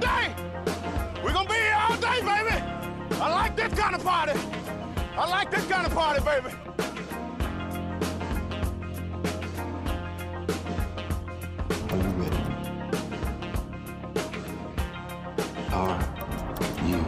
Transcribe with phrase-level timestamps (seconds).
[0.00, 0.34] Day.
[1.22, 2.56] We're gonna be here all day, baby.
[3.20, 4.32] I like this kind of party.
[5.16, 6.54] I like this kind of party, baby.
[11.90, 12.36] Are you ready?
[15.72, 15.98] Are
[16.86, 16.98] you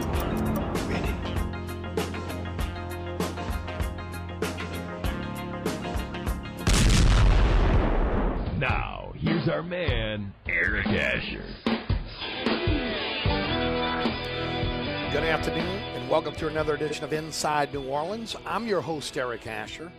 [0.88, 1.12] ready?
[8.58, 10.32] Now, here's our man,
[16.12, 18.36] welcome to another edition of Inside New Orleans.
[18.44, 19.90] I'm your host, Eric Asher.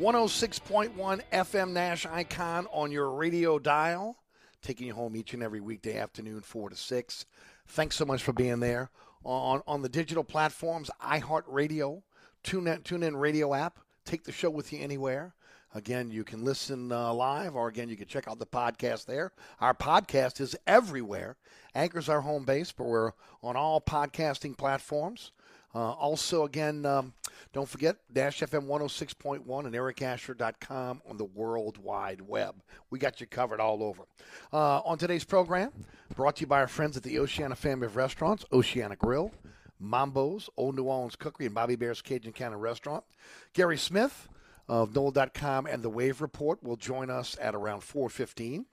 [0.00, 4.16] 106.1 FM Nash icon on your radio dial,
[4.62, 7.26] taking you home each and every weekday afternoon, 4 to 6.
[7.68, 8.90] Thanks so much for being there.
[9.22, 12.02] On, on the digital platforms, iHeartRadio,
[12.42, 15.36] TuneIn, TuneIn Radio app, take the show with you anywhere.
[15.72, 19.30] Again, you can listen uh, live, or again, you can check out the podcast there.
[19.60, 21.36] Our podcast is everywhere.
[21.76, 25.30] Anchor's our home base, but we're on all podcasting platforms.
[25.74, 27.12] Uh, also, again, um,
[27.52, 32.56] don't forget Nash FM 106.1 and ericasher.com on the World Wide Web.
[32.90, 34.04] We got you covered all over.
[34.52, 35.72] Uh, on today's program,
[36.14, 39.32] brought to you by our friends at the Oceana family of restaurants, Oceana Grill,
[39.80, 43.04] Mambo's, Old New Orleans Cookery, and Bobby Hebert's Cajun Cannon Restaurant.
[43.52, 44.28] Gary Smith
[44.68, 48.66] of Nola.com and the Wave Report will join us at around 415.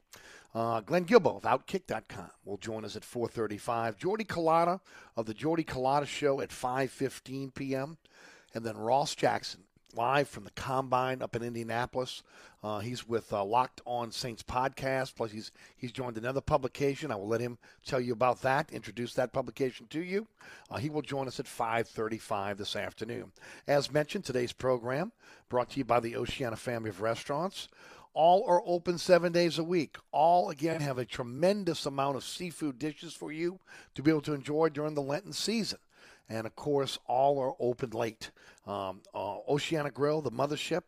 [0.54, 3.98] Uh, Glenn Guilbeau of Outkick.com will join us at 4:35.
[3.98, 4.80] Jordy Culotta
[5.16, 7.98] of the Jordy Culotta Show at 5:15 p.m.
[8.54, 9.64] And then Ross Jackson
[9.94, 12.24] live from the Combine up in Indianapolis.
[12.64, 15.16] Uh, he's with uh, Locked On Saints podcast.
[15.16, 17.12] Plus, he's he's joined another publication.
[17.12, 18.72] I will let him tell you about that.
[18.72, 20.28] Introduce that publication to you.
[20.70, 23.32] Uh, he will join us at 5:35 this afternoon.
[23.68, 25.12] As mentioned, today's program
[25.50, 27.68] brought to you by the Oceana family of restaurants.
[28.18, 29.96] All are open seven days a week.
[30.12, 33.60] All, again, have a tremendous amount of seafood dishes for you
[33.94, 35.78] to be able to enjoy during the Lenten season.
[36.28, 38.32] And of course, all are open late.
[38.66, 40.82] Um, uh, Oceana Grill, the mothership,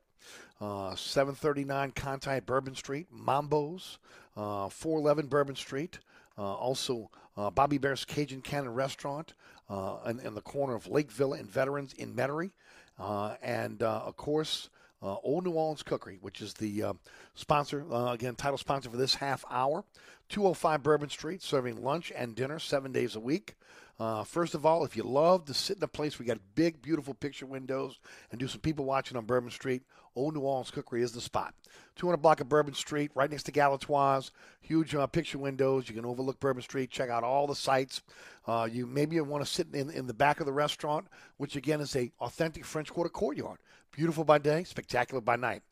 [0.59, 3.99] uh, 739 Conti Bourbon Street, Mambo's,
[4.35, 5.99] uh, 411 Bourbon Street.
[6.35, 9.35] Uh, also, uh, Bobby Hebert's Cajun Cannon Restaurant
[9.69, 12.53] uh, in, in the corner of Lake Villa and Veterans in Metairie.
[12.97, 16.93] Uh, and, uh, of course, uh, Old New Orleans Cookery, which is the uh,
[17.35, 19.83] sponsor, uh, again, title sponsor for this half hour.
[20.29, 23.55] 205 Bourbon Street, serving lunch and dinner seven days a week.
[23.99, 26.81] Uh, first of all, if you love to sit in a place, we got big,
[26.81, 27.99] beautiful picture windows
[28.31, 29.81] and do some people watching on Bourbon Street.
[30.15, 31.53] Old New Orleans Cookery is the spot.
[31.95, 34.31] 200 block of Bourbon Street, right next to Galatoire's.
[34.61, 35.89] Huge uh, picture windows.
[35.89, 36.89] You can overlook Bourbon Street.
[36.89, 38.01] Check out all the sights.
[38.47, 41.07] Uh, you maybe you want to sit in, in the back of the restaurant,
[41.37, 43.59] which again is a authentic French Quarter courtyard.
[43.91, 45.63] Beautiful by day, spectacular by night.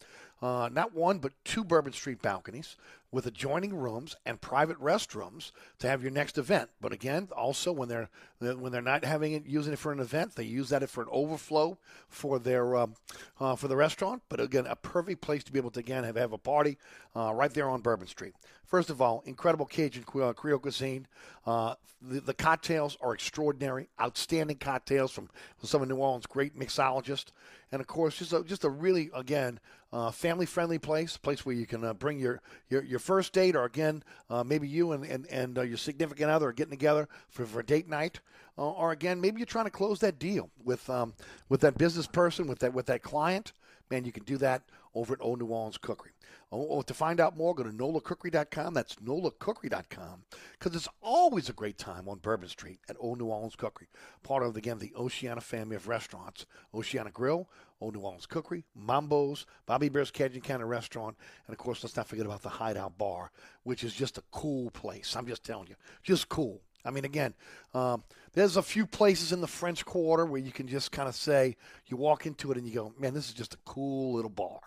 [0.41, 2.75] Uh, not one, but two Bourbon Street balconies
[3.11, 6.69] with adjoining rooms and private restrooms to have your next event.
[6.81, 10.35] But again, also when they're when they're not having it using it for an event,
[10.35, 11.77] they use that for an overflow
[12.09, 12.95] for their um,
[13.39, 14.21] uh, for the restaurant.
[14.29, 16.77] But again, a perfect place to be able to again have, have a party
[17.15, 18.33] uh, right there on Bourbon Street.
[18.65, 21.07] First of all, incredible Cajun uh, Creole cuisine.
[21.45, 25.29] Uh, the, the cocktails are extraordinary, outstanding cocktails from
[25.63, 27.31] some of New Orleans' great mixologists,
[27.71, 29.59] and of course, just a, just a really again
[29.93, 33.65] uh, family-friendly place, place where you can uh, bring your, your your first date, or
[33.65, 37.45] again, uh, maybe you and and, and uh, your significant other are getting together for,
[37.45, 38.19] for date night,
[38.57, 41.13] uh, or again, maybe you're trying to close that deal with um,
[41.49, 43.53] with that business person, with that with that client.
[43.89, 44.63] Man, you can do that
[44.93, 46.11] over at Old New Orleans Cookery.
[46.49, 48.73] Oh, to find out more, go to nolacookery.com.
[48.73, 50.23] That's nolacookery.com
[50.57, 53.87] because it's always a great time on Bourbon Street at Old New Orleans Cookery.
[54.23, 56.45] Part of, again, the Oceana family of restaurants.
[56.73, 61.15] Oceana Grill, Old New Orleans Cookery, Mambo's, Bobby Hebert's Cajun Cannon Restaurant,
[61.45, 63.31] and of course, let's not forget about the Hideout Bar,
[63.63, 65.15] which is just a cool place.
[65.15, 66.61] I'm just telling you, just cool.
[66.85, 67.33] I mean, again,
[67.73, 68.03] um,
[68.33, 71.57] there's a few places in the French Quarter where you can just kind of say,
[71.87, 74.59] you walk into it and you go, man, this is just a cool little bar.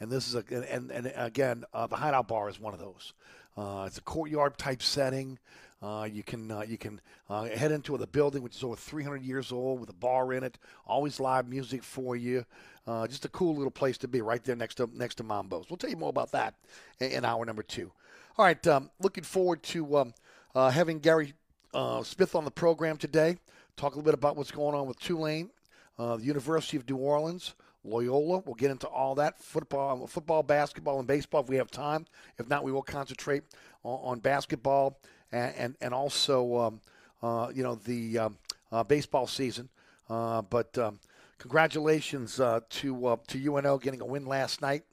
[0.00, 3.12] And this is a, and, and again, uh, the Hideout Bar is one of those.
[3.56, 5.38] Uh, it's a courtyard type setting.
[5.82, 9.22] Uh, you can uh, you can uh, head into the building, which is over 300
[9.22, 10.58] years old, with a bar in it.
[10.86, 12.44] Always live music for you.
[12.86, 15.66] Uh, just a cool little place to be, right there next to next to Mambo's.
[15.68, 16.54] We'll tell you more about that
[16.98, 17.92] in, in hour number two.
[18.38, 20.14] All right, um, looking forward to um,
[20.54, 21.34] uh, having Gary
[21.74, 23.36] uh, Smith on the program today.
[23.76, 25.50] Talk a little bit about what's going on with Tulane,
[25.98, 27.54] the University of New Orleans.
[27.84, 28.42] Loyola.
[28.44, 32.06] We'll get into all that football, football, basketball, and baseball if we have time.
[32.36, 33.44] If not, we will concentrate
[33.84, 34.98] on, on basketball
[35.32, 36.80] and and, and also um,
[37.22, 38.38] uh, you know the um,
[38.72, 39.68] uh, baseball season.
[40.08, 40.98] Uh, but um,
[41.38, 44.84] congratulations uh, to uh, to UNO getting a win last night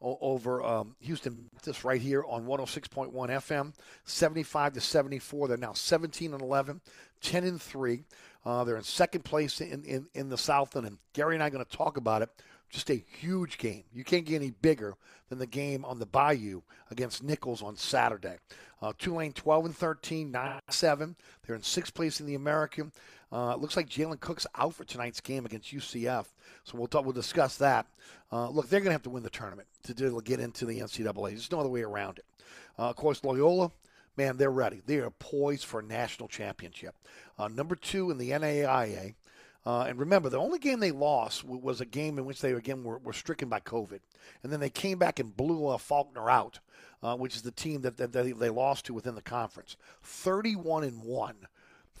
[0.00, 1.50] over um, Houston.
[1.64, 3.72] Just right here on 106.1 FM,
[4.04, 5.48] 75 to 74.
[5.48, 6.80] They're now 17 and 11,
[7.20, 8.04] 10 and three.
[8.44, 11.50] Uh, they're in second place in, in, in the Southland, and Gary and I are
[11.50, 12.30] going to talk about it.
[12.70, 13.84] Just a huge game.
[13.92, 14.94] You can't get any bigger
[15.28, 18.36] than the game on the Bayou against Nicholls on Saturday.
[18.80, 21.16] Uh, Tulane 12 and 13, 9 7.
[21.46, 22.92] They're in sixth place in the American.
[23.30, 26.26] Uh, it looks like Jalen Cook's out for tonight's game against UCF,
[26.64, 27.86] so we'll talk, we'll discuss that.
[28.32, 30.80] Uh, look, they're going to have to win the tournament to, to get into the
[30.80, 31.30] NCAA.
[31.30, 32.24] There's no other way around it.
[32.78, 33.70] Uh, of course, Loyola,
[34.16, 34.80] man, they're ready.
[34.86, 36.94] They are poised for a national championship.
[37.38, 39.14] Uh, number two in the NAIA.
[39.68, 42.82] Uh, and remember, the only game they lost was a game in which they again
[42.82, 44.00] were, were stricken by COVID,
[44.42, 46.60] and then they came back and blew uh, Faulkner out,
[47.02, 49.76] uh, which is the team that, that they, lost to within the conference.
[50.02, 51.36] Thirty-one and one.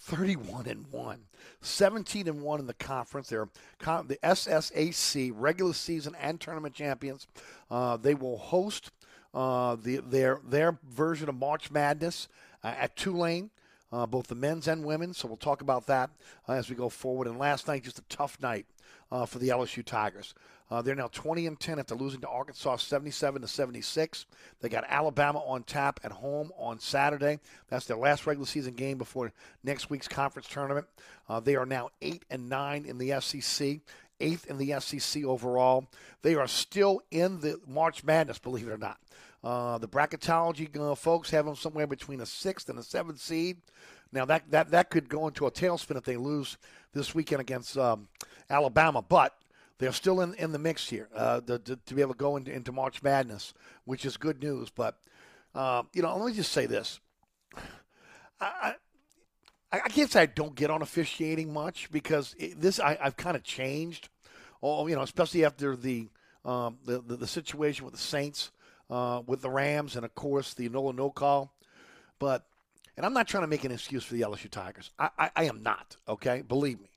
[0.00, 1.18] 31 and 1
[1.60, 3.30] 17 and 1 in the conference.
[3.30, 3.48] They're
[3.80, 7.26] the ssac regular season and tournament champions.
[7.68, 8.92] Uh, they will host
[9.34, 12.28] uh, the, their their version of march madness
[12.62, 13.50] uh, at tulane
[13.92, 15.18] uh, both the men's and women's.
[15.18, 16.10] So we'll talk about that
[16.48, 17.26] uh, as we go forward.
[17.26, 18.66] And last night, just a tough night
[19.10, 20.34] uh, for the LSU Tigers.
[20.70, 24.26] Uh, they're now 20 and 10 after losing to Arkansas 77 to 76.
[24.60, 27.40] They got Alabama on tap at home on Saturday.
[27.68, 29.32] That's their last regular season game before
[29.64, 30.86] next week's conference tournament.
[31.26, 33.80] Uh, they are now 8 and 9 in the SEC
[34.20, 35.86] eighth in the SEC overall.
[36.22, 38.98] They are still in the March Madness, believe it or not.
[39.42, 43.58] Uh, the bracketology uh, folks have them somewhere between a sixth and a seventh seed.
[44.12, 46.56] Now that that that could go into a tailspin if they lose
[46.92, 48.08] this weekend against um,
[48.50, 49.36] Alabama, but
[49.78, 52.36] they're still in, in the mix here uh, to, to, to be able to go
[52.36, 53.54] into, into March Madness,
[53.84, 54.70] which is good news.
[54.70, 54.98] But
[55.54, 56.98] uh, you know, let me just say this:
[58.40, 58.74] I,
[59.72, 63.16] I, I can't say I don't get on officiating much because it, this I, I've
[63.16, 64.08] kind of changed.
[64.62, 66.08] Oh, you know, especially after the
[66.44, 68.50] um, the, the, the situation with the Saints,
[68.90, 71.52] uh, with the Rams, and of course the Nola no call.
[72.18, 72.44] But
[72.96, 74.90] and I'm not trying to make an excuse for the LSU Tigers.
[74.98, 75.96] I, I, I am not.
[76.08, 76.90] Okay, believe me.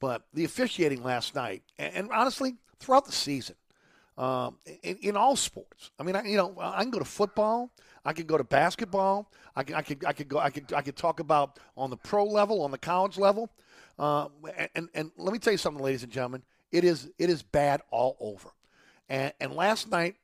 [0.00, 3.56] But the officiating last night, and, and honestly, throughout the season,
[4.16, 5.90] um, in, in, all sports.
[5.98, 7.70] I mean, I, you know, I can go to football.
[8.04, 9.30] I can go to basketball.
[9.56, 10.38] I can, I could, I could go.
[10.38, 13.50] I could, I could talk about on the pro level, on the college level.
[13.98, 14.28] Uh,
[14.74, 16.42] and and let me tell you something, ladies and gentlemen.
[16.70, 18.50] It is it is bad all over.
[19.08, 20.16] And, and last night,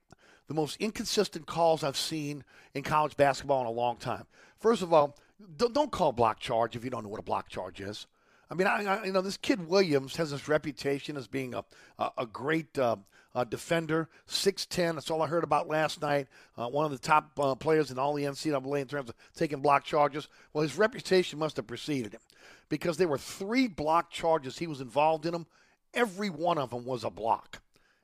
[0.51, 2.43] the most inconsistent calls I've seen
[2.75, 4.27] in college basketball in a long time.
[4.59, 5.17] First of all,
[5.57, 8.09] don't call block charge if you don't know what a block charge is.
[8.51, 11.65] I mean, I, I, you know, this kid Williams has this reputation as being a
[12.01, 12.97] a, a great uh,
[13.33, 14.97] uh, defender, six ten.
[14.97, 16.27] That's all I heard about last night.
[16.59, 19.61] Uh, one of the top uh, players in all the NCAA in terms of taking
[19.61, 20.27] block charges.
[20.53, 22.21] Well, his reputation must have preceded him
[22.69, 25.47] because there were three block charges he was involved in them.
[25.95, 27.63] Every one of them was a block.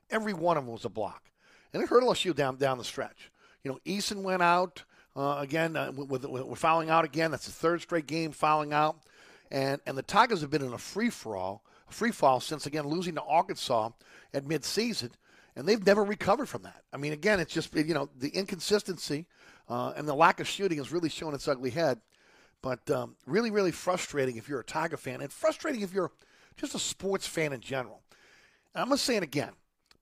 [0.09, 1.23] Every one of them was a block,
[1.73, 3.31] and it hurt LSU down down the stretch.
[3.63, 4.83] You know, Eason went out.
[5.15, 7.31] Uh, again, uh, with, with, with, fouling out again.
[7.31, 8.99] That's the third straight game fouling out
[9.51, 12.87] and and the Tigers have been in a free for all, free fall since again
[12.87, 13.89] losing to Arkansas
[14.33, 15.11] at midseason,
[15.55, 16.83] and they've never recovered from that.
[16.91, 19.25] I mean, again, it's just you know the inconsistency
[19.69, 21.99] uh, and the lack of shooting has really shown its ugly head.
[22.63, 26.11] But um, really, really frustrating if you're a Tiger fan, and frustrating if you're
[26.57, 28.01] just a sports fan in general.
[28.73, 29.51] And I'm going to say it again.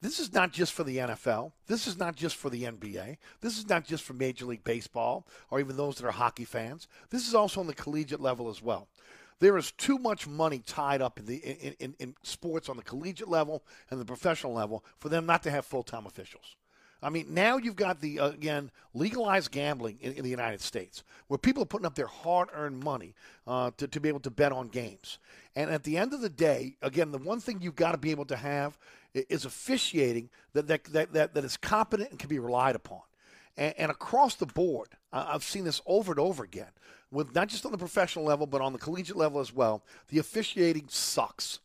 [0.02, 1.54] This is not just for the NFL.
[1.68, 3.18] This is not just for the NBA.
[3.42, 6.88] This is not just for Major League Baseball or even those that are hockey fans.
[7.10, 8.88] This is also on the collegiate level as well.
[9.40, 12.84] There is too much money tied up in the in, in, in sports on the
[12.84, 16.56] collegiate level and the professional level for them not to have full time officials.
[17.04, 21.38] I mean, now you've got the again legalized gambling in, in, the United States, where
[21.38, 23.14] people are putting up their hard-earned money
[23.46, 25.20] uh, to, to be able to bet on games.
[25.56, 28.12] And at the end of the day, again, the one thing you've got to be
[28.12, 28.78] able to have
[29.16, 33.02] is officiating that that, that, that, that is competent and can be relied upon.
[33.58, 36.72] And, and across the board, I've seen this over and over again,
[37.12, 39.84] with not just on the professional level, but on the collegiate level as well.
[40.10, 41.60] The officiating sucks,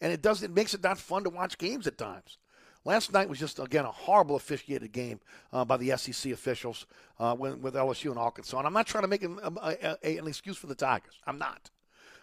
[0.00, 2.38] and it does it makes it not fun to watch games at times.
[2.84, 5.20] Last night was just again a horrible officiated game
[5.52, 6.86] uh, by the SEC officials
[7.18, 8.56] uh, with, with, LSU and Arkansas.
[8.56, 11.14] And I'm not trying to make an, a, a, an excuse for the Tigers.
[11.26, 11.70] I'm not.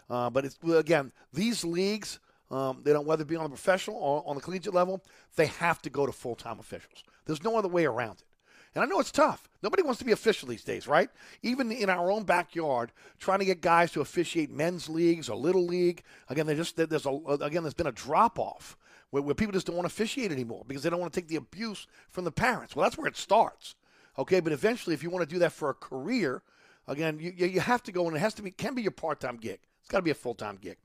[0.08, 2.18] Uh, but it's again these leagues.
[2.50, 5.02] Um, they don't whether it be on the professional or on the collegiate level,
[5.34, 7.04] they have to go to full time officials.
[7.24, 8.24] There's no other way around it.
[8.74, 9.48] And I know it's tough.
[9.62, 11.08] Nobody wants to be official these days, right?
[11.42, 15.64] Even in our own backyard, trying to get guys to officiate men's leagues or little
[15.64, 16.02] league.
[16.28, 17.10] Again, just there's a
[17.40, 18.76] again there's been a drop off
[19.10, 21.28] where, where people just don't want to officiate anymore because they don't want to take
[21.28, 22.76] the abuse from the parents.
[22.76, 23.76] Well, that's where it starts.
[24.18, 26.42] Okay, but eventually, if you want to do that for a career,
[26.86, 29.20] again, you, you have to go and it has to be can be your part
[29.20, 29.60] time gig.
[29.80, 30.76] It's got to be a full time gig.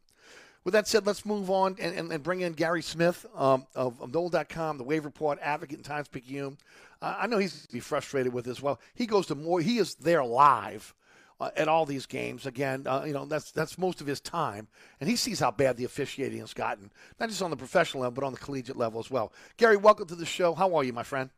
[0.63, 3.99] With that said, let's move on and, and, and bring in Gary Smith um, of,
[3.99, 6.57] of Nola.com, the Wave Report, Advocate, and Times Picayune.
[7.01, 8.61] Uh, I know he's be frustrated with this.
[8.61, 9.59] Well, he goes to more.
[9.59, 10.93] He is there live
[11.39, 12.45] uh, at all these games.
[12.45, 14.67] Again, uh, you know that's that's most of his time,
[14.99, 18.13] and he sees how bad the officiating has gotten, not just on the professional level,
[18.13, 19.33] but on the collegiate level as well.
[19.57, 20.53] Gary, welcome to the show.
[20.53, 21.31] How are you, my friend?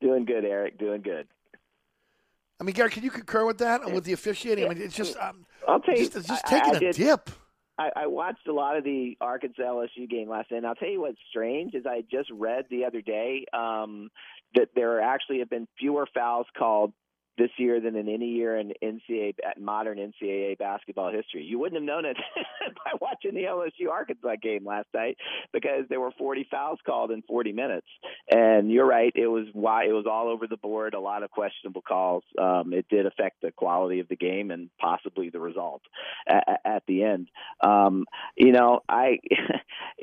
[0.00, 0.78] Doing good, Eric.
[0.78, 1.28] Doing good.
[2.58, 4.64] I mean, Gary, can you concur with that with the officiating?
[4.64, 6.80] I mean, it's just um, I'll tell you, just, it's just taking I, I a
[6.80, 7.30] did, dip.
[7.78, 10.58] I, I watched a lot of the Arkansas LSU game last night.
[10.58, 14.10] And I'll tell you what's strange is I just read the other day um,
[14.54, 16.92] that there actually have been fewer fouls called
[17.38, 21.42] this year than in any year in NCAA modern NCAA basketball history.
[21.44, 22.16] You wouldn't have known it
[22.84, 25.16] by watching the LSU Arkansas game last night
[25.52, 27.86] because there were 40 fouls called in 40 minutes.
[28.30, 31.30] And you're right, it was why it was all over the board, a lot of
[31.30, 32.24] questionable calls.
[32.38, 35.82] Um, it did affect the quality of the game and possibly the result
[36.28, 37.28] at, at the end.
[37.62, 39.18] Um, you know, I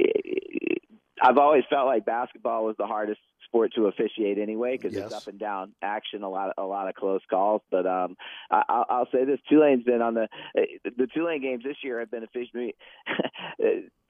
[1.22, 3.20] I've always felt like basketball was the hardest
[3.50, 5.06] sport to officiate anyway because yes.
[5.06, 7.62] it's up and down action, a lot, of, a lot of close calls.
[7.70, 8.16] But um,
[8.52, 10.28] I, I'll say this: Tulane's been on the
[10.84, 12.76] the Tulane games this year have been officially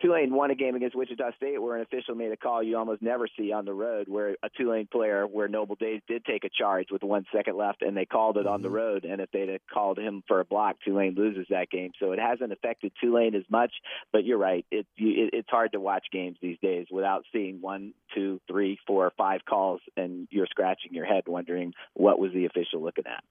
[0.01, 3.01] Tulane won a game against Wichita State where an official made a call you almost
[3.01, 6.49] never see on the road, where a Tulane player, where Nobal Days did take a
[6.49, 9.03] charge with one second left, and they called it on the road.
[9.03, 11.91] And if they'd have called him for a block, Tulane loses that game.
[11.99, 13.71] So it hasn't affected Tulane as much.
[14.13, 17.93] But you're right; it, it it's hard to watch games these days without seeing one,
[18.15, 22.81] two, three, four, five calls, and you're scratching your head wondering what was the official
[22.81, 23.23] looking at.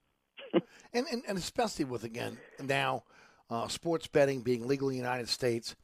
[0.92, 3.04] and, and and especially with again now
[3.50, 5.75] uh, sports betting being legal in the United States.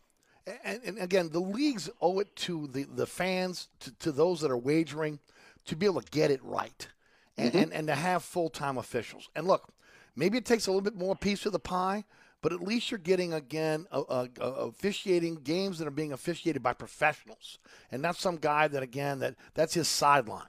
[0.64, 4.50] And, and again, the leagues owe it to the, the fans, to, to those that
[4.50, 5.18] are wagering,
[5.66, 6.88] to be able to get it right
[7.36, 7.58] and, Mm-hmm.
[7.58, 9.28] and, and to have full time officials.
[9.34, 9.68] And look,
[10.14, 12.04] maybe it takes a little bit more piece of the pie,
[12.42, 16.62] but at least you're getting, again, a, a, a officiating games that are being officiated
[16.62, 17.58] by professionals
[17.90, 20.46] and not some guy that, again, that that's his sideline.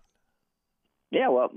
[1.11, 1.51] Yeah, well,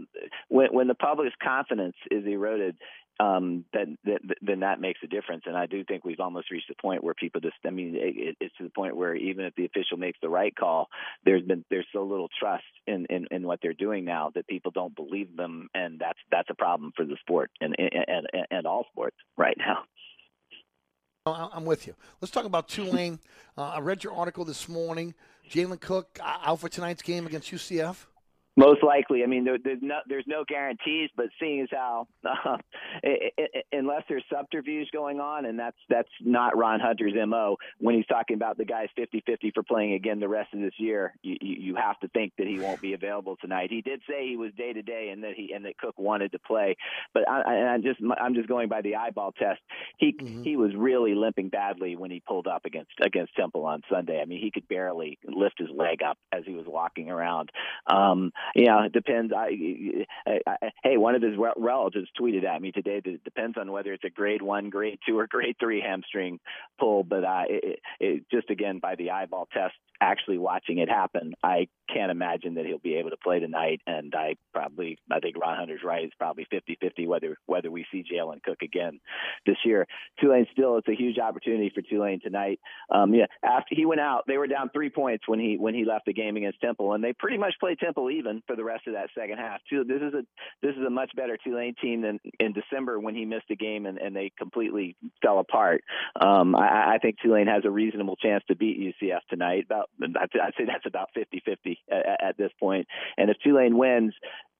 [0.48, 2.76] when when the public's confidence is eroded,
[3.20, 3.98] um, then,
[4.40, 5.44] then that makes a difference.
[5.46, 8.36] And I do think we've almost reached the point where people just, I mean, it,
[8.40, 10.88] it's to the point where even if the official makes the right call,
[11.24, 14.70] there's been there's so little trust in, in, in what they're doing now that people
[14.70, 18.66] don't believe them, and that's that's a problem for the sport and and and, and
[18.66, 19.78] all sports right now.
[21.26, 21.94] I'm with you.
[22.22, 23.18] Let's talk about Tulane.
[23.56, 25.14] Uh, I read your article this morning.
[25.50, 28.06] Jalen Cook out for tonight's game against UCF.
[28.58, 32.56] Most likely, I mean, there, there's no there's no guarantees, but seeing as how, uh,
[33.04, 37.56] i i unless there's subterfuge going on, and that's that's not Ron Hunter's mo.
[37.78, 41.14] When he's talking about the guys 50-50 for playing again the rest of this year,
[41.22, 43.70] you, you have to think that he won't be available tonight.
[43.70, 46.32] He did say he was day to day, and that he and that Cook wanted
[46.32, 46.76] to play,
[47.14, 49.60] but I, I I'm just I'm just going by the eyeball test.
[49.98, 54.20] He he was really limping badly when he pulled up against against Temple on Sunday.
[54.20, 57.52] I mean, he could barely lift his leg up as he was walking around.
[57.86, 59.32] Um, yeah, it depends.
[59.32, 63.56] I, I, I, hey, one of his relatives tweeted at me today that it depends
[63.58, 66.40] on whether it's a grade one, grade two, or grade three hamstring
[66.78, 67.04] pull.
[67.04, 71.68] But uh, it, it, just again by the eyeball test, actually watching it happen, I
[71.92, 73.80] can't imagine that he'll be able to play tonight.
[73.86, 76.04] And I probably, I think Ron Hunter's right.
[76.04, 79.00] It's probably 50-50 whether whether we see Jalen Cook again
[79.46, 79.86] this year.
[80.20, 82.60] Tulane still, it's a huge opportunity for Tulane tonight.
[82.90, 85.84] Um, yeah, after he went out, they were down three points when he when he
[85.84, 88.86] left the game against Temple, and they pretty much played Temple even for the rest
[88.86, 89.60] of that second half.
[89.68, 90.22] Too, this is a
[90.62, 93.86] this is a much better Tulane team than in December when he missed a game
[93.86, 95.82] and, and they completely fell apart.
[96.20, 99.64] Um, I, I think Tulane has a reasonable chance to beat UCF tonight.
[99.64, 102.86] About I'd say that's about 50-50 at, at this point.
[103.16, 104.14] And if Tulane wins,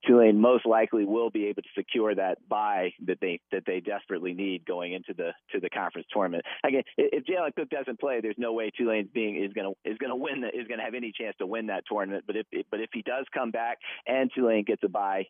[0.07, 4.33] Tulane most likely will be able to secure that bye that they that they desperately
[4.33, 6.44] need going into the to the conference tournament.
[6.64, 10.14] Again, if Jalen Cook doesn't play, there's no way Tulane's being is to is to
[10.14, 12.24] win the, is to have any chance to win that tournament.
[12.26, 15.24] But if but if he does come back and Tulane gets a buy,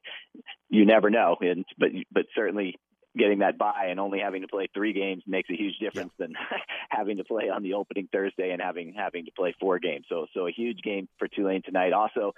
[0.68, 1.36] you never know.
[1.40, 2.78] And but but certainly
[3.16, 6.26] getting that bye and only having to play three games makes a huge difference yeah.
[6.26, 6.34] than
[6.90, 10.06] having to play on the opening Thursday and having having to play four games.
[10.08, 11.92] So so a huge game for Tulane tonight.
[11.92, 12.32] Also,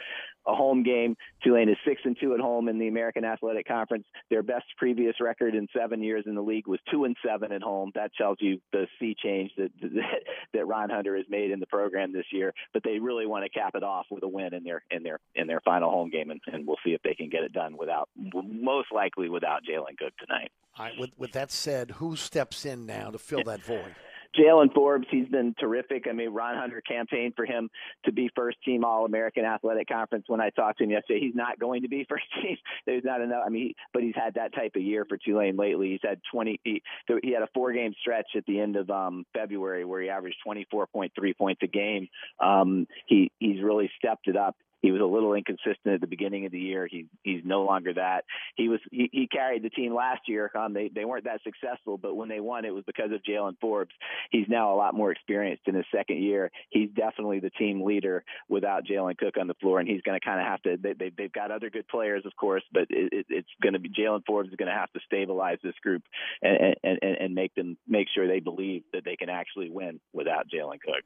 [0.47, 1.17] a home game.
[1.43, 4.05] Tulane is six and two at home in the American Athletic Conference.
[4.31, 7.63] Their best previous record in seven years in the league was two and seven at
[7.63, 7.93] home.
[7.95, 9.91] That tells you the sea change that that,
[10.55, 12.55] that Ron Hunter has made in the program this year.
[12.73, 15.19] But they really want to cap it off with a win in their in their
[15.35, 17.77] in their final home game, and, and we'll see if they can get it done
[17.77, 20.51] without most likely without Jalen Cook tonight.
[20.81, 23.95] All right, with, with that said, who steps in now to fill that void?
[24.39, 26.07] Jaylen Forbes, he's been terrific.
[26.09, 27.69] I mean, Ron Hunter campaigned for him
[28.07, 30.25] to be first team All American Athletic Conference.
[30.27, 32.57] When I talked to him yesterday, he's not going to be first team.
[32.87, 33.43] There's not enough.
[33.45, 35.91] I mean, but he's had that type of year for Tulane lately.
[35.91, 36.59] He's had 20.
[36.65, 36.83] He,
[37.23, 40.39] he had a four game stretch at the end of um, February where he averaged
[40.47, 42.09] 24.3 points a game.
[42.43, 44.57] Um, he he's really stepped it up.
[44.81, 46.87] He was a little inconsistent at the beginning of the year.
[46.91, 48.25] He he's no longer that.
[48.57, 50.51] He was he, he carried the team last year.
[50.55, 53.57] Um, they they weren't that successful, but when they won, it was because of Jaylen
[53.61, 53.95] Forbes.
[54.31, 56.51] He's now a lot more experienced in his second year.
[56.71, 60.25] He's definitely the team leader without Jalen Cook on the floor, and he's going to
[60.25, 60.77] kind of have to.
[60.77, 63.79] They, they they've got other good players, of course, but it, it, it's going to
[63.79, 66.03] be Jaylen Forbes is going to have to stabilize this group
[66.43, 70.01] and, and and and make them make sure they believe that they can actually win
[70.13, 71.05] without Jalen Cook.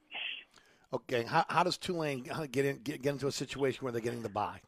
[0.94, 4.22] Okay, how, how does Tulane get in get, get into a situation where they're getting
[4.22, 4.61] the bye?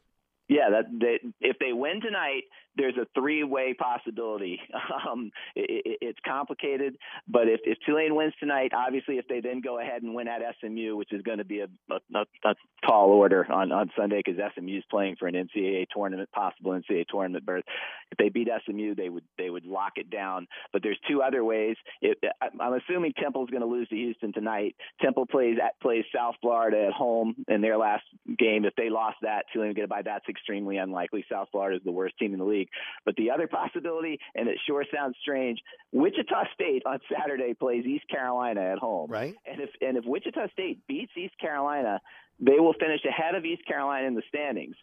[0.49, 2.43] Yeah, that they, if they win tonight,
[2.77, 4.59] there's a three-way possibility.
[5.07, 9.61] Um, it, it, it's complicated, but if, if Tulane wins tonight, obviously, if they then
[9.61, 13.09] go ahead and win at SMU, which is going to be a, a, a tall
[13.09, 17.45] order on on Sunday because SMU is playing for an NCAA tournament, possible NCAA tournament
[17.45, 17.63] berth.
[18.11, 20.47] If they beat SMU, they would they would lock it down.
[20.73, 21.75] But there's two other ways.
[22.01, 24.75] It, I'm assuming Temple's going to lose to Houston tonight.
[25.01, 28.03] Temple plays at plays South Florida at home in their last
[28.37, 28.65] game.
[28.65, 30.01] If they lost that, Tulane would get a bye.
[30.03, 31.25] That's extremely unlikely.
[31.29, 32.66] South Florida is the worst team in the league.
[32.67, 32.71] Week.
[33.05, 35.59] But the other possibility, and it sure sounds strange,
[35.91, 39.09] Wichita State on Saturday plays East Carolina at home.
[39.09, 39.35] Right.
[39.45, 41.99] And if and if Wichita State beats East Carolina,
[42.39, 44.75] they will finish ahead of East Carolina in the standings.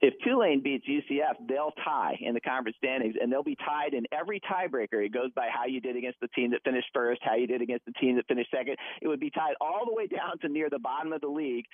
[0.00, 4.04] If Tulane beats UCF, they'll tie in the conference standings, and they'll be tied in
[4.12, 5.04] every tiebreaker.
[5.04, 7.62] It goes by how you did against the team that finished first, how you did
[7.62, 8.76] against the team that finished second.
[9.02, 11.64] It would be tied all the way down to near the bottom of the league.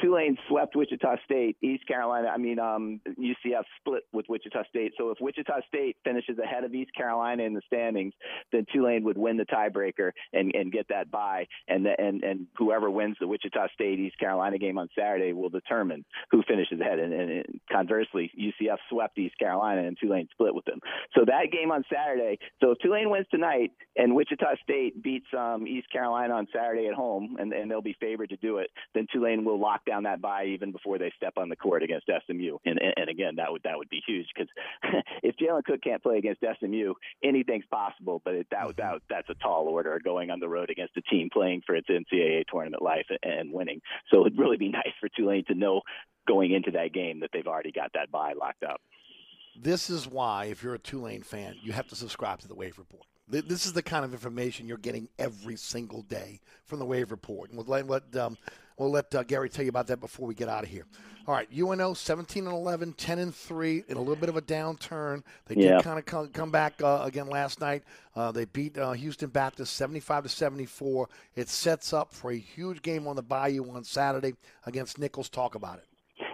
[0.00, 1.56] Tulane swept Wichita State.
[1.62, 4.92] East Carolina, I mean, um, UCF split with Wichita State.
[4.96, 8.12] So if Wichita State finishes ahead of East Carolina in the standings,
[8.52, 11.46] then Tulane would win the tiebreaker and, and get that bye.
[11.66, 15.48] And, the, and and whoever wins the Wichita State East Carolina game on Saturday will
[15.48, 16.98] determine who finishes ahead.
[16.98, 20.80] And, and, and conversely, UCF swept East Carolina and Tulane split with them.
[21.14, 22.38] So that game on Saturday.
[22.62, 26.94] So if Tulane wins tonight and Wichita State beats um, East Carolina on Saturday at
[26.94, 30.20] home, and, and they'll be favored to do it, then Tulane will lock down that
[30.20, 32.58] bye even before they step on the court against SMU.
[32.64, 34.48] And and, and again, that would that would be huge because
[35.22, 38.20] if Jalen Cook can't play against SMU, anything's possible.
[38.24, 41.28] But it, that that that's a tall order going on the road against a team
[41.32, 43.80] playing for its NCAA tournament life and, and winning.
[44.10, 45.82] So it'd really be nice for Tulane to know
[46.28, 48.80] going into that game that they've already got that bye locked up.
[49.60, 52.78] This is why, if you're a Tulane fan, you have to subscribe to the Wave
[52.78, 53.02] Report.
[53.30, 57.50] This is the kind of information you're getting every single day from the Wave Report.
[57.50, 58.38] And we'll let, let, um,
[58.78, 60.84] we'll let uh, Gary tell you about that before we get out of here.
[61.26, 64.40] All right, UNO 17 and 11, 10 and 3, in a little bit of a
[64.40, 65.22] downturn.
[65.46, 65.82] They did Yeah.
[65.82, 67.82] kind of come, come back uh, again last night.
[68.16, 71.08] Uh, they beat uh, Houston Baptist 75 to 74.
[71.36, 75.28] It sets up for a huge game on the Bayou on Saturday against Nicholls.
[75.28, 75.84] Talk about it.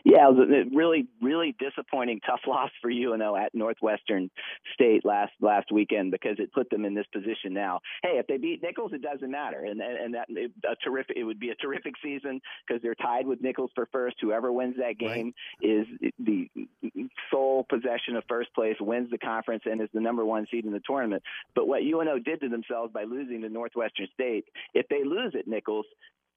[0.05, 4.31] Yeah, it was a really, really disappointing, tough loss for UNO at Northwestern
[4.75, 7.81] State last last weekend because it put them in this position now.
[8.03, 11.17] Hey, if they beat Nicholls, it doesn't matter, and and, that it, a terrific.
[11.17, 14.17] It would be a terrific season because they're tied with Nicholls for first.
[14.21, 15.87] Whoever wins that game is
[16.19, 16.51] the
[17.31, 20.73] sole possession of first place, wins the conference, and is the number one seed in
[20.73, 21.23] the tournament.
[21.55, 25.49] But what UNO did to themselves by losing to Northwestern State, if they lose at
[25.49, 25.87] Nicholls,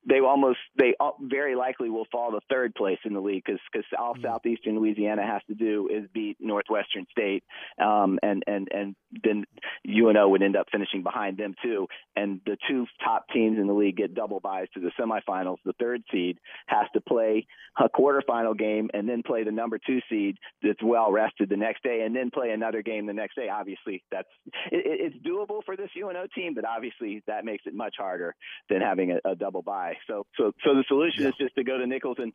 [0.07, 3.85] they almost they very likely will fall to third place in the league because because
[3.97, 7.43] all southeastern Louisiana has to do is beat Northwestern State,
[7.81, 9.45] um, and and and then
[9.87, 11.87] UNO would end up finishing behind them too.
[12.15, 15.57] And the two top teams in the league get double buys to the semifinals.
[15.65, 17.45] The third seed has to play
[17.79, 21.83] a quarterfinal game and then play the number two seed that's well rested the next
[21.83, 23.49] day, and then play another game the next day.
[23.49, 24.29] Obviously, that's
[24.71, 28.35] it, it- it's doable for this UNO team, but obviously that makes it much harder
[28.69, 29.96] than having a, a double bye.
[30.07, 32.33] So, so, so the solution is just to go to Nicholls and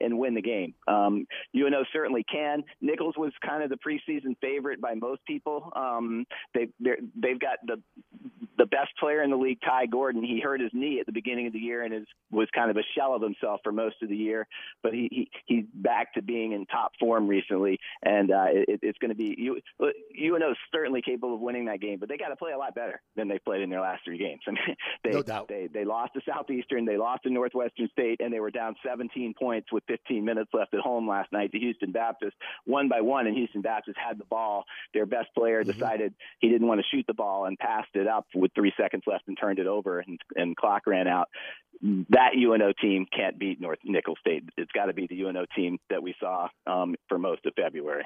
[0.00, 0.74] and win the game.
[0.86, 2.64] Um, UNO certainly can.
[2.80, 5.72] Nicholls was kind of the preseason favorite by most people.
[5.74, 7.80] Um, they they've got the
[8.56, 10.22] the best player in the league, Ty Gordon.
[10.22, 12.76] He hurt his knee at the beginning of the year and is was kind of
[12.76, 14.46] a shell of himself for most of the year.
[14.82, 18.98] But he, he he's back to being in top form recently, and uh, it, it's
[18.98, 19.60] going to be you.
[19.80, 22.74] UNO is certainly capable of winning that game, but they got to play a lot
[22.74, 24.40] better than they played in their last three games.
[24.46, 25.48] I mean, they No doubt.
[25.48, 29.34] they they lost to Southeastern, they lost to Northwestern State, and they were down 17
[29.38, 33.26] points with 15 minutes left at home last night to Houston Baptist, one by one.
[33.26, 34.64] And Houston Baptist had the ball.
[34.92, 38.26] Their best player decided he didn't want to shoot the ball and passed it up
[38.34, 41.28] with three seconds left and turned it over, and, and clock ran out.
[42.10, 44.44] That UNO team can't beat North Nickel State.
[44.56, 48.04] It's got to be the UNO team that we saw um, for most of February.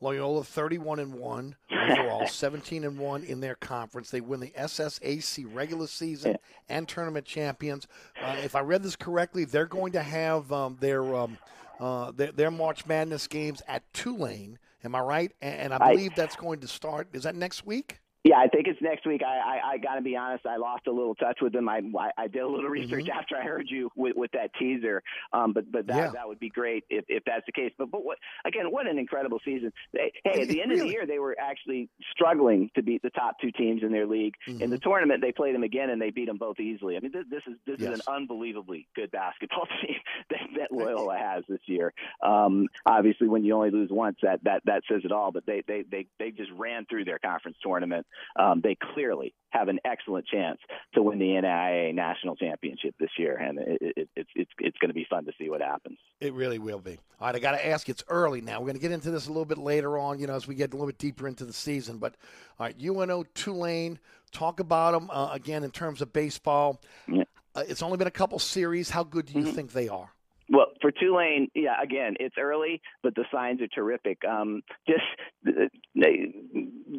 [0.00, 4.10] Loyola 31 and 1 overall, 17 and 1 in their conference.
[4.10, 6.36] They win the SSAC regular season
[6.68, 7.86] and tournament champions.
[8.22, 11.38] Uh, if I read this correctly, they're going to have um, their, um,
[11.78, 14.58] uh, their their March Madness games at Tulane.
[14.84, 15.32] Am I right?
[15.42, 17.08] And, and I I- believe that's going to start.
[17.12, 18.00] Is that next week?
[18.22, 19.22] Yeah, I think it's next week.
[19.26, 20.44] I I, I got to be honest.
[20.44, 21.68] I lost a little touch with them.
[21.68, 25.02] I I, I did a little research after I heard you with, with that teaser.
[25.32, 26.10] Um, but but that Yeah.
[26.10, 27.72] that would be great if, if that's the case.
[27.78, 28.66] But but what again?
[28.70, 29.72] What an incredible season!
[29.94, 33.10] They, hey, at the end of the year, they were actually struggling to beat the
[33.10, 34.34] top two teams in their league.
[34.46, 36.96] In the tournament, they played them again and they beat them both easily.
[36.96, 39.96] I mean, this, this is this is an unbelievably good basketball team
[40.28, 41.92] that, that Loyola has this year.
[42.22, 45.32] Um, obviously, when you only lose once, that that that says it all.
[45.32, 48.06] But they they they they just ran through their conference tournament.
[48.38, 50.58] Um, they clearly have an excellent chance
[50.94, 54.88] to win the NAIA national championship this year, and it, it, it's it's it's going
[54.90, 55.98] to be fun to see what happens.
[56.20, 56.98] It really will be.
[57.20, 57.88] All right, I got to ask.
[57.88, 58.60] It's early now.
[58.60, 60.54] We're going to get into this a little bit later on, you know, as we
[60.54, 61.98] get a little bit deeper into the season.
[61.98, 62.16] But
[62.58, 63.98] all right, UNO Tulane.
[64.32, 66.80] Talk about them uh, again in terms of baseball.
[67.08, 67.24] Yeah.
[67.54, 68.90] Uh, it's only been a couple series.
[68.90, 70.12] How good do you think they are?
[70.50, 74.18] Well, for Tulane, yeah, again, it's early, but the signs are terrific.
[74.28, 75.04] Um, just
[75.44, 76.34] they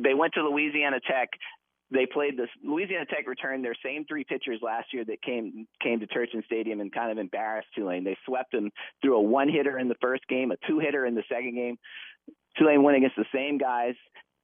[0.03, 1.29] they went to Louisiana Tech.
[1.93, 2.47] They played this.
[2.63, 6.79] Louisiana Tech returned their same three pitchers last year that came came to Turchin Stadium
[6.79, 8.05] and kind of embarrassed Tulane.
[8.05, 11.15] They swept them through a one hitter in the first game, a two hitter in
[11.15, 11.77] the second game.
[12.57, 13.95] Tulane went against the same guys.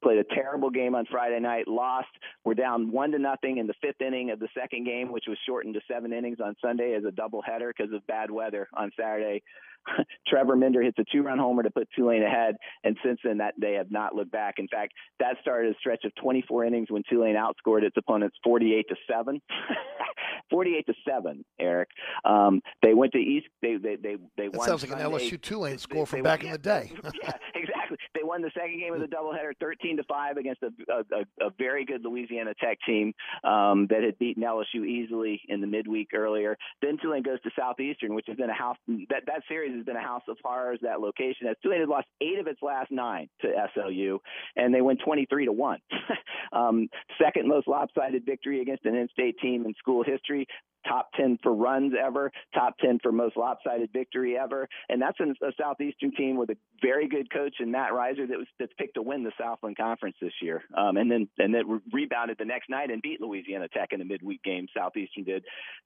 [0.03, 2.07] Played a terrible game on Friday night, lost.
[2.45, 5.38] We're down one to nothing in the fifth inning of the second game, which was
[5.45, 9.41] shortened to seven innings on Sunday as a doubleheader because of bad weather on Saturday.
[10.28, 13.73] Trevor Minder hits a two-run homer to put Tulane ahead, and since then that they
[13.73, 14.56] have not looked back.
[14.58, 18.86] In fact, that started a stretch of 24 innings when Tulane outscored its opponents 48
[18.89, 19.41] to seven.
[20.50, 21.89] 48 to seven, Eric.
[22.23, 23.47] Um, they went to East.
[23.62, 24.67] They they they they That won.
[24.67, 26.91] sounds like an LSU Tulane score from they- back in the day.
[27.04, 27.97] yeah, exactly.
[28.15, 31.00] They won the second game of the doubleheader, 13 to five, against a, a,
[31.43, 35.67] a, a very good Louisiana Tech team um, that had beaten LSU easily in the
[35.67, 36.58] midweek earlier.
[36.82, 38.78] Then Tulane goes to Southeastern, which has been a house
[39.10, 40.80] that that series has been a house of horrors.
[40.82, 44.20] That location, as Tulane had lost eight of its last nine to SLU,
[44.56, 45.80] and they win 23 to one.
[46.52, 46.90] um,
[47.22, 50.48] second most lopsided victory against an in-state team in school history
[50.88, 54.67] top 10 for runs ever, top 10 for most lopsided victory ever.
[54.89, 58.38] And that's a, a Southeastern team with a very good coach and Matt Riser that
[58.38, 60.63] was that's picked to win the Southland Conference this year.
[60.76, 64.06] Um, and then and then rebounded the next night and beat Louisiana Tech in a
[64.06, 64.67] midweek game.
[64.76, 65.43] Southeastern did.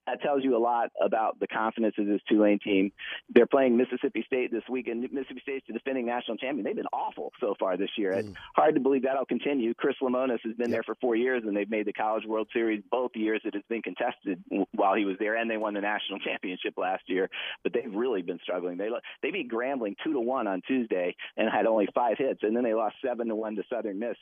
[0.08, 2.92] That tells you a lot about the confidence of this Tulane team.
[3.30, 6.66] They're playing Mississippi State this week, and Mississippi State's the defending national champion.
[6.66, 8.12] They've been awful so far this year.
[8.12, 9.74] It's hard to believe that'll continue.
[9.74, 12.82] Chris Lemonis has been there for four years, and they've made the College World Series
[12.90, 16.20] both years it has been contested while he was there, and they won the national
[16.26, 17.30] championship last year.
[17.64, 18.78] But they've really been struggling.
[18.78, 18.90] They
[19.22, 22.64] they beat Grambling two to one on Tuesday and had only five hits, and then
[22.64, 24.18] they lost seven to one to Southern Miss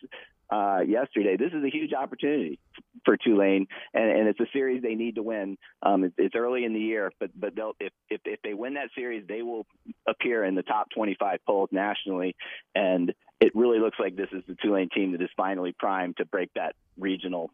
[0.50, 1.38] uh, yesterday.
[1.38, 2.60] This is a huge opportunity
[3.06, 5.58] for Tulane, and, and it's a series they need to win.
[5.84, 8.76] Um, it, it's early in the year, but but they'll, if if if they win
[8.76, 9.66] that series, they will
[10.08, 12.36] appear in the top 25 polls nationally,
[12.76, 16.25] and it really looks like this is the Tulane team that is finally primed to
[16.25, 17.52] break that regional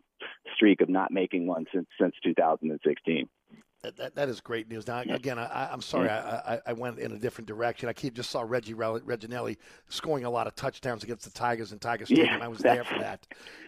[0.56, 3.30] streak of not making one since since 2016.
[3.86, 4.88] That, that, that is great news.
[4.88, 7.88] Now, again, I, I'm sorry I, I, went in a different direction.
[7.88, 9.58] I keep, just saw Reggie Reginelli
[9.90, 12.28] scoring a lot of touchdowns against the Tigers in Tiger Stadium.
[12.40, 13.28] Yeah, I was there for that.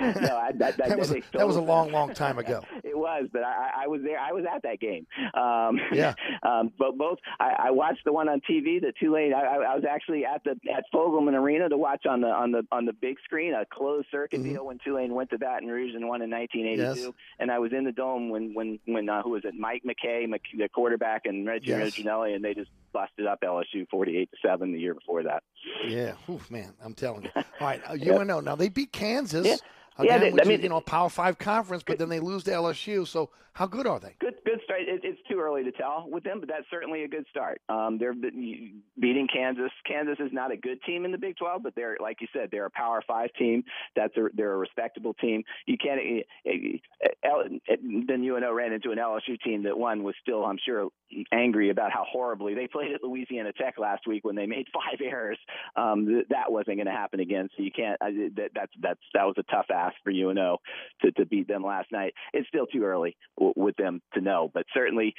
[0.00, 2.62] no, I, that, that, was a, that was a long, long time ago.
[2.86, 4.18] It was, but I, I was there.
[4.18, 5.06] I was at that game.
[5.34, 6.14] Um, Yeah.
[6.42, 8.80] Um, but both, I, I watched the one on TV.
[8.80, 9.34] The Tulane.
[9.34, 12.62] I, I was actually at the at Fogelman Arena to watch on the on the
[12.72, 14.44] on the big screen a closed circuit Mhm.
[14.44, 17.00] deal when Tulane went to Baton Rouge and won in 1982.
[17.00, 17.12] Yes.
[17.38, 19.54] And I was in the dome when when when uh, who was it?
[19.58, 21.94] Mike McKay, Mc, the quarterback, and Reggie Yes.
[21.96, 25.42] Reginelli, and they just busted up LSU 48 to seven the year before that.
[25.84, 27.30] Yeah, Oof, man, I'm telling you.
[27.36, 28.38] All right, uh, UNO.
[28.38, 29.44] Now they beat Kansas.
[29.44, 29.56] Yeah.
[29.98, 32.20] Again, Yeah, they- which I mean- is, you know, Power Five conference, but then they
[32.20, 33.04] lose to LSU.
[33.06, 34.14] So how good are they?
[34.20, 34.82] Good, good start.
[34.82, 37.60] It, it's too early to tell with them, but that's certainly a good start.
[37.68, 39.70] Um, they're beating Kansas.
[39.86, 42.48] Kansas is not a good team in the Big 12, but they're like you said,
[42.50, 43.64] they're a Power Five team.
[43.94, 45.42] That's a they're a respectable team.
[45.66, 46.00] You can't.
[46.00, 46.78] eh, eh,
[47.22, 50.88] eh, Then UNO ran into an LSU team that one was still, I'm sure,
[51.32, 55.00] angry about how horribly they played at Louisiana Tech last week when they made five
[55.04, 55.38] errors.
[55.76, 57.48] Um, th- that wasn't going to happen again.
[57.56, 57.98] So you can't.
[58.00, 60.58] That, that's that's that was a tough ask for UNO
[61.02, 62.14] to to beat them last night.
[62.32, 65.14] It's still too early w- with them to know, but certainly.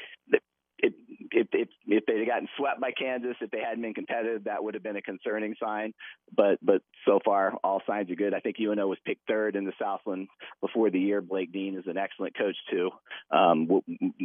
[0.79, 0.93] If
[1.31, 4.63] if if if they'd have gotten swept by Kansas, if they hadn't been competitive, that
[4.63, 5.93] would have been a concerning sign.
[6.35, 8.33] But but so far, all signs are good.
[8.33, 10.27] I think UNO was picked third in the Southland
[10.61, 11.21] before the year.
[11.21, 12.91] Blake Dean is an excellent coach too.
[13.31, 13.83] Um, we'll,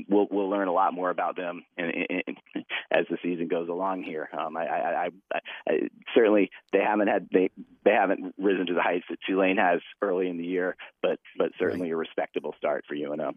[0.08, 3.68] we'll we'll learn a lot more about them in, in, in, as the season goes
[3.68, 4.28] along here.
[4.38, 5.72] Um, I, I, I, I
[6.14, 7.50] certainly they haven't had they
[7.84, 11.52] they haven't risen to the heights that Tulane has early in the year, but but
[11.58, 13.32] certainly a respectable start for UNO.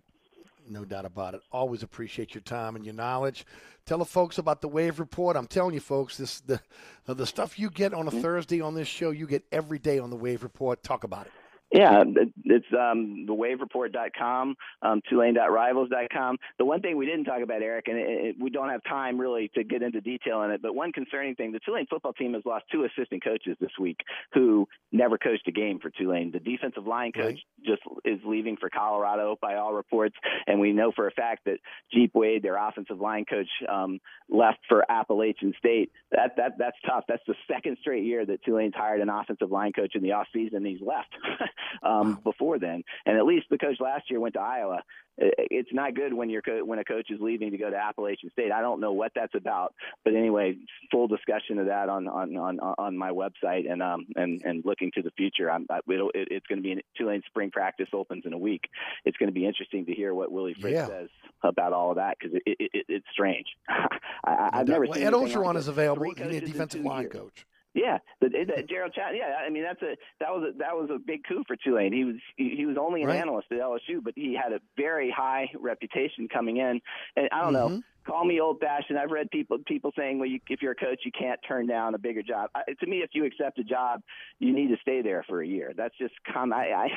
[0.67, 1.41] No doubt about it.
[1.51, 3.45] Always appreciate your time and your knowledge.
[3.85, 5.37] Tell the folks about the Wave Report.
[5.37, 6.59] I'm telling you, folks, this the
[7.05, 8.21] the stuff you get on a mm.
[8.21, 10.81] Thursday on this show, you get every day on the Wave Report.
[10.81, 11.31] Talk about it.
[11.71, 12.03] Yeah,
[12.45, 16.37] it's um, thewavereport.com, um, tulane.rivals.com.
[16.57, 19.19] The one thing we didn't talk about, Eric, and it, it, we don't have time
[19.19, 22.33] really to get into detail in it, but one concerning thing, the Tulane football team
[22.35, 23.99] has lost two assistant coaches this week
[24.33, 26.31] who never coached a game for Tulane.
[26.31, 27.39] The defensive line coach Right.
[27.65, 30.15] just is leaving for Colorado by all reports,
[30.47, 31.57] and we know for a fact that
[31.91, 33.99] Jeep Wade, their offensive line coach, um,
[34.29, 35.91] left for Appalachian State.
[36.11, 37.05] That that that's tough.
[37.07, 40.27] That's the second straight year that Tulane's hired an offensive line coach in the off
[40.33, 40.57] season.
[40.57, 41.09] And he's left
[41.83, 44.81] um, before then, and at least the coach last year went to Iowa.
[45.17, 48.29] It's not good when your co- when a coach is leaving to go to Appalachian
[48.31, 48.51] State.
[48.51, 50.57] I don't know what that's about, but anyway,
[50.91, 54.91] full discussion of that on on on, on my website and um and and looking
[54.95, 55.49] to the future.
[55.49, 58.37] I'm I, it'll, it, it's going to be in Tulane spring practice opens in a
[58.37, 58.63] week.
[59.05, 60.87] It's going to be interesting to hear what Willie Fritz Yeah.
[60.87, 61.09] says
[61.43, 63.45] about all of that because it, it, it, it's strange.
[63.69, 66.03] I, I've never well, Ed Orgeron like is available.
[66.11, 67.13] Need a defensive line years.
[67.13, 67.45] coach.
[67.75, 69.11] Yeah, the, uh, the, Gerald Chat.
[69.15, 71.91] Yeah, I mean that's a that was a, that was a big coup for Tulane.
[71.91, 73.19] He was he, he was only an Right.
[73.19, 76.79] analyst at LSU, but he had a very high reputation coming in.
[77.17, 77.67] And I don't know.
[77.67, 77.79] Mm-hmm.
[78.05, 78.99] Call me old fashioned.
[78.99, 81.95] I've read people people saying, well, you, if you're a coach, you can't turn down
[81.95, 82.49] a bigger job.
[82.53, 84.01] I, to me, if you accept a job,
[84.39, 85.73] you need to stay there for a year.
[85.75, 86.53] That's just com.
[86.53, 86.87] I I,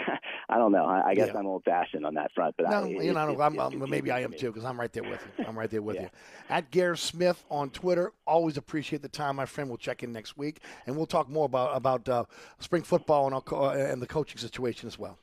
[0.55, 0.85] I don't know.
[0.85, 1.39] I, I guess Yeah.
[1.39, 3.85] I'm old fashioned on that front, but No, I, you it- know, it- I'm, I'm-
[3.89, 5.45] maybe I am too because I'm right there with you.
[5.47, 6.03] I'm right there with Yeah.
[6.03, 6.09] you.
[6.51, 8.13] At Gareth Smith on Twitter.
[8.27, 9.71] Always appreciate the time, my friend.
[9.71, 12.25] We'll check in next week and we'll talk more about about uh,
[12.59, 15.19] spring football and, uh, and the coaching situation as well.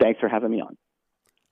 [0.00, 0.76] Thanks for having me on.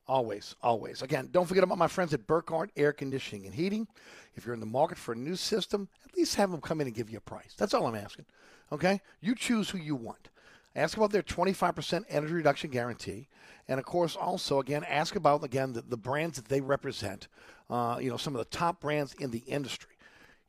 [0.09, 1.03] Always, always.
[1.03, 3.89] Again, don't forget about my friends at Burkhardt Air Conditioning and Heating.
[4.37, 6.87] If you're in the market for a new system, at least have them come in
[6.87, 7.55] and give you a price.
[7.59, 8.27] That's all I'm asking.
[8.71, 9.01] Okay?
[9.21, 10.29] You choose who you want.
[10.77, 13.29] Ask about their 25% energy reduction guarantee.
[13.67, 17.27] And of course, also, again, ask about, again, the, the brands that they represent.
[17.69, 19.97] Uh, you know, some of the top brands in the industry.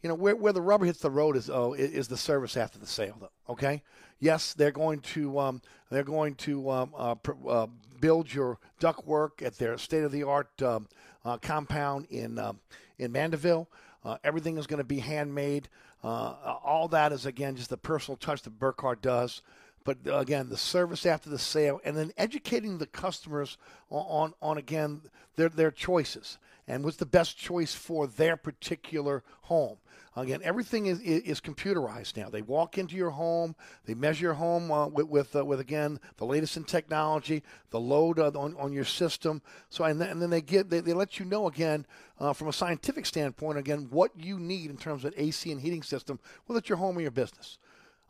[0.03, 2.77] You know, where, where the rubber hits the road is oh, is the service after
[2.77, 3.53] the sale, though.
[3.53, 3.81] Okay,
[4.19, 7.67] yes, they're going to um, they're going to um, uh, pr- uh,
[7.99, 10.87] build your ductwork at their state of the art um,
[11.25, 12.59] uh, compound in um,
[12.97, 13.67] in Mandeville.
[14.03, 15.67] Uh, everything is going to be handmade.
[16.03, 19.41] Uh, all that is again just the personal touch that Burkhardt does.
[19.83, 23.57] But uh, again, the service after the sale, and then educating the customers
[23.89, 25.01] on, on, on again
[25.35, 29.77] their their choices and what's the best choice for their particular home.
[30.17, 32.27] Again, everything is, is, is computerized now.
[32.27, 35.99] They walk into your home, they measure your home uh, with with, uh, with again
[36.17, 39.43] the latest in technology, the load uh, on, on your system.
[39.69, 41.85] So and then, and then they get they, they let you know again
[42.19, 45.83] uh, from a scientific standpoint again what you need in terms of AC and heating
[45.83, 47.59] system, whether it's your home or your business.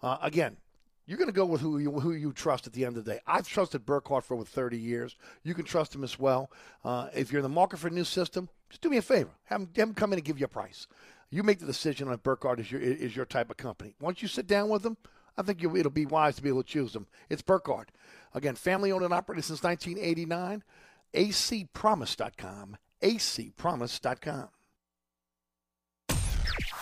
[0.02, 0.56] Uh, again,
[1.08, 3.12] you're going to go with who you who you trust at the end of the
[3.16, 3.20] day.
[3.28, 5.18] I've trusted Burkhardt for over 30 years.
[5.44, 6.52] You can trust him as well.
[6.86, 9.32] Uh, if you're in the market for a new system, just do me a favor.
[9.46, 10.88] Have him, have him come in and give you a price.
[11.30, 13.96] You make the decision on Burkhardt is your is your type of company.
[14.00, 14.98] Once you sit down with them,
[15.38, 17.08] I think it'll be wise to be able to choose them.
[17.30, 17.92] It's Burkhardt.
[18.34, 20.64] Again, family owned and operated since 1989.
[21.14, 22.78] acpromise.com.
[23.02, 24.50] acpromise.com.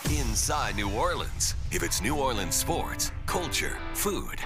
[0.06, 1.56] Inside New Orleans.
[1.72, 4.40] If it's New Orleans sports, culture, food.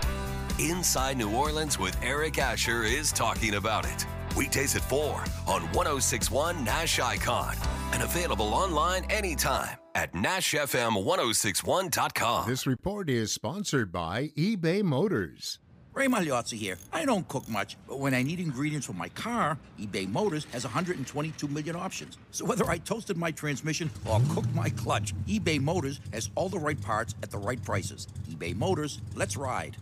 [0.57, 4.05] Inside New Orleans with Eric Asher is talking about it.
[4.37, 7.55] Weekdays at 4 on 1061 Nash Icon
[7.93, 12.49] and available online anytime at NashFM1061.com.
[12.49, 15.57] This report is sponsored by eBay Motors.
[15.93, 16.77] Ray Magliozzi here.
[16.93, 20.63] I don't cook much, but when I need ingredients for my car, eBay Motors has
[20.63, 22.17] 122 million options.
[22.31, 26.59] So whether I toasted my transmission or cooked my clutch, eBay Motors has all the
[26.59, 28.07] right parts at the right prices.
[28.29, 29.75] eBay Motors, let's ride.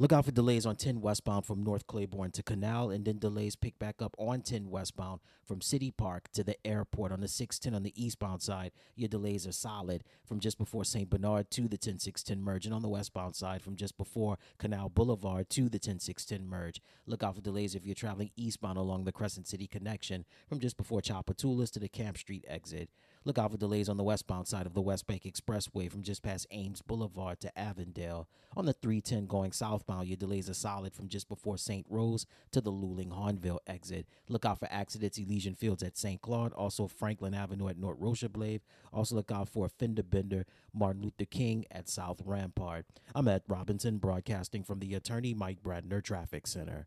[0.00, 3.54] Look out for delays on 10 westbound from North Claiborne to Canal, and then delays
[3.54, 7.12] pick back up on 10 westbound from City Park to the airport.
[7.12, 11.10] On the 610 on the eastbound side, your delays are solid from just before St.
[11.10, 15.50] Bernard to the 10610 merge, and on the westbound side from just before Canal Boulevard
[15.50, 16.80] to the 10610 merge.
[17.04, 20.78] Look out for delays if you're traveling eastbound along the Crescent City connection from just
[20.78, 22.88] before Tchoupitoulas to the Camp Street exit.
[23.26, 26.22] Look out for delays on the westbound side of the West Bank Expressway from just
[26.22, 28.26] past Ames Boulevard to Avondale.
[28.56, 31.84] On the 310 going southbound, your delays are solid from just before St.
[31.90, 34.06] Rose to the Luling Hahnville exit.
[34.28, 36.22] Look out for accidents Elysian Fields at St.
[36.22, 38.62] Claude, also Franklin Avenue at North Rocheblave.
[38.90, 42.86] Also look out for a fender bender Martin Luther King at South Rampart.
[43.14, 46.86] I'm at Robinson, broadcasting from the Attorney Mike Brandner Traffic Center.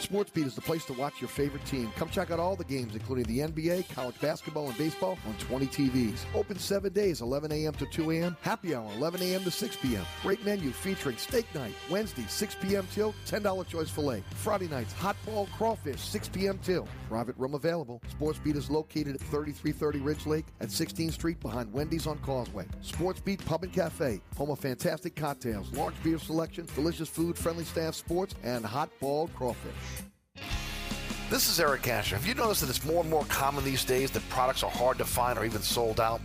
[0.00, 1.92] SportsBeat is the place to watch your favorite team.
[1.96, 5.66] Come check out all the games, including the NBA, college basketball, and baseball on 20
[5.66, 6.20] TVs.
[6.34, 7.74] Open seven days, 11 a.m.
[7.74, 8.36] to 2 a.m.
[8.40, 9.44] Happy hour, 11 a.m.
[9.44, 10.04] to 6 p.m.
[10.22, 12.86] Great menu featuring steak night, Wednesday, 6 p.m.
[12.92, 14.24] till $10 choice filet.
[14.36, 16.58] Friday nights, hot ball crawfish, 6 p.m.
[16.62, 16.88] till.
[17.08, 18.00] Private room available.
[18.18, 22.66] SportsBeat is located at 3330 Ridge Lake at 16th Street behind Wendy's on Causeway.
[22.82, 27.94] SportsBeat Pub and Cafe, home of fantastic cocktails, large beer selection, delicious food, friendly staff,
[27.94, 29.74] sports, and hot ball crawfish.
[31.30, 32.16] This is Eric Asher.
[32.16, 34.98] Have you noticed that it's more and more common these days that products are hard
[34.98, 36.20] to find or even sold out?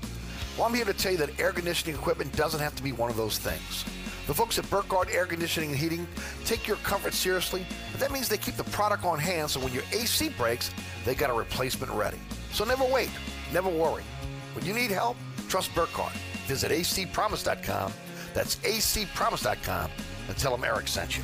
[0.57, 3.11] Well, I'm here to tell you that air conditioning equipment doesn't have to be one
[3.11, 3.85] of those things.
[4.25, 6.07] The folks at Burkhardt Air Conditioning and Heating
[6.43, 7.67] take your comfort seriously,
[7.99, 10.71] that means they keep the product on hand so when your AC breaks,
[11.05, 12.17] they got a replacement ready.
[12.51, 13.11] So never wait,
[13.53, 14.01] never worry.
[14.55, 16.13] When you need help, trust Burkhardt.
[16.47, 17.93] Visit acpromise.com.
[18.33, 19.91] That's acpromise.com
[20.27, 21.23] and tell them Eric sent you.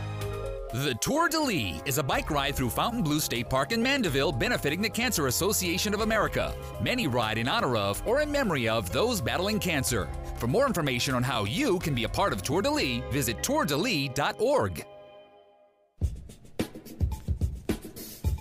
[0.73, 4.81] The Tour de Lis is a bike ride through Fontainebleau State Park in Mandeville benefiting
[4.81, 6.55] the Cancer Association of America.
[6.81, 10.07] Many ride in honor of or in memory of those battling cancer.
[10.37, 13.35] For more information on how you can be a part of Tour de Lis, visit
[13.39, 14.85] tourdelis.org.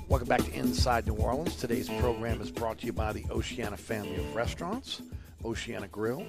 [0.07, 1.57] Welcome back to Inside New Orleans.
[1.57, 5.03] Today's program is brought to you by the Oceana family of restaurants,
[5.45, 6.24] Oceana Grill,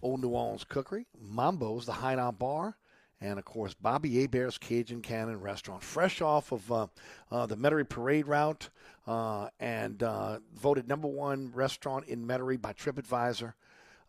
[0.00, 2.76] Old New Orleans Cookery, Mambo's, the Hideout Bar,
[3.24, 6.86] and of course Bobby Hebert's Cajun Cannon Restaurant, fresh off of uh,
[7.30, 8.68] uh, the Metairie Parade route,
[9.06, 13.54] uh, and uh, voted number one restaurant in Metairie by TripAdvisor.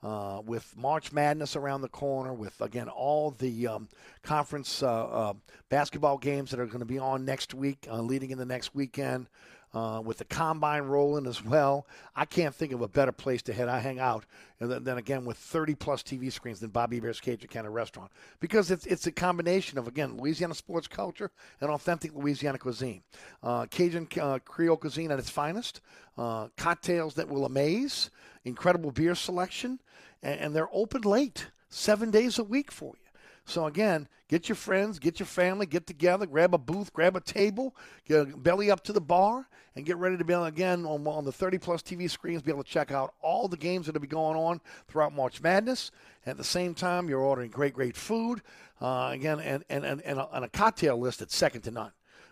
[0.04, 3.88] Uh, with March Madness around the corner, with again all the um,
[4.22, 5.34] conference uh,
[5.70, 9.28] basketball games that are going to be on next week, leading in the next weekend,
[9.76, 11.86] uh, with the combine rolling as well.
[12.16, 13.68] I can't think of a better place to head.
[13.68, 14.26] I hang out,
[14.62, 18.10] and then, then again with 30 plus TV screens than Bobby Hebert's Cajun Cannon Restaurant
[18.40, 23.04] because it's it's a combination of again Louisiana sports culture and authentic Louisiana cuisine,
[23.44, 25.82] uh, Cajun uh, Creole cuisine at its finest,
[26.18, 28.10] uh, cocktails that will amaze,
[28.46, 29.82] incredible beer selection,
[30.24, 33.05] and, and they're open late, seven days a week for you.
[33.46, 37.22] So again, get your friends, get your family, get together, grab a booth, grab a
[37.22, 37.76] table,
[38.06, 41.26] get belly up to the bar, and get ready to be able, again on, on
[41.26, 44.02] the 30 plus TV screens, be able to check out all the games that will
[44.02, 45.92] be going on throughout March Madness.
[46.26, 48.42] At the same time, you're ordering great, great food,
[48.82, 51.92] uh, again, and, and, and, and, a, and a cocktail list that's second to none.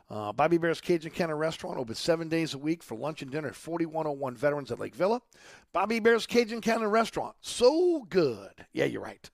[0.10, 3.48] Uh, Bobby Hebert's Cajun Cannon Restaurant open seven days a week for lunch and dinner
[3.48, 5.22] at 4101 Veterans at Lake Villa.
[5.72, 7.36] Bobby Hebert's Cajun Cannon Restaurant.
[7.42, 8.66] So good.
[8.74, 9.30] Yeah, you're right.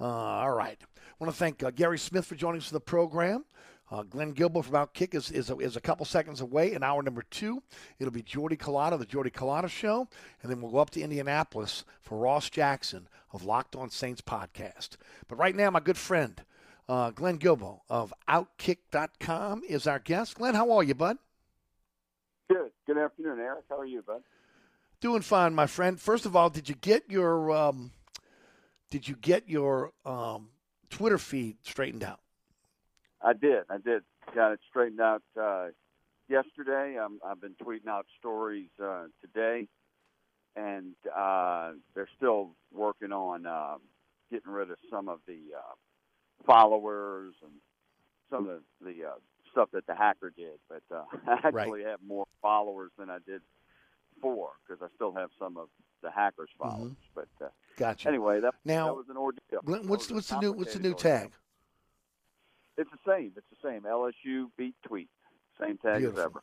[0.00, 0.80] Uh, all right.
[1.14, 3.44] I want to thank uh, Gary Smith for joining us for the program.
[3.88, 7.02] Uh, Glenn Guilbeau from Outkick is, is, a, is a couple seconds away in hour
[7.02, 7.62] number two.
[8.00, 10.08] It'll be Jordy Culotta, the Jordy Culotta Show.
[10.42, 14.96] And then we'll go up to Indianapolis for Ross Jackson of Locked On Saints podcast.
[15.28, 16.42] But right now, my good friend,
[16.88, 20.36] uh, Glenn Guilbeau of Outkick.com is our guest.
[20.36, 21.18] Glenn, how are you, bud?
[22.50, 22.70] Good.
[22.86, 23.64] Good afternoon, Eric.
[23.68, 24.22] How are you, bud?
[25.00, 26.00] Doing fine, my friend.
[26.00, 27.92] First of all, did you get your um,
[28.90, 30.48] did you get your um,
[30.94, 32.20] Twitter feed straightened out?
[33.20, 33.64] I did.
[33.68, 34.02] I did.
[34.32, 35.66] Got it straightened out uh,
[36.28, 36.96] yesterday.
[36.98, 39.66] Um, I've been tweeting out stories uh, today,
[40.54, 43.74] and uh, they're still working on uh,
[44.30, 47.52] getting rid of some of the uh, followers and
[48.30, 49.14] some of the, the uh,
[49.50, 50.60] stuff that the hacker did.
[50.68, 51.86] But uh, I actually Right.
[51.86, 53.40] have more followers than I did
[54.14, 55.68] before because I still have some of
[56.04, 56.92] the hackers' followers.
[57.14, 58.08] But uh, Gotcha.
[58.08, 59.42] anyway, that, Now, that was an ordeal.
[59.64, 61.10] Glenn, what's what's the new what's the new ordeal.
[61.10, 61.32] tag?
[62.76, 63.32] It's the same.
[63.36, 63.82] It's the same.
[63.82, 65.08] LSU beat tweet.
[65.60, 66.20] Same tag Beautiful.
[66.20, 66.42] as ever.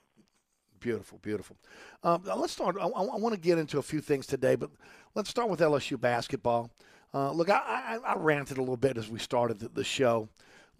[0.80, 1.58] Beautiful, beautiful.
[2.04, 2.76] Um, let's start.
[2.80, 4.72] I, I, I want to get into a few things today, but
[5.14, 6.72] let's start with LSU basketball.
[7.14, 10.30] Uh, look, I, I, I ranted a little bit as we started the, the show.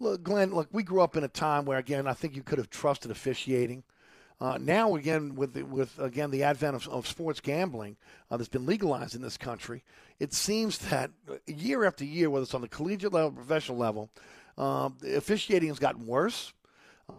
[0.00, 2.58] Look, Glenn, look, we grew up in a time where, again, I think you could
[2.58, 3.84] have trusted officiating.
[4.42, 7.96] Uh, now, again, with the, with again the advent of, of sports gambling
[8.28, 9.84] uh, that's been legalized in this country,
[10.18, 11.12] it seems that
[11.46, 14.10] year after year, whether it's on the collegiate level, professional level,
[14.58, 16.52] um, the officiating has gotten worse.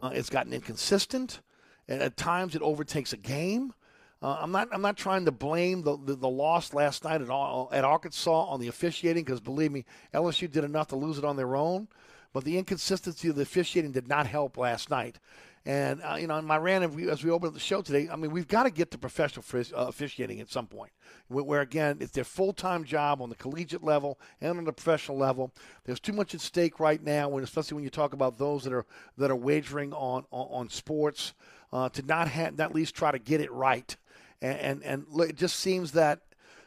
[0.02, 1.40] Uh, it's gotten inconsistent,
[1.88, 3.74] and at times it overtakes a game.
[4.22, 4.68] Uh, I'm not.
[4.74, 8.48] I'm not trying to blame the, the, the loss last night at, all, at Arkansas
[8.48, 11.88] on the officiating because believe me, LSU did enough to lose it on their own.
[12.34, 15.20] But the inconsistency of the officiating did not help last night.
[15.66, 18.18] And uh, you know, in my rant as we, open up the show today, I
[18.18, 20.92] mean, we've got to get to professional uh, officiating at some point,
[21.30, 24.74] where, where again, it's their full time job on the collegiate level and on the
[24.74, 25.54] professional level.
[25.86, 28.74] There's too much at stake right now, when, especially when you talk about those that
[28.74, 28.86] are
[29.18, 31.34] that are wagering on on, on sports,
[31.72, 33.96] uh, to not ha- not at least try to get it right.
[34.42, 36.20] And and, and look, it just seems that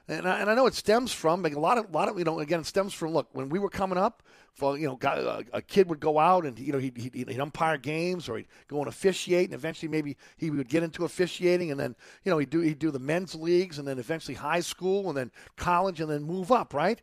[0.09, 2.25] And I, and I know it stems from like, a lot of lot of you
[2.25, 4.23] know again it stems from look when we were coming up
[4.57, 7.15] for you know guy, a, a kid would go out and you know he'd, he'd,
[7.15, 11.05] he'd umpire games or he'd go and officiate and eventually maybe he would get into
[11.05, 11.95] officiating and then
[12.25, 15.17] you know he'd do he'd do the men's leagues and then eventually high school and
[15.17, 17.03] then college and then move up right.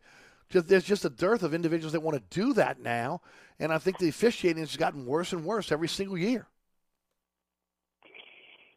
[0.50, 3.22] Just, there's just a dearth of individuals that want to do that now,
[3.58, 6.46] and I think the officiating has gotten worse and worse every single year.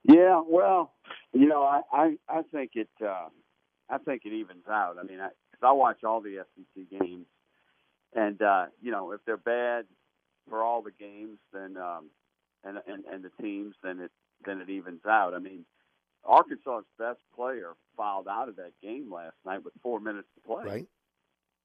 [0.03, 0.93] Yeah, well,
[1.34, 3.28] you know, I I, I think it uh,
[3.89, 4.95] I think it evens out.
[4.97, 5.30] I mean, I,
[5.61, 7.25] I watch all the SEC games,
[8.16, 9.86] and uh, you know, if they're bad
[10.49, 12.10] for all the games, then um,
[12.64, 14.12] and and and the teams, then it
[14.45, 15.34] then it evens out.
[15.34, 15.66] I mean,
[16.26, 20.66] Arkansas's best player fouled out of that game last night with four minutes to play.
[20.66, 20.88] Right.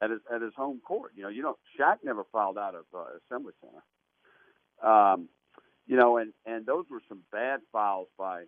[0.01, 2.85] At his at his home court, you know, you know, Shaq never fouled out of
[2.93, 4.91] uh, Assembly Center.
[4.91, 5.29] Um,
[5.87, 8.45] you know, and and those were some bad fouls by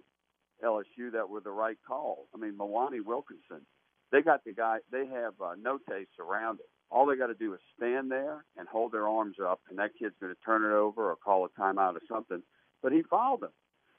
[0.64, 2.26] LSU that were the right call.
[2.34, 3.66] I mean, Mwani Wilkinson,
[4.11, 4.78] they got the guy.
[4.90, 6.66] They have uh, Notae surrounded.
[6.95, 9.90] All they got to do is stand there and hold their arms up, and that
[9.99, 12.40] kid's going to turn it over or call a timeout or something.
[12.82, 13.49] But he fouled him,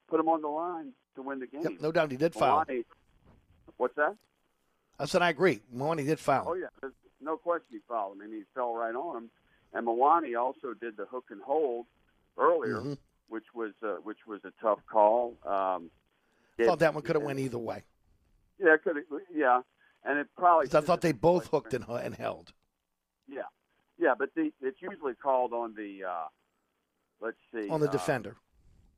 [0.07, 1.63] put him on the line to win the game.
[1.63, 2.63] Yep, no doubt he did foul.
[2.63, 2.85] Mwani,
[3.75, 4.15] what's that?
[4.97, 5.59] I said I agree.
[5.75, 6.45] Mwani did foul.
[6.47, 8.21] Oh yeah, there's no question he fouled him.
[8.21, 9.29] I mean, he fell right on him.
[9.73, 11.87] And Mwani also did the hook and hold
[12.37, 12.97] earlier, Mhm.
[13.27, 15.35] which was uh, which was a tough call.
[15.45, 15.91] Um,
[16.57, 17.83] it- thought that one could have went either way.
[18.57, 19.05] Yeah, could have.
[19.33, 19.61] yeah,
[20.05, 20.67] and it probably.
[20.73, 22.53] I thought they both hooked and, and held.
[23.27, 23.41] Yeah,
[23.97, 26.25] yeah, but the, it's usually called on the uh,
[27.21, 28.35] let's see On the uh, defender.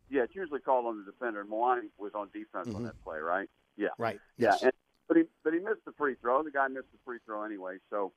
[0.09, 1.41] Yeah, it's usually called on the defender.
[1.41, 2.85] And Mwani was on defense on Mhm.
[2.85, 3.49] that play, right?
[3.75, 4.19] Yeah, Right.
[4.37, 4.63] Yeah, Yes.
[4.63, 4.71] and,
[5.07, 6.43] but he but he missed the free throw.
[6.43, 7.77] The guy missed the free throw anyway.
[7.89, 8.11] So,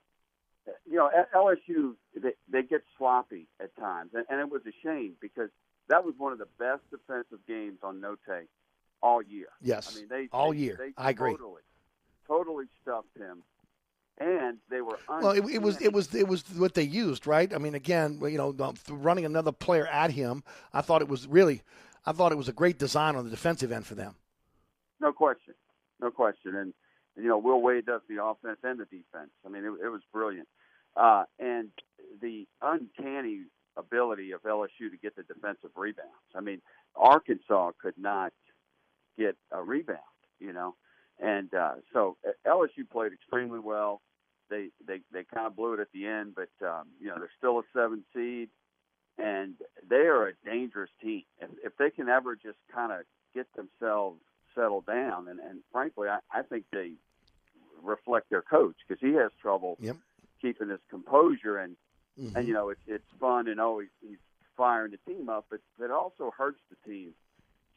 [0.87, 4.73] you know, at LSU they, they get sloppy at times, and, and it was a
[4.83, 5.51] shame because
[5.89, 8.47] that was one of the best defensive games on no Notae
[9.03, 9.49] all year.
[9.61, 9.95] Yes.
[9.95, 10.77] I mean they All they- year.
[10.79, 11.33] They I agree.
[11.33, 11.63] Totally,
[12.27, 13.43] totally stuffed him,
[14.21, 17.53] and they were Well, it, it was it was it was what they used, right?
[17.53, 21.63] I mean, again, you know, running another player at him, I thought it was really,
[22.05, 24.15] I thought it was a great design on the defensive end for them.
[25.01, 25.55] No question,
[26.01, 26.55] no question.
[26.55, 26.75] And
[27.17, 29.31] you know, Will Wade does the offense and the defense.
[29.45, 30.49] I mean, it, it was brilliant.
[30.97, 31.71] Uh, and
[32.21, 33.45] the uncanny
[33.77, 36.11] ability of LSU to get the defensive rebounds.
[36.35, 36.61] I mean,
[36.95, 38.33] Arkansas could not
[39.19, 40.01] get a rebound.
[40.39, 40.75] You know,
[41.19, 44.03] and uh, so uh, LSU played extremely well.
[44.51, 47.31] They they they kind of blew it at the end, but um, you know they're
[47.39, 48.49] still a seven seed,
[49.17, 49.55] and
[49.89, 51.23] they are a dangerous team.
[51.41, 53.01] If, if they can ever just kind of
[53.35, 54.21] get themselves
[54.55, 56.95] settled down, and, and frankly, I, I think they
[57.83, 59.97] reflect their coach because he has trouble Yep.
[60.43, 61.77] keeping his composure, and
[62.19, 62.35] Mhm.
[62.37, 64.19] and you know it's it's fun and always he's
[64.57, 67.15] firing the team up, but it also hurts the team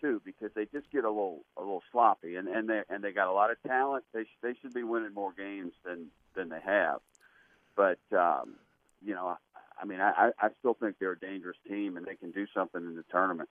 [0.03, 3.11] too because they just get a little a little sloppy, and and they and they
[3.11, 4.03] got a lot of talent.
[4.13, 6.99] They sh- they should be winning more games than than they have,
[7.75, 8.55] but um,
[9.01, 9.37] you know.
[9.81, 12.79] I mean, I, I still think they're a dangerous team, and they can do something
[12.79, 13.49] in the tournament.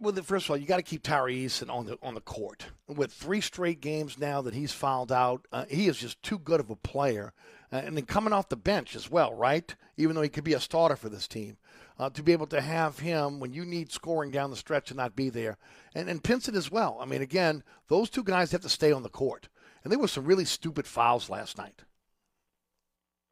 [0.00, 2.66] Well, first of all, you got to keep Tari Eason on the on the court.
[2.88, 6.58] With three straight games now that he's fouled out, uh, he is just too good
[6.58, 7.32] of a player.
[7.72, 9.74] Uh, and then coming off the bench as well, right?
[9.96, 11.56] Even though he could be a starter for this team,
[11.98, 14.98] uh, to be able to have him when you need scoring down the stretch and
[14.98, 15.56] not be there,
[15.94, 16.98] and and Pinson as well.
[17.00, 19.48] I mean, again, those two guys have to stay on the court.
[19.84, 21.84] And there were some really stupid fouls last night.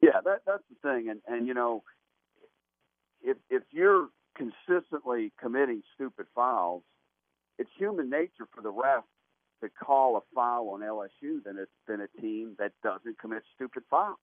[0.01, 1.83] Yeah, that that's the thing, and and you know,
[3.21, 6.83] if if you're consistently committing stupid fouls,
[7.57, 9.03] it's human nature for the ref
[9.61, 13.83] to call a foul on LSU than a than a team that doesn't commit stupid
[13.89, 14.17] fouls.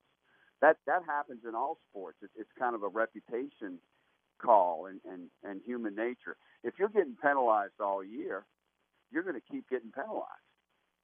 [0.61, 2.18] That that happens in all sports.
[2.22, 3.78] It, it's kind of a reputation
[4.43, 6.36] call and, and and human nature.
[6.64, 8.45] If you're getting penalized all year,
[9.11, 10.26] you're going to keep getting penalized.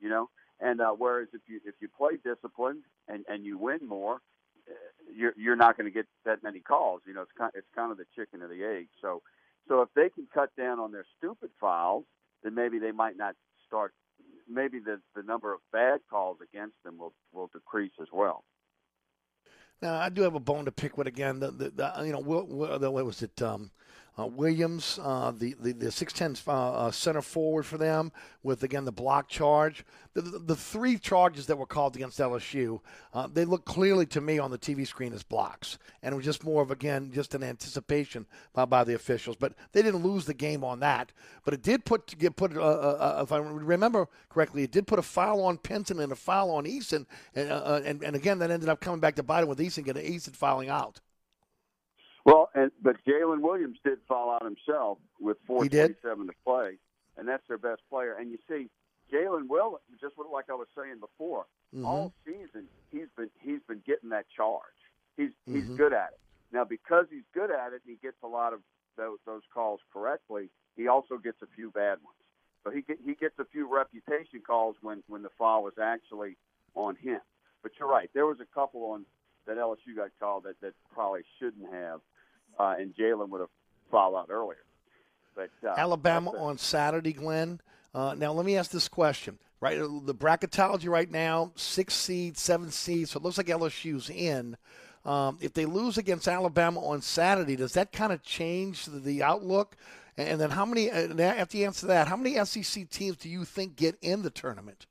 [0.01, 0.29] You know,
[0.61, 4.17] and uh, whereas if you if you play disciplined and and you win more,
[4.69, 4.75] uh,
[5.15, 7.03] you're you're not going to get that many calls.
[7.07, 8.89] You know, it's kind it's kind of the chicken or the egg.
[9.01, 9.23] So
[9.69, 12.05] so if they can cut down on their stupid fouls,
[12.43, 13.35] then maybe they might not
[13.67, 13.93] start.
[14.49, 18.45] Maybe the the number of bad calls against them will will decrease as well.
[19.83, 21.41] Now, I do have a bone to pick with again.
[21.41, 23.41] The, the, the you know, what, what, was it?
[23.43, 23.71] Um,
[24.19, 28.13] uh, Williams, uh, the the the six ten uh, uh, center forward for them,
[28.43, 29.85] with again the block charge.
[30.15, 32.81] The, the, the three charges that were called against LSU,
[33.13, 36.25] uh, they look clearly to me on the TV screen as blocks, and it was
[36.25, 39.37] just more of again just an anticipation by, by the officials.
[39.37, 41.13] But they didn't lose the game on that.
[41.45, 45.03] But it did put get put uh, if I remember correctly, it did put a
[45.03, 47.05] foul on Pinson and a foul on Eason.
[47.35, 50.35] and and, and again that ended up coming back to him with Eason getting Eason
[50.35, 51.03] fouling out.
[52.27, 55.97] Well, and but Jalen Williams did fall out himself with He did?
[56.03, 56.77] 4:27 to play,
[57.17, 58.15] and that's their best player.
[58.15, 58.69] And you see,
[59.13, 61.47] Jalen Williams, just like I was saying before.
[61.73, 61.87] Mhm.
[61.87, 64.75] All season he's been he's been getting that charge.
[65.17, 65.77] He's he's Mhm.
[65.77, 66.19] good at it.
[66.51, 68.61] Now because he's good at it, and he gets a lot of
[68.97, 70.51] those, those calls correctly.
[70.75, 72.19] He also gets a few bad ones.
[72.65, 76.37] So he get, he gets a few reputation calls when when the foul was actually
[76.75, 77.21] on him.
[77.63, 78.11] But you're right.
[78.15, 79.07] There was a couple on
[79.45, 82.01] that LSU got called that that probably shouldn't have,
[82.59, 83.51] uh, and Jalen would have
[83.91, 84.65] fouled out earlier.
[85.35, 87.61] But uh, Alabama on Saturday, Glenn.
[87.95, 89.39] Uh, now, let me ask this question.
[89.59, 94.59] Right, the bracketology right now, six seed, seven seed, so it looks like LSU's in.
[95.07, 99.23] Um, if they lose against Alabama on Saturday, does that kind of change the, the
[99.23, 99.77] outlook?
[100.19, 100.91] And then, how many?
[100.91, 104.31] And after you answer that, how many SEC teams do you think get in the
[104.31, 104.87] tournament?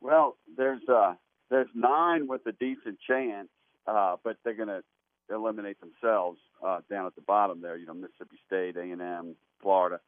[0.00, 1.14] Well, there's uh
[1.50, 3.48] there's nine with a decent chance,
[3.86, 4.82] uh, but they're going to
[5.30, 7.76] eliminate themselves uh, down at the bottom there.
[7.76, 10.00] You know, Mississippi State, A and M, Florida,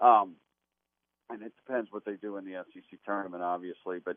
[0.00, 0.34] um,
[1.30, 3.98] and it depends what they do in the SEC tournament, obviously.
[4.04, 4.16] But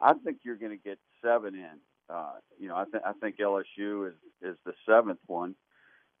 [0.00, 1.78] I think you're going to get seven in.
[2.08, 5.54] Uh, you know, I think I think LSU is is the seventh one.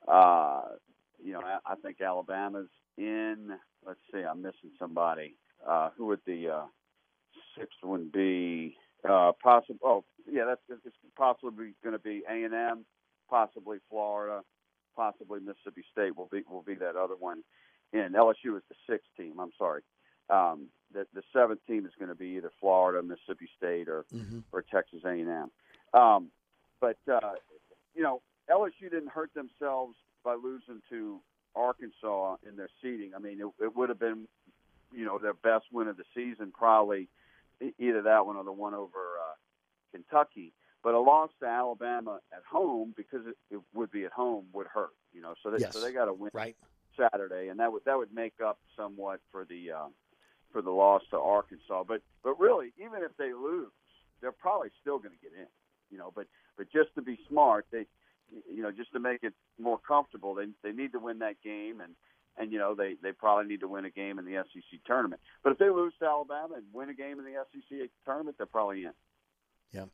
[0.06, 0.62] Uh,
[1.22, 3.50] you know, I, I think Alabama's in.
[3.86, 5.34] Let's see, I'm missing somebody.
[5.66, 6.64] Uh, who would the uh,
[7.58, 8.76] sixth one be?
[9.08, 9.78] Uh, possible.
[9.82, 12.84] Oh, yeah, that's it's possibly going to be A and M,
[13.30, 14.42] possibly Florida,
[14.96, 17.42] possibly Mississippi State will be will be that other one.
[17.92, 19.40] And LSU is the sixth team.
[19.40, 19.82] I'm sorry.
[20.28, 24.04] Um, the the seventh team is going to be either Florida, Mississippi State, or
[24.52, 25.50] or Texas A and M.
[25.94, 26.30] Um,
[26.80, 27.34] but uh,
[27.94, 28.20] you know,
[28.50, 31.20] LSU didn't hurt themselves by losing to
[31.54, 33.12] Arkansas in their seeding.
[33.14, 34.26] I mean, it, it would have been,
[34.92, 37.08] you know, their best win of the season, probably
[37.78, 39.34] either that one or the one over uh,
[39.92, 40.52] Kentucky.
[40.82, 44.66] But a loss to Alabama at home because it, it would be at home would
[44.66, 45.34] hurt, you know.
[45.42, 45.72] So they Yes.
[45.74, 46.56] so they got to win right.
[46.96, 49.88] Saturday, and that would that would make up somewhat for the uh,
[50.52, 51.84] for the loss to Arkansas.
[51.86, 53.70] But but really, even if they lose,
[54.20, 55.46] they're probably still going to get in,
[55.90, 56.12] you know.
[56.14, 56.26] But
[56.56, 57.86] but just to be smart, they
[58.30, 61.80] you know just to make it more comfortable, they they need to win that game,
[61.80, 61.94] and
[62.36, 65.20] and you know they they probably need to win a game in the SEC tournament.
[65.42, 68.46] But if they lose to Alabama and win a game in the SEC tournament, they're
[68.46, 68.92] probably in.
[69.72, 69.84] Yeah.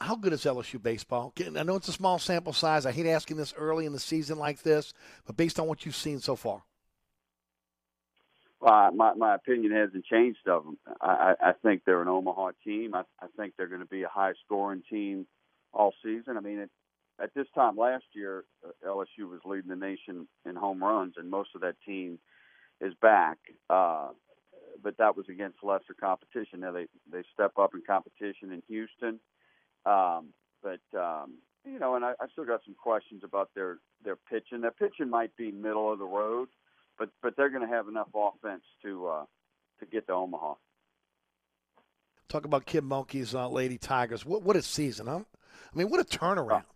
[0.00, 1.32] How good is LSU baseball?
[1.56, 2.84] I know it's a small sample size.
[2.84, 4.92] I hate asking this early in the season like this,
[5.26, 6.62] but based on what you've seen so far.
[8.60, 10.78] Well, my my opinion hasn't changed of them.
[11.00, 12.94] I, I think they're an Omaha team.
[12.94, 15.26] I, I think they're going to be a high scoring team
[15.72, 16.36] all season.
[16.36, 16.70] I mean, it,
[17.22, 21.30] at this time last year, uh, LSU was leading the nation in home runs, and
[21.30, 22.18] most of that team
[22.80, 23.38] is back.
[23.68, 24.08] Uh,
[24.82, 26.60] but that was against lesser competition.
[26.60, 29.20] Now they they step up in competition in Houston.
[29.86, 30.28] Um,
[30.62, 31.34] but um,
[31.64, 34.60] you know, and I, I still got some questions about their their pitching.
[34.60, 36.48] Their pitching might be middle of the road,
[36.98, 39.24] but but they're going to have enough offense to uh,
[39.80, 40.54] to get to Omaha.
[42.28, 44.26] Talk about Kim Mulkey's uh, Lady Tigers.
[44.26, 45.20] What what a season, huh?
[45.72, 46.64] I mean, what a turnaround.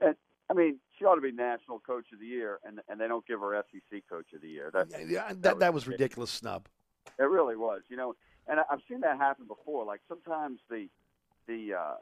[0.00, 0.14] And
[0.48, 3.26] I mean, she ought to be national coach of the year, and and they don't
[3.26, 4.70] give her SEC coach of the year.
[4.72, 6.68] That Yeah, that that was ridiculous snub.
[7.18, 8.14] It really was, you know.
[8.46, 9.84] And I- I've seen that happen before.
[9.84, 10.88] Like sometimes the
[11.48, 11.94] the uh,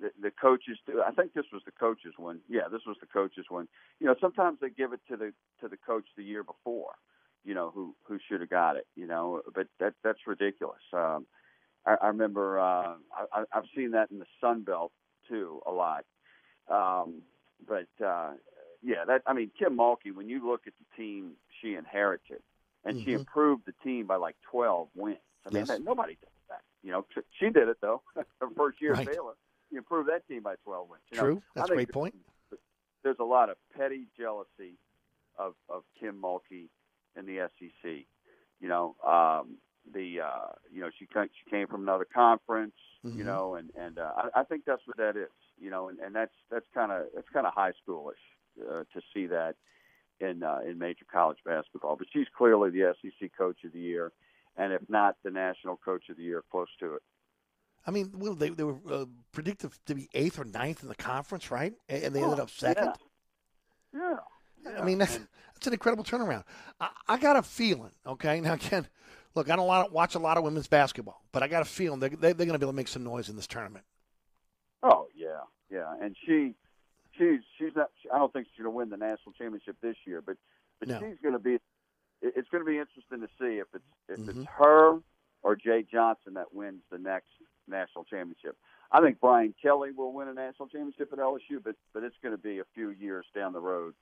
[0.00, 1.02] the, the coaches do.
[1.06, 2.40] I think this was the coaches one.
[2.48, 3.68] Yeah, this was the coaches one.
[4.00, 6.94] You know, sometimes they give it to the to the coach the year before.
[7.44, 8.86] You know, who who should have got it.
[8.96, 10.82] You know, but that that's ridiculous.
[10.92, 11.26] Um,
[11.86, 12.94] I, I remember uh,
[13.32, 14.92] I, I've seen that in the Sun Belt
[15.28, 16.04] too a lot.
[16.68, 17.22] Um,
[17.68, 18.32] but uh,
[18.82, 20.12] yeah, that I mean Kim Mulkey.
[20.14, 22.42] When you look at the team she inherited,
[22.84, 23.20] and she Mhm.
[23.20, 25.18] improved the team by like 12 wins.
[25.46, 25.68] I mean, Yes.
[25.68, 26.16] that, nobody.
[26.84, 27.06] You know,
[27.40, 28.02] she did it though.
[28.14, 29.08] Her first year Right.
[29.08, 29.32] at Baylor,
[29.70, 31.02] she improved that team by 12 wins.
[31.10, 31.42] You True.
[31.56, 32.14] I That's a great point.
[33.02, 34.78] There's a lot of petty jealousy
[35.38, 36.68] of of Kim Mulkey
[37.16, 37.90] in the SEC.
[38.60, 39.56] You know, um,
[39.92, 42.74] the uh, you know she she came from another conference.
[43.04, 43.16] Mhm.
[43.16, 45.28] You know, and and uh, I, I think that's what that is.
[45.60, 48.20] You know, and, and that's that's kind of that's kind of high schoolish
[48.62, 49.56] uh, to see that
[50.20, 51.96] in uh, in major college basketball.
[51.96, 54.12] But she's clearly the SEC coach of the year,
[54.56, 57.02] and if not the national coach of the year, close to it.
[57.86, 60.94] I mean, well, they, they were uh, predicted to be eighth or ninth in the
[60.94, 61.74] conference, right?
[61.88, 62.92] And they Oh, ended up second.
[63.92, 64.16] Yeah.
[64.78, 65.18] I mean, that's,
[65.52, 66.44] that's an incredible turnaround.
[66.80, 68.40] I, I got a feeling, okay?
[68.40, 68.88] Now, again,
[69.34, 72.00] look, I don't lot, watch a lot of women's basketball, but I got a feeling
[72.00, 73.84] they, they, they're going to be able to make some noise in this tournament.
[74.82, 75.40] Oh yeah,
[75.70, 76.54] yeah, and she,
[77.16, 77.88] she's she's not.
[78.12, 80.36] I don't think she's going to win the national championship this year, but
[80.78, 80.98] but No.
[80.98, 81.58] she's going to be.
[82.24, 84.28] It- It's going to be interesting to see if it's if Mhm.
[84.40, 85.00] it's her
[85.42, 87.30] or Jay Johnson that wins the next
[87.66, 88.56] national championship.
[88.90, 92.34] I think Brian Kelly will win a national championship at LSU, but but it's going
[92.34, 93.94] to be a few years down the road,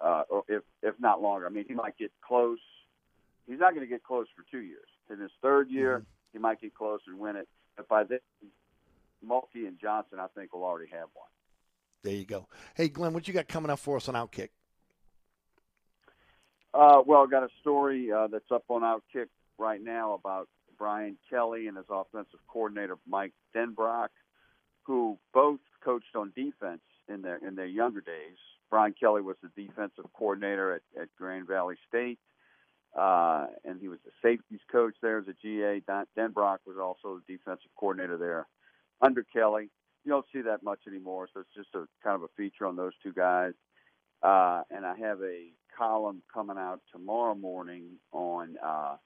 [0.00, 1.46] uh, or if if not longer.
[1.46, 2.60] I mean, he might get close,
[3.46, 4.88] he's not going to get close for two years.
[5.10, 6.08] In his third year, Mm-hmm.
[6.32, 7.48] he might get close and win it.
[7.76, 8.20] But by then,
[9.24, 11.28] Mulkey and Johnson, I think, will already have one.
[12.02, 12.48] There you go.
[12.74, 14.50] Hey, Glenn, what you got coming up for us on Outkick?
[16.74, 19.26] Uh, well, I got a story uh, that's up on Outkick
[19.58, 20.48] right now about
[20.78, 24.08] Brian Kelly and his offensive coordinator Mike Denbrock,
[24.84, 28.38] who both coached on defense in their in their younger days.
[28.70, 32.18] Brian Kelly was the defensive coordinator at, at Grand Valley State,
[32.98, 35.82] uh, and he was the safeties coach there as a GA.
[36.16, 38.46] Denbrock was also the defensive coordinator there
[39.02, 39.68] under Kelly.
[40.04, 42.76] You don't see that much anymore, so it's just a kind of a feature on
[42.76, 43.52] those two guys.
[44.22, 48.96] Uh, and I have a column coming out tomorrow morning on uh,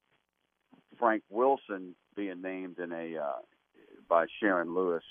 [0.99, 3.39] Frank Wilson being named in a uh,
[4.09, 5.05] by Sharon Lewis.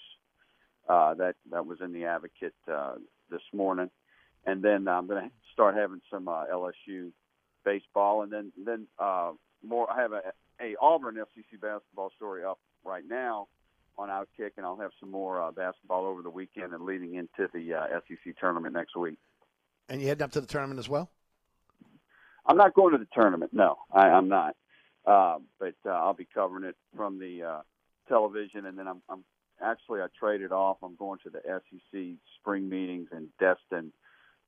[0.88, 2.93] Uh, that that was in the Advocate uh,
[3.32, 3.89] this morning,
[4.45, 7.12] and then I'm going to start having some uh, LSU
[7.64, 9.32] baseball, and then then uh,
[9.64, 9.89] more.
[9.89, 10.22] I have a,
[10.62, 13.47] a Auburn FCC basketball story up right now
[13.97, 17.49] on Outkick, and I'll have some more uh, basketball over the weekend and leading into
[17.53, 19.18] the uh, SEC tournament next week.
[19.90, 21.10] And you heading up to the tournament as well?
[22.46, 23.54] I'm not going to the tournament.
[23.54, 24.56] No, I, I'm not.
[25.06, 27.62] Uh, but uh, I'll be covering it from the uh,
[28.08, 29.24] television, and then I'm, I'm
[29.62, 30.78] actually I traded off.
[30.82, 32.02] I'm going to the SEC
[32.40, 33.92] spring meetings in Destin.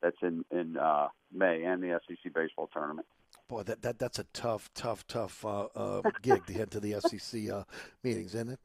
[0.02, 3.08] That's in in uh, May, and the SEC baseball tournament.
[3.48, 7.00] Boy, that, that that's a tough, tough, tough uh, uh, gig to head to the
[7.00, 7.64] SEC uh,
[8.04, 8.60] meetings, isn't it?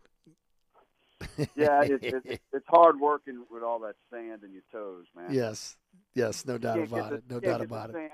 [1.57, 5.33] Yeah, it, it, it's hard working with all that sand in your toes, man.
[5.33, 5.77] Yes,
[6.15, 7.25] yes, no doubt about the- it.
[7.29, 7.95] No doubt about it.
[7.95, 8.11] sand-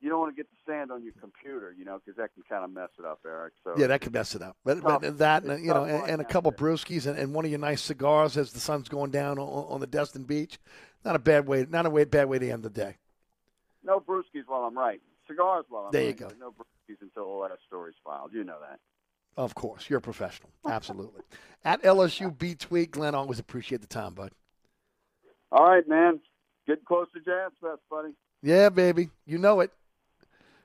[0.00, 2.42] You don't want to get the sand on your computer, you know, because that can
[2.48, 3.54] kind of mess it up, Eric.
[3.64, 4.56] So Yeah, that could mess it up.
[4.64, 7.50] But, but that, and, you know, and, and a couple brewskis and, and one of
[7.50, 10.58] your nice cigars as the sun's going down on, on the Destin Beach.
[11.04, 11.66] Not a bad way.
[11.68, 12.96] Not a way, bad way to end the day.
[13.82, 15.00] no brewskis while I'm writing.
[15.26, 16.46] Cigars while I'm There you writing, go.
[16.46, 18.32] No brewskis until the last story's filed.
[18.34, 18.78] You know that.
[19.36, 20.50] Of course, you're a professional.
[20.68, 21.22] Absolutely.
[21.64, 24.32] At LSU B Tweet, Glenn, always appreciate the time, bud.
[25.50, 26.20] All right, man.
[26.66, 28.10] Getting close to Jazz Fest, buddy.
[28.42, 29.70] Yeah, baby, you know it.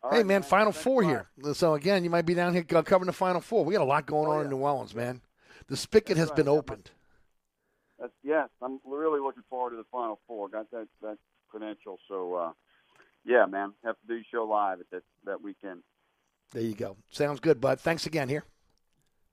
[0.04, 0.44] All hey, right, man, man.
[0.44, 1.28] Final Thanks Four here.
[1.54, 3.66] So again, you might be down here covering the Final Four.
[3.66, 5.22] We got a lot going Oh, on in New Orleans, man.
[5.68, 6.92] The spigot has been opened.
[8.00, 10.48] That's, yes, I'm really looking forward to the Final Four.
[10.50, 11.18] Got that that
[11.50, 12.52] credential, so uh,
[13.26, 13.74] yeah, man.
[13.84, 15.84] Have to do your show live at that that weekend.
[16.52, 16.98] There you go.
[17.10, 17.80] Sounds good, bud.
[17.80, 18.44] Thanks again here.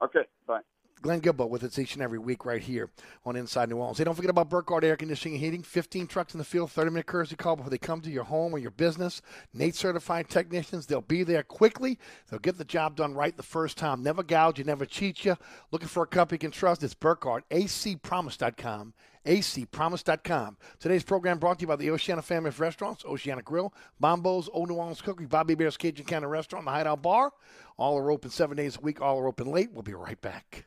[0.02, 0.60] Okay, bye.
[1.02, 2.90] Glenn Guilbeau with us each and every week right here
[3.24, 3.98] on Inside New Orleans.
[3.98, 5.62] Hey, don't forget about Burkhardt Air Conditioning and Heating.
[5.62, 8.54] 15 trucks in the field, 30 minute courtesy call before they come to your home
[8.54, 9.20] or your business.
[9.52, 10.86] Nate certified technicians.
[10.86, 11.98] They'll be there quickly.
[12.30, 14.02] They'll get the job done right the first time.
[14.02, 15.36] Never gouge you, never cheat you.
[15.70, 16.82] Looking for a company you can trust?
[16.82, 17.48] It's Burkhardt.
[17.50, 18.94] acpromise.com.
[19.26, 20.56] acpromise.com.
[20.78, 24.70] Today's program brought to you by the Oceana family of restaurants, Oceana Grill, Mambo's, Old
[24.70, 27.32] New Orleans Cookery, Bobby Hebert's Cajun Cannon Restaurant, the Hideout Bar.
[27.76, 29.00] All are open seven days a week.
[29.00, 29.72] All are open late.
[29.72, 30.66] We'll be right back.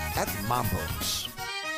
[0.17, 1.20] at Mambo's.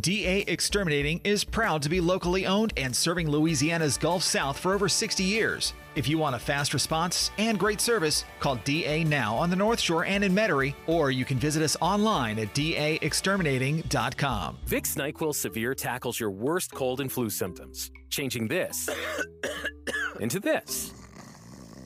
[0.00, 4.88] DA Exterminating is proud to be locally owned and serving Louisiana's Gulf South for over
[4.88, 5.72] 60 years.
[5.96, 9.80] If you want a fast response and great service, call DA now on the North
[9.80, 14.58] Shore and in Metairie, or you can visit us online at daexterminating.com.
[14.66, 18.88] Vicks NyQuil Severe tackles your worst cold and flu symptoms, changing this
[20.20, 20.94] into this.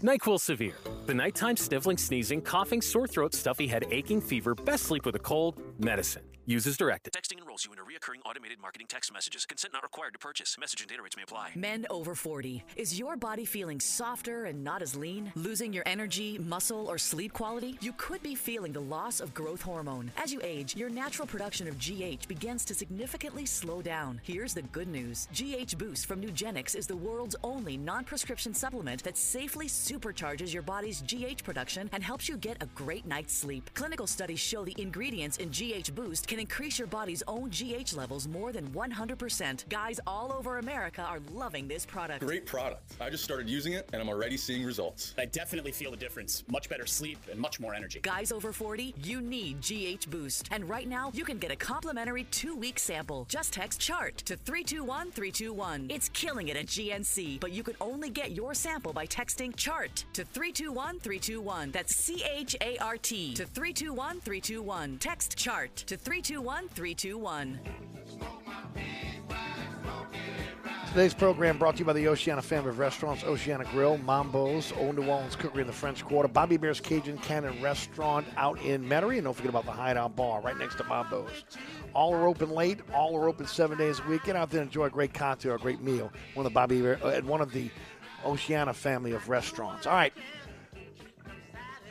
[0.03, 5.07] NyQuil Severe, the nighttime sniffling, sneezing, coughing, sore throat, stuffy head, aching, fever, best sleep
[5.07, 6.25] with a cold, medicine.
[6.45, 7.13] Use as directed.
[7.13, 9.47] Texting enrolls you in a reoccurring automated marketing text messages.
[9.47, 10.57] Consent not required to purchase.
[10.59, 11.51] Message and data rates may apply.
[11.55, 12.65] Men over 40.
[12.75, 15.31] Is your body feeling softer and not as lean?
[15.37, 17.79] Losing your energy, muscle, or sleep quality?
[17.81, 20.11] You could be feeling the loss of growth hormone.
[20.17, 24.21] As you age, your natural production of GH begins to significantly slow down.
[24.25, 29.05] Here's the good news GH Boost from Nugenix is the world's only non prescription supplement
[29.05, 33.71] that safely supercharges your body's GH production and helps you get a great night's sleep.
[33.75, 38.27] Clinical studies show the ingredients in GH Boost can increase your body's own GH levels
[38.27, 39.69] more than 100%.
[39.69, 42.25] Guys all over America are loving this product.
[42.25, 42.95] Great product.
[43.03, 45.13] I just started using it and I'm already seeing results.
[45.19, 46.43] I definitely feel the difference.
[46.49, 48.01] Much better sleep and much more energy.
[48.01, 50.49] Guys over 40, you need GH Boost.
[50.51, 53.27] And right now, you can get a complimentary two week sample.
[53.29, 55.89] Just text CHART to 321 321.
[55.91, 60.07] It's killing it at GNC, but you can only get your sample by texting CHART
[60.15, 61.73] to 321 321.
[61.73, 64.97] That's C H A R T to 321 321.
[64.97, 67.61] Text CHART to 321 321.
[70.89, 74.97] Today's program brought to you by the Oceana family of restaurants, Oceana Grill, Mambo's, Old
[74.97, 79.17] New Orleans Cookery in the French Quarter, Bobby Hebert's Cajun Cannon Restaurant out in Metairie,
[79.17, 81.45] and don't forget about the Hideout Bar right next to Mambo's.
[81.93, 84.23] All are open late, all are open seven days a week.
[84.23, 86.13] Get out there and enjoy a great cocktail, a great meal.
[86.35, 87.69] One of the Bobby Hebert, uh, at one of the
[88.25, 89.89] Oceana family of restaurants.
[89.89, 90.13] All right,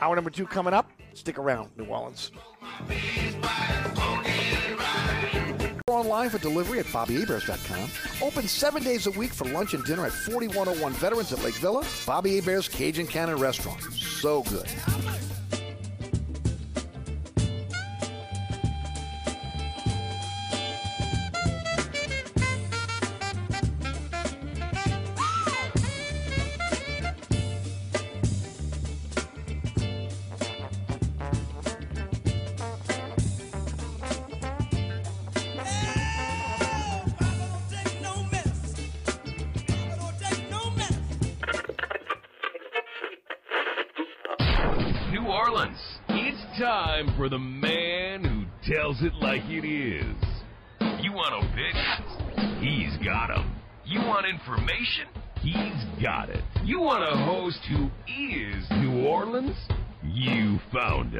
[0.00, 0.90] hour number two coming up.
[1.12, 2.30] Stick around, New Orleans.
[5.88, 8.26] Online for delivery at BobbyHeberts.com.
[8.26, 11.84] Open seven days a week for lunch and dinner at 4101 Veterans at Lake Villa.
[12.06, 13.80] Bobby Hebert's Cajun Cannon Restaurant.
[13.92, 14.68] So good.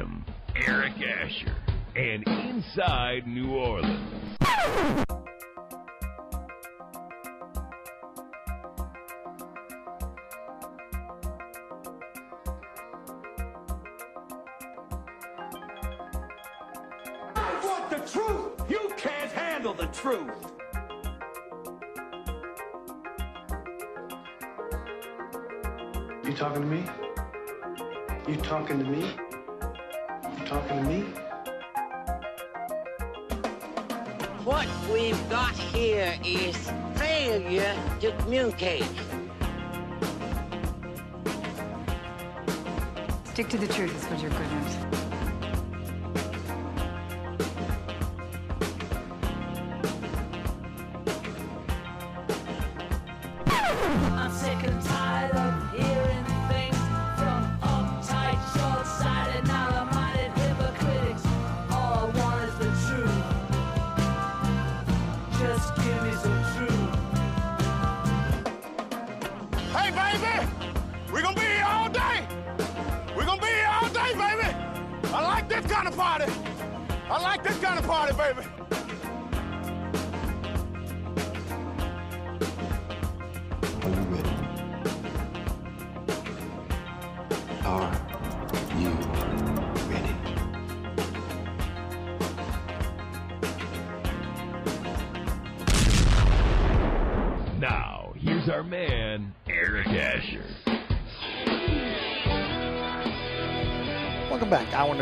[0.03, 0.25] Him.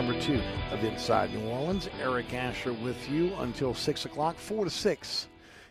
[0.02, 0.42] Number two
[0.72, 1.88] of Inside New Orleans.
[2.02, 5.28] Eric Asher with you until 6 o'clock, 4 to 6,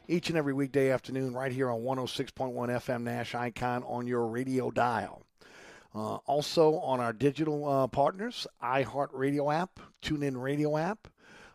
[0.07, 4.71] each and every weekday afternoon, right here on 106.1 FM Nash Icon on your radio
[4.71, 5.25] dial.
[5.93, 11.09] Uh, also on our digital uh, partners, iHeartRadio app, TuneIn Radio app.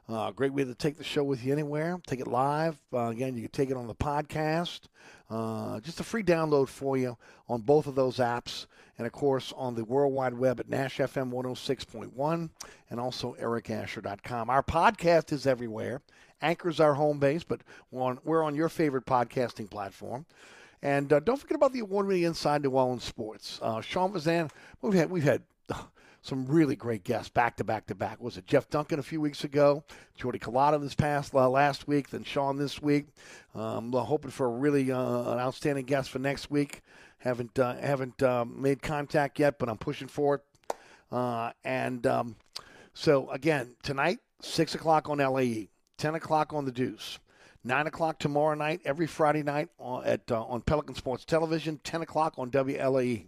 [0.09, 1.97] Uh, great way to take the show with you anywhere.
[2.05, 2.77] Take it live.
[2.91, 4.81] Uh, again, you can take it on the podcast.
[5.29, 7.17] Uh, just a free download for you
[7.47, 8.65] on both of those apps.
[8.97, 12.49] And of course, on the World Wide Web at Nash FM 106.1
[12.89, 14.49] and also ericasher.com.
[14.49, 16.01] Our podcast is everywhere.
[16.41, 20.25] Anchor's our home base, but we're on, we're on your favorite podcasting platform.
[20.81, 23.59] And uh, don't forget about the award-winning Inside New Orleans Sports.
[23.61, 25.41] Uh, Sean Vazan, we've had we've had
[26.21, 28.21] some really great guests back to back to back.
[28.21, 29.83] Was it Jeff Duncan a few weeks ago?
[30.15, 33.07] Jordy Culotta this past uh, last week, then Sean this week.
[33.53, 36.81] Um, hoping for a really uh, an outstanding guest for next week.
[37.25, 40.41] Haven't uh, haven't um, made contact yet, but I'm pushing for it.
[41.11, 42.35] Uh, and um,
[42.93, 47.19] so again tonight, six o'clock on LAE, ten o'clock on the Deuce.
[47.67, 52.03] 9 o'clock tomorrow night, every Friday night on, at, uh, on Pelican Sports Television, 10
[52.03, 53.25] o'clock on WLAE.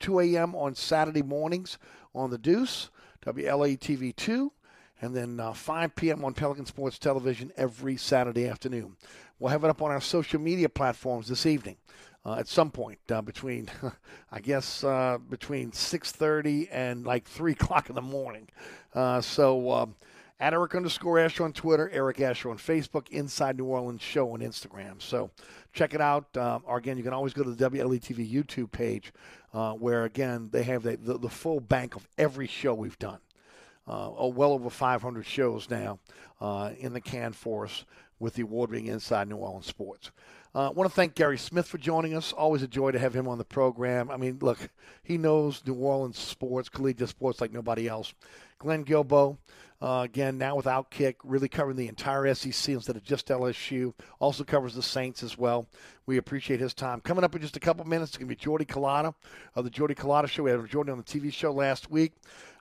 [0.00, 0.54] 2 a.m.
[0.54, 1.78] on Saturday mornings
[2.14, 2.90] on The Deuce,
[3.24, 4.52] WLAE TV 2,
[5.00, 6.22] and then uh, 5 p.m.
[6.22, 8.94] on Pelican Sports Television every Saturday afternoon.
[9.38, 11.76] We'll have it up on our social media platforms this evening.
[12.28, 13.70] Uh, at some point uh, between,
[14.30, 18.48] I guess, uh, between 6:30 and like 3 o'clock in the morning.
[18.94, 19.94] Uh, so um,
[20.38, 24.40] at Eric underscore Asher on Twitter, Eric Asher on Facebook, Inside New Orleans Show on
[24.40, 25.00] Instagram.
[25.00, 25.30] So
[25.72, 26.36] check it out.
[26.36, 29.10] Um, or again, you can always go to the WLETV YouTube page,
[29.54, 33.20] uh, where again they have the, the, the, full bank of every show we've done.
[33.86, 35.98] Uh, oh, well over 500 shows now
[36.42, 37.86] uh, in the can for us
[38.18, 40.10] with the award-winning Inside New Orleans Sports.
[40.54, 42.32] I uh, want to thank Gary Smith for joining us.
[42.32, 44.10] Always a joy to have him on the program.
[44.10, 44.58] I mean, look,
[45.02, 48.14] he knows New Orleans sports, collegiate sports like nobody else.
[48.58, 49.36] Glenn Guilbeau,
[49.80, 53.94] uh, again, now with Outkick, really covering the entire SEC instead of just LSU.
[54.18, 55.68] Also covers the Saints as well.
[56.04, 57.00] We appreciate his time.
[57.00, 59.14] Coming up in just a couple minutes, it's going to be Jordy Culotta
[59.54, 60.42] of the Jordy Culotta Show.
[60.42, 62.12] We had Jordy on the TV show last week.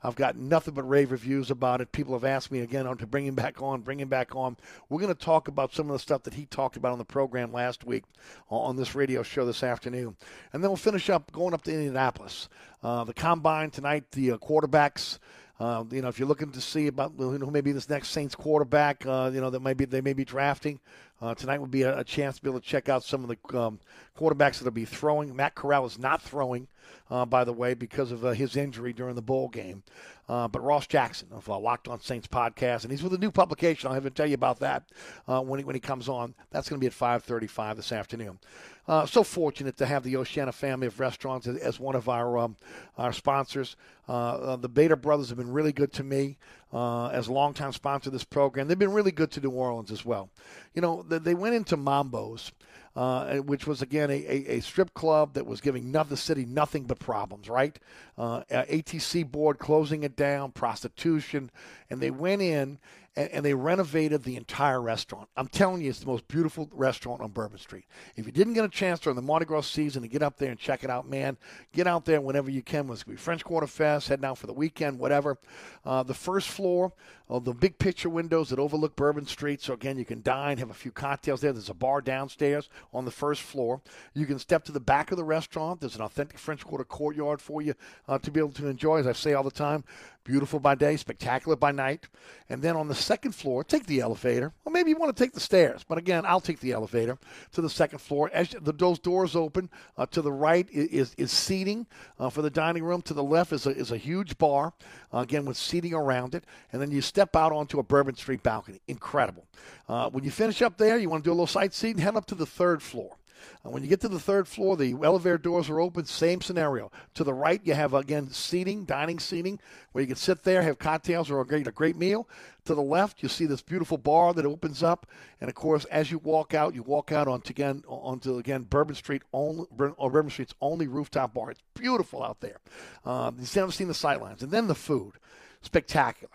[0.03, 1.91] I've got nothing but rave reviews about it.
[1.91, 4.55] People have asked me again to bring him back on, bring him back on.
[4.89, 7.05] We're going to talk about some of the stuff that he talked about on the
[7.05, 8.03] program last week
[8.49, 10.15] on this radio show this afternoon.
[10.53, 12.47] And then we'll finish up going up to Indianapolis.
[12.84, 15.18] Uh, the combine tonight, the uh, quarterbacks.
[15.60, 19.05] Uh, you know, if you're looking to see about who maybe this next Saints quarterback,
[19.08, 20.80] uh, you know, that maybe they may be drafting
[21.22, 23.30] uh, tonight would be a, a, chance to be able to check out some of
[23.30, 23.80] the um,
[24.18, 25.36] quarterbacks that'll be throwing.
[25.36, 26.68] Matt Corral is not throwing,
[27.09, 29.83] uh, by the way, because of uh, his injury during the bowl game.
[30.29, 33.88] Uh, but Ross Jackson of Locked On Saints podcast, and he's with a new publication.
[33.88, 34.83] I'll have to tell you about that
[35.25, 36.35] when he when he comes on.
[36.51, 38.39] That's going to be at 5:35 this afternoon.
[38.88, 42.38] Uh, so fortunate to have the Oceana family of restaurants as, as one of our
[42.38, 42.55] um,
[42.97, 43.75] our sponsors.
[44.07, 46.38] Uh, uh, the Bader brothers have been really good to me
[46.71, 48.67] uh, as a longtime sponsor of this program.
[48.67, 50.29] They've been really good to New Orleans as well.
[50.73, 52.51] You know, they went into Mambo's.
[52.98, 56.84] Uh, which was again a, a, a, strip club that was giving the city nothing
[56.84, 57.78] but problems, right?
[58.18, 61.52] Uh, ATC board closing it down, prostitution,
[61.91, 62.80] and they went in
[63.18, 65.28] and, and, they renovated the entire restaurant.
[65.36, 67.86] I'm telling you, it's the most beautiful restaurant on Bourbon Street.
[68.15, 70.51] If you didn't get a chance during the Mardi Gras season to get up there
[70.51, 71.36] and check it out, man,
[71.74, 72.82] get out there whenever you can.
[72.91, 75.39] It's going to be French Quarter Fest, heading out for the weekend, whatever.
[75.84, 76.93] Uh, the first floor,
[77.30, 79.61] uh, the big picture windows that overlook Bourbon Street.
[79.63, 81.51] So, again, you can dine, have a few cocktails there.
[81.51, 83.82] There's a bar downstairs on the first floor.
[84.13, 85.82] You can step to the back of the restaurant.
[85.82, 87.74] There's an authentic French Quarter courtyard for you
[88.07, 89.84] uh, to be able to enjoy, as I say all the time.
[90.28, 92.09] Beautiful by day, spectacular by night.
[92.49, 94.51] And then on the second floor, take the elevator.
[94.65, 95.86] Or maybe you want to take the stairs.
[95.88, 97.17] But again, I'll take the elevator
[97.53, 98.30] to the second floor.
[98.34, 101.88] As the, those doors open, uh, to the right is, is seating
[102.19, 103.01] uh, for the dining room.
[103.03, 104.73] To the left is a, is a huge bar,
[105.13, 106.43] uh, again, with seating around it.
[106.73, 108.82] And then you step out onto a Bourbon Street balcony.
[108.89, 109.47] Incredible.
[109.88, 112.25] Uh, when you finish up there, you want to do a little sightseeing, head up
[112.25, 113.15] to the third floor.
[113.63, 116.05] When you get to the third floor, the elevator doors are open.
[116.05, 116.91] Same scenario.
[117.15, 119.59] To the right, you have again seating, dining seating,
[119.91, 122.27] where you can sit there, have cocktails, or a great, a great meal.
[122.65, 125.07] To the left, you see this beautiful bar that opens up,
[125.39, 128.95] and of course, as you walk out, you walk out onto again onto again Bourbon
[128.95, 129.65] Street only,
[129.97, 131.51] or Bourbon Street's only rooftop bar.
[131.51, 132.59] It's beautiful out there.
[133.05, 135.13] Um, you've seen the sightlines, and then the food,
[135.61, 136.33] spectacular.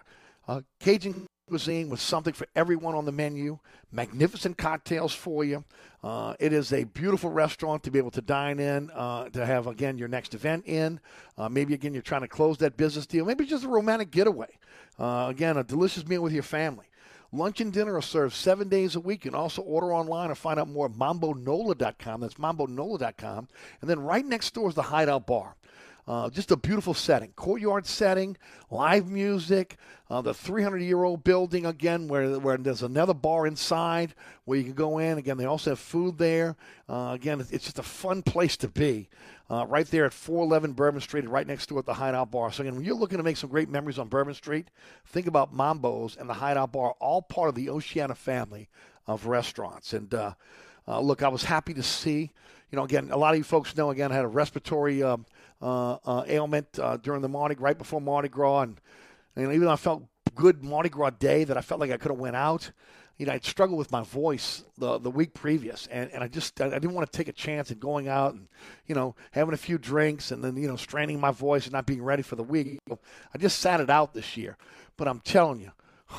[0.49, 3.59] Uh, Cajun cuisine with something for everyone on the menu.
[3.91, 5.65] Magnificent cocktails for you.
[6.03, 9.67] Uh, it is a beautiful restaurant to be able to dine in, uh, to have,
[9.67, 10.99] again, your next event in.
[11.37, 13.25] Uh, maybe, again, you're trying to close that business deal.
[13.25, 14.59] Maybe just a romantic getaway.
[14.99, 16.87] Uh, again, a delicious meal with your family.
[17.35, 19.25] Lunch and dinner are served seven days a week.
[19.25, 22.21] You can also order online or find out more at mambonola.com.
[22.21, 23.49] That's mambonola.com.
[23.81, 25.57] And then right next door is the Hideout Bar.
[26.07, 28.37] Uh, just a beautiful setting, courtyard setting,
[28.71, 29.77] live music,
[30.11, 34.65] uh, the 300 year old building again, where where there's another bar inside where you
[34.65, 35.17] can go in.
[35.17, 36.57] Again, they also have food there.
[36.89, 39.09] Uh, again, it's just a fun place to be.
[39.49, 42.51] Uh, right there at 411 Bourbon Street, right next door at the Hideout Bar.
[42.53, 44.69] So again, when you're looking to make some great memories on Bourbon Street,
[45.07, 48.69] think about Mambo's and the Hideout Bar, all part of the Oceana family
[49.07, 49.93] of restaurants.
[49.93, 50.33] And uh,
[50.89, 52.31] uh, look, I was happy to see.
[52.71, 53.91] You know, again, a lot of you folks know.
[53.91, 55.27] Again, I had a respiratory um,
[55.63, 58.81] ailment uh, during the Mardi right before Mardi Gras, and,
[59.37, 60.05] and even though I felt
[60.35, 62.71] good Mardi Gras day, that I felt like I could have went out.
[63.19, 66.61] You know, I'd struggled with my voice the the week previous, and, and I just
[66.61, 68.49] I didn't want to take a chance at going out and
[68.87, 71.87] you know having a few drinks and then you know straining my voice and not
[71.87, 72.79] being ready for the week.
[72.91, 74.57] I just sat it out this year,
[74.97, 75.71] but I'm telling you,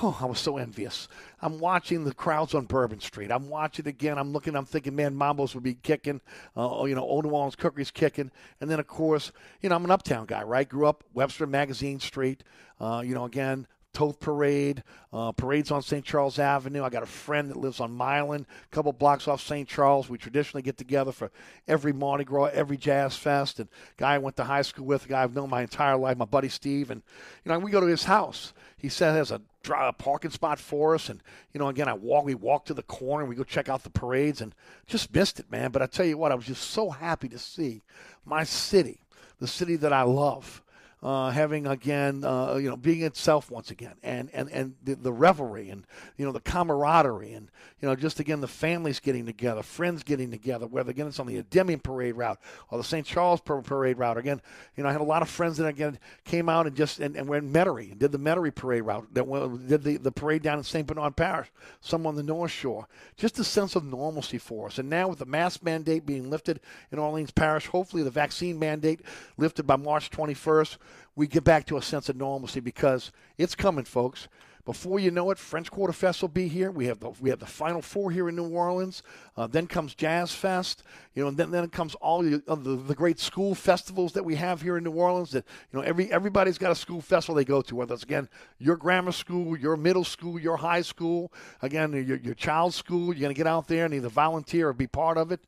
[0.01, 1.07] Oh, I was so envious.
[1.41, 3.31] I'm watching the crowds on Bourbon Street.
[3.31, 4.17] I'm watching again.
[4.17, 4.55] I'm looking.
[4.55, 6.19] I'm thinking, man, Mambo's would be kicking.
[6.57, 8.31] Uh, you know, Old New Orleans Cookery's kicking.
[8.59, 9.31] And then, of course,
[9.61, 10.67] you know, I'm an uptown guy, right?
[10.67, 12.43] Grew up Webster Magazine Street.
[12.79, 14.83] Uh, you know, again, Thoth Parade.
[15.11, 16.03] Uh, parades on St.
[16.03, 16.83] Charles Avenue.
[16.83, 19.69] I got a friend that lives on Milan, a couple blocks off St.
[19.69, 20.09] Charles.
[20.09, 21.29] We traditionally get together for
[21.67, 23.59] every Mardi Gras, every Jazz Fest.
[23.59, 26.17] And guy I went to high school with, a guy I've known my entire life,
[26.17, 26.89] my buddy Steve.
[26.89, 27.03] And,
[27.45, 28.53] you know, we go to his house.
[28.75, 31.09] He said has a a parking spot for us.
[31.09, 31.21] And,
[31.53, 33.89] you know, again, I walk, we walk to the corner we go check out the
[33.89, 34.55] parades and
[34.87, 35.71] just missed it, man.
[35.71, 37.81] But I tell you what, I was just so happy to see
[38.25, 39.01] my city,
[39.39, 40.62] the city that I love,
[41.03, 45.11] uh, having again, uh, you know, being itself once again, and and and the, the,
[45.11, 45.85] revelry, and
[46.15, 47.51] you know, the camaraderie, and
[47.81, 50.65] you know, just again the families getting together, friends getting together.
[50.65, 52.39] Whether again it's on the Endymion Parade route
[52.71, 53.05] or the St.
[53.05, 54.17] Charles Parade route.
[54.17, 54.41] Again,
[54.77, 57.17] you know, I had a lot of friends that again came out and just and,
[57.17, 59.13] and went Metairie and did the Metairie Parade route.
[59.13, 60.87] That went, did the, the parade down in St.
[60.87, 61.51] Bernard Parish.
[61.81, 62.87] Some on the North Shore.
[63.17, 64.79] Just a sense of normalcy for us.
[64.79, 66.61] And now with the mask mandate being lifted
[66.93, 69.01] in Orleans Parish, hopefully the vaccine mandate
[69.35, 70.77] lifted by March 21st
[71.15, 74.27] we get back to a sense of normalcy because it's coming, folks.
[74.65, 76.71] Before you know it, French Quarter Fest will be here.
[76.71, 79.03] We have the we have the Final Four here in New Orleans.
[79.35, 80.83] Uh, then comes Jazz Fest.
[81.15, 84.23] You know, and then then comes all the, uh, the, the great school festivals that
[84.23, 85.31] we have here in New Orleans.
[85.31, 87.75] That you know, every everybody's got a school festival they go to.
[87.75, 92.35] Whether it's again your grammar school, your middle school, your high school, again your your
[92.35, 93.07] child's school.
[93.07, 95.41] You're gonna get out there and either volunteer or be part of it.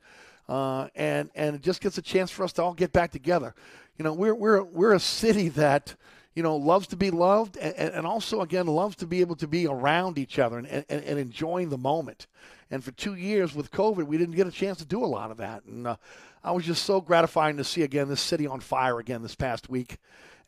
[0.47, 3.55] Uh, and and it just gets a chance for us to all get back together
[3.97, 5.95] you know, we're we're we're a city that
[6.33, 9.47] you know loves to be loved, and, and also again loves to be able to
[9.47, 12.27] be around each other and, and, and enjoying the moment.
[12.71, 15.31] And for two years with COVID, we didn't get a chance to do a lot
[15.31, 15.63] of that.
[15.65, 15.95] And uh,
[16.43, 19.69] I was just so gratifying to see again this city on fire again this past
[19.69, 19.97] week,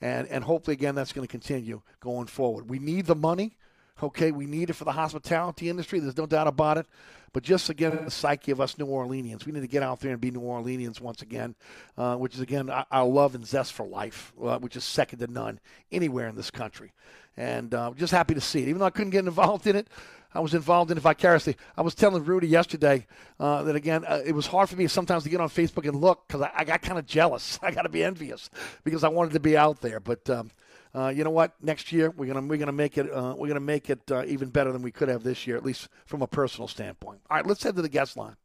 [0.01, 2.69] and and hopefully again that's going to continue going forward.
[2.69, 3.57] We need the money.
[4.01, 5.99] Okay, we need it for the hospitality industry.
[5.99, 6.85] There's no doubt about it.
[7.33, 10.11] But just again, the psyche of us New Orleanians, we need to get out there
[10.11, 11.55] and be New Orleanians once again,
[11.97, 15.27] uh, which is again our love and zest for life, uh, which is second to
[15.27, 15.59] none
[15.91, 16.93] anywhere in this country.
[17.35, 18.67] And uh, just happy to see it.
[18.69, 19.87] Even though I couldn't get involved in it,
[20.33, 21.57] I was involved in it vicariously.
[21.75, 23.05] I was telling Rudy yesterday
[23.39, 25.99] uh, that again, uh, it was hard for me sometimes to get on Facebook and
[25.99, 27.59] look because I, I, got kind of jealous.
[27.63, 28.49] I got to be envious
[28.83, 30.29] because I wanted to be out there, but.
[30.29, 30.51] Um,
[30.95, 31.53] uh, you know what?
[31.61, 34.49] Next year we're gonna we're gonna make it uh, we're gonna make it uh, even
[34.49, 37.21] better than we could have this year, at least from a personal standpoint.
[37.29, 38.35] All right, let's head to the guest line.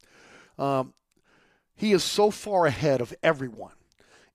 [0.58, 0.94] Um,
[1.74, 3.72] he is so far ahead of everyone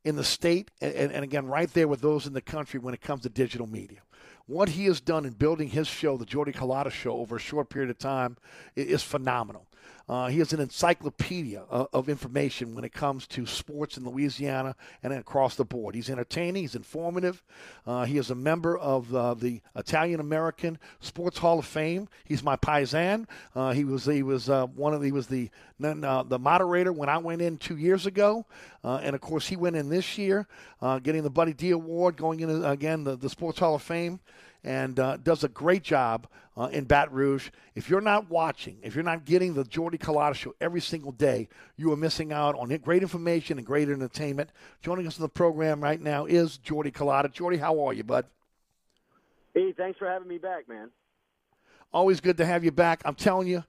[0.03, 3.01] in the state, and, and again, right there with those in the country when it
[3.01, 3.99] comes to digital media.
[4.45, 7.69] What he has done in building his show, the Jordy Culotta Show, over a short
[7.69, 8.37] period of time
[8.75, 9.66] is phenomenal.
[10.09, 14.73] Uh, he is an encyclopedia of, of, information when it comes to sports in Louisiana
[15.03, 15.95] and across the board.
[15.95, 17.43] He's entertaining, he's informative.
[17.85, 22.07] Uh, he is a member of uh, the Italian American Sports Hall of Fame.
[22.23, 23.25] He's my paisan.
[23.53, 25.49] Uh, he was he was uh, one of the, he was the
[25.83, 28.45] uh, the moderator when I went in two years ago,
[28.83, 30.47] and of course he went in this year,
[31.03, 34.21] getting the Buddy D Award, going in again the, the Sports Hall of Fame
[34.63, 36.27] and does a great job
[36.57, 37.49] uh, in Baton Rouge.
[37.75, 41.47] If you're not watching, if you're not getting the Jordy Culotta show every single day,
[41.75, 44.49] you are missing out on great information and great entertainment.
[44.81, 47.31] Joining us in the program right now is Jordy Culotta.
[47.31, 48.25] Jordy, how are you, bud?
[49.53, 50.89] Hey, thanks for having me back, man.
[51.93, 53.01] Always good to have you back.
[53.05, 53.63] I'm telling you,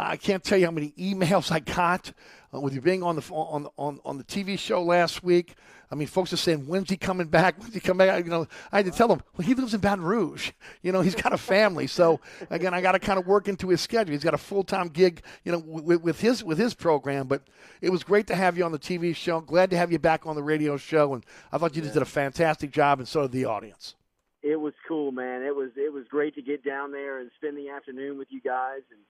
[0.00, 2.12] I can't tell you how many emails I got
[2.54, 5.54] uh, with you being on the on on on the TV show last week.
[5.92, 7.58] I mean, folks are saying, "When's he coming back?
[7.58, 9.80] When's he coming back?" You know, I had to tell them, "Well, he lives in
[9.80, 10.52] Baton Rouge.
[10.82, 11.86] You know, he's got a family.
[11.86, 14.12] So again, I got to kind of work into his schedule.
[14.12, 17.26] He's got a full time gig, you know, with, with his with his program.
[17.26, 17.42] But
[17.82, 19.40] it was great to have you on the TV show.
[19.40, 21.92] Glad to have you back on the radio show, and I thought you yeah.
[21.92, 23.94] did a fantastic job, and so did the audience.
[24.42, 25.42] It was cool, man.
[25.42, 28.40] It was it was great to get down there and spend the afternoon with you
[28.40, 29.00] guys and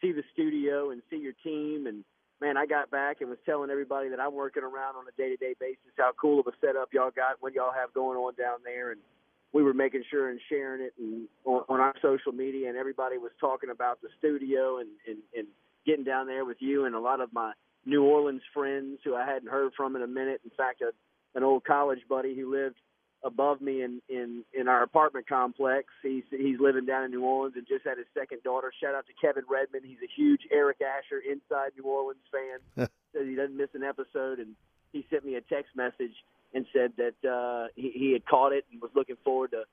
[0.00, 1.86] see the studio and see your team.
[1.86, 2.04] And
[2.40, 5.30] man, I got back and was telling everybody that I'm working around on a day
[5.30, 8.34] to day basis how cool of a setup y'all got, what y'all have going on
[8.34, 9.00] down there, and
[9.52, 13.18] we were making sure and sharing it and on, on our social media, and everybody
[13.18, 15.46] was talking about the studio and, and and
[15.86, 17.52] getting down there with you and a lot of my
[17.86, 20.40] New Orleans friends who I hadn't heard from in a minute.
[20.44, 20.92] In fact, a,
[21.34, 22.76] an old college buddy who lived
[23.22, 25.88] above me in in in our apartment complex.
[26.02, 28.72] He's he's living down in New Orleans and just had his second daughter.
[28.82, 29.84] Shout out to Kevin Redmond.
[29.84, 32.88] He's a huge Eric Asher inside New Orleans fan.
[33.12, 34.54] Says he doesn't miss an episode, and
[34.92, 36.14] he sent me a text message
[36.54, 39.64] and said that uh, he, he had caught it and was looking forward to.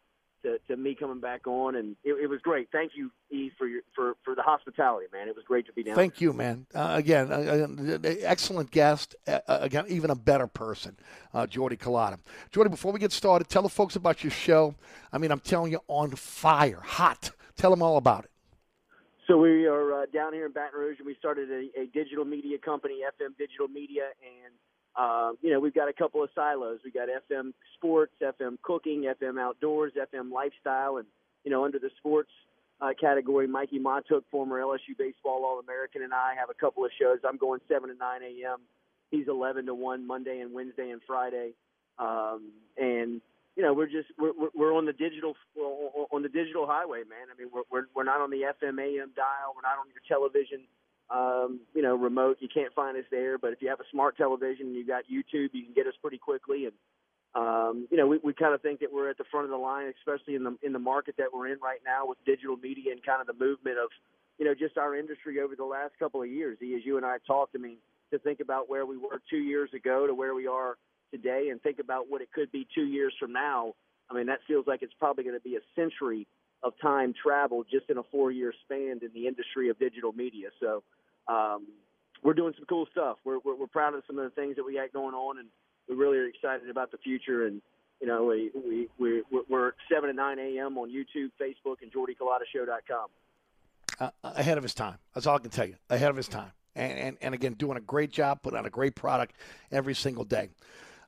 [0.67, 2.69] To, me coming back on, and it, it was great.
[2.71, 5.27] Thank you, E, for your for for the hospitality, man.
[5.27, 5.95] It was great to be down.
[5.95, 6.65] Thank you, man.
[6.73, 9.15] Uh, again, uh, uh, excellent guest.
[9.27, 10.97] Uh, again, even a better person,
[11.33, 12.19] uh, Jordy Culotta.
[12.51, 14.75] Jordy, before we get started, tell the folks about your show.
[15.11, 17.31] I mean, I'm telling you, on fire, hot.
[17.55, 18.31] Tell them all about it.
[19.27, 22.23] So we are uh, down here in Baton Rouge, and we started a, a digital
[22.23, 24.53] media company, FM Digital Media, and
[24.97, 26.79] um, you know we've got a couple of silos.
[26.83, 31.07] We got FM Sports, FM Cooking, FM Outdoors, FM Lifestyle, and
[31.43, 32.31] you know under the sports
[32.81, 36.91] uh, category, Mikie Mahtook, former LSU baseball All American, and I have a couple of
[36.99, 37.19] shows.
[37.27, 38.59] I'm going seven to nine a.m.
[39.11, 41.51] He's eleven to one Monday and Wednesday and Friday,
[41.99, 43.21] um, and
[43.57, 45.35] you know, we're just we're we're- on the digital
[46.11, 47.25] on the digital highway, man.
[47.33, 49.57] I mean, we're, we're not on the FM AM dial.
[49.57, 50.61] We're not on your television,
[51.09, 52.37] um, you know, remote.
[52.39, 53.37] You can't find us there.
[53.37, 55.93] But if you have a smart television and you got YouTube, you can get us
[56.01, 56.65] pretty quickly.
[56.65, 56.73] And
[57.35, 59.57] um, you know, we, we kind of think that we're at the front of the
[59.57, 62.91] line, especially in the in the market that we're in right now with digital media
[62.91, 63.89] and kind of the movement of,
[64.39, 66.57] you know, just our industry over the last couple of years.
[66.61, 67.77] As you and I talked, I mean,
[68.11, 70.77] to think about where we were two years ago to where we are
[71.11, 73.73] today, and think about what it could be two years from now.
[74.09, 76.27] I mean, that feels like it's probably going to be a century
[76.63, 80.49] of time travel just in a four-year span in the industry of digital media.
[80.59, 80.83] So.
[81.27, 81.67] Um,
[82.23, 83.17] we're doing some cool stuff.
[83.23, 85.47] We're, we're we're proud of some of the things that we got going on, and
[85.87, 87.45] we really are excited about the future.
[87.45, 87.61] And
[88.01, 90.77] you know, we we we we're seven to nine a.m.
[90.77, 93.07] on YouTube, Facebook, and JordyCulottaShow.com.
[93.99, 94.97] uh, ahead of his time.
[95.13, 95.75] That's all I can tell you.
[95.89, 96.51] Ahead of his time.
[96.75, 99.33] And, and, and again, doing a great job, putting out a great product
[99.71, 100.49] every single day.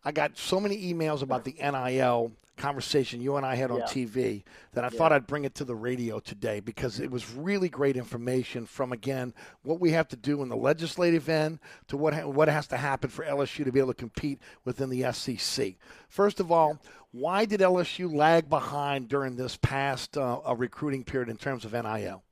[0.04, 3.86] I got so many emails about the NIL conversation you and I had on Yeah.
[3.86, 4.44] TV
[4.74, 4.98] that I Yeah.
[4.98, 8.92] thought I'd bring it to the radio today because it was really great information from
[8.92, 12.68] again what we have to do in the legislative end to what ha- what has
[12.68, 15.78] to happen for LSU to be able to compete within the SEC.
[16.10, 16.80] First of all,
[17.12, 22.24] why did LSU lag behind during this past uh, recruiting period in terms of NIL?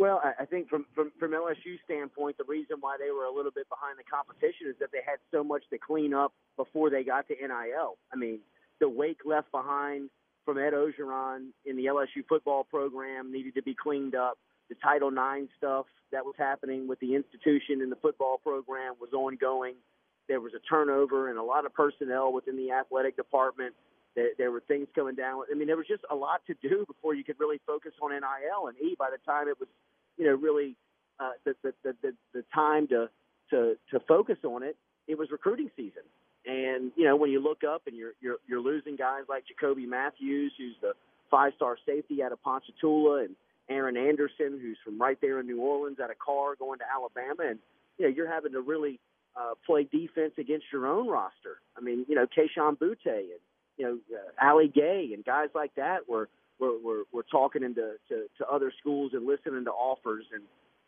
[0.00, 3.50] Well, I think from, from from LSU standpoint, the reason why they were a little
[3.50, 7.04] bit behind the competition is that they had so much to clean up before they
[7.04, 7.98] got to NIL.
[8.10, 8.38] I mean,
[8.80, 10.08] the wake left behind
[10.46, 14.38] from Ed Orgeron in the LSU football program needed to be cleaned up.
[14.70, 19.12] The Title IX stuff that was happening with the institution and the football program was
[19.12, 19.74] ongoing.
[20.28, 23.74] There was a turnover and a lot of personnel within the athletic department.
[24.16, 25.42] There, there were things coming down.
[25.52, 28.12] I mean, there was just a lot to do before you could really focus on
[28.12, 28.68] NIL.
[28.68, 29.68] And E, by the time it was,
[30.16, 30.76] you know, really
[31.18, 33.08] uh, the, the, the, the, time to,
[33.50, 34.76] to, to focus on it,
[35.06, 36.02] it was recruiting season.
[36.46, 39.84] And you know, when you look up and you're you're you're losing guys like Jacoby
[39.84, 40.94] Matthews, who's the
[41.30, 43.36] five-star safety out of Ponchatoula, and
[43.68, 47.50] Aaron Anderson, who's from right there in New Orleans, out of Karr, going to Alabama,
[47.50, 47.58] and
[47.98, 48.98] you know, you're having to really
[49.36, 51.60] uh, play defense against your own roster.
[51.76, 53.40] I mean, you know, Kayshon Boutte and
[53.76, 56.28] you know uh, Ali Gaye and guys like that were
[56.60, 60.42] were were, were talking into to, to other schools and listening to offers and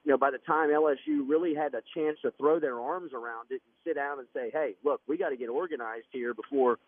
[0.04, 3.46] you know, by the time LSU really had a chance to throw their arms around
[3.50, 6.78] it and sit down and say, "Hey, look, we got to get organized here before,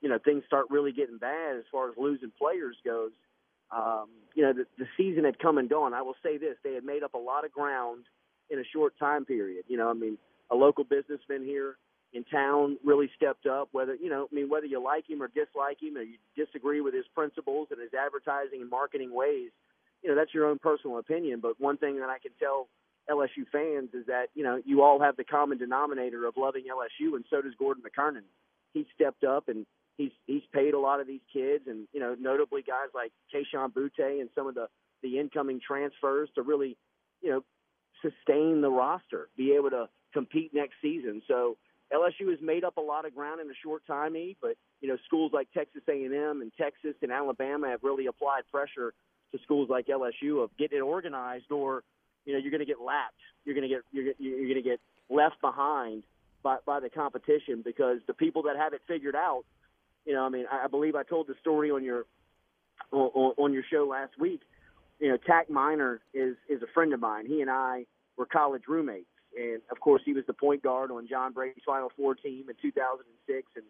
[0.00, 3.12] you know, things start really getting bad as far as losing players goes."
[3.70, 5.94] Um, you know, the, the season had come and gone.
[5.94, 8.06] I will say this: they had made up a lot of ground
[8.50, 9.64] in a short time period.
[9.68, 10.18] You know, I mean,
[10.50, 11.76] a local businessman here
[12.14, 13.68] in town really stepped up.
[13.72, 16.80] Whether you know, I mean, whether you like him or dislike him, or you disagree
[16.80, 19.50] with his principles and his advertising and marketing ways,
[20.02, 21.40] you know, that's your own personal opinion.
[21.40, 22.68] But one thing that I can tell
[23.10, 27.16] LSU fans is that you know you all have the common denominator of loving LSU,
[27.16, 28.24] and so does Gordon McKernan.
[28.72, 29.66] He stepped up and
[29.96, 33.72] he's he's paid a lot of these kids, and you know, notably guys like Kayshon
[33.72, 34.68] Boutte and some of the
[35.02, 36.76] the incoming transfers to really,
[37.20, 37.44] you know,
[38.00, 41.20] sustain the roster, be able to compete next season.
[41.28, 41.56] So
[41.94, 44.88] LSU has made up a lot of ground in a short time, E, but you
[44.88, 48.94] know, schools like Texas A&M and Texas and Alabama have really applied pressure
[49.32, 51.84] to schools like LSU of getting it organized, or
[52.26, 53.20] you know, you're going to get lapped.
[53.44, 54.80] You're going to get you're, you're going to get
[55.10, 56.04] left behind
[56.42, 59.44] by by the competition because the people that have it figured out
[60.06, 62.06] You know, I mean, I, I believe I told the story on your
[62.92, 64.42] on, on your show last week.
[65.00, 67.26] You know, Tack Minor is is a friend of mine.
[67.26, 71.08] He and I were college roommates, and of course, he was the point guard on
[71.08, 73.64] John Brady's Final Four team in 2006, and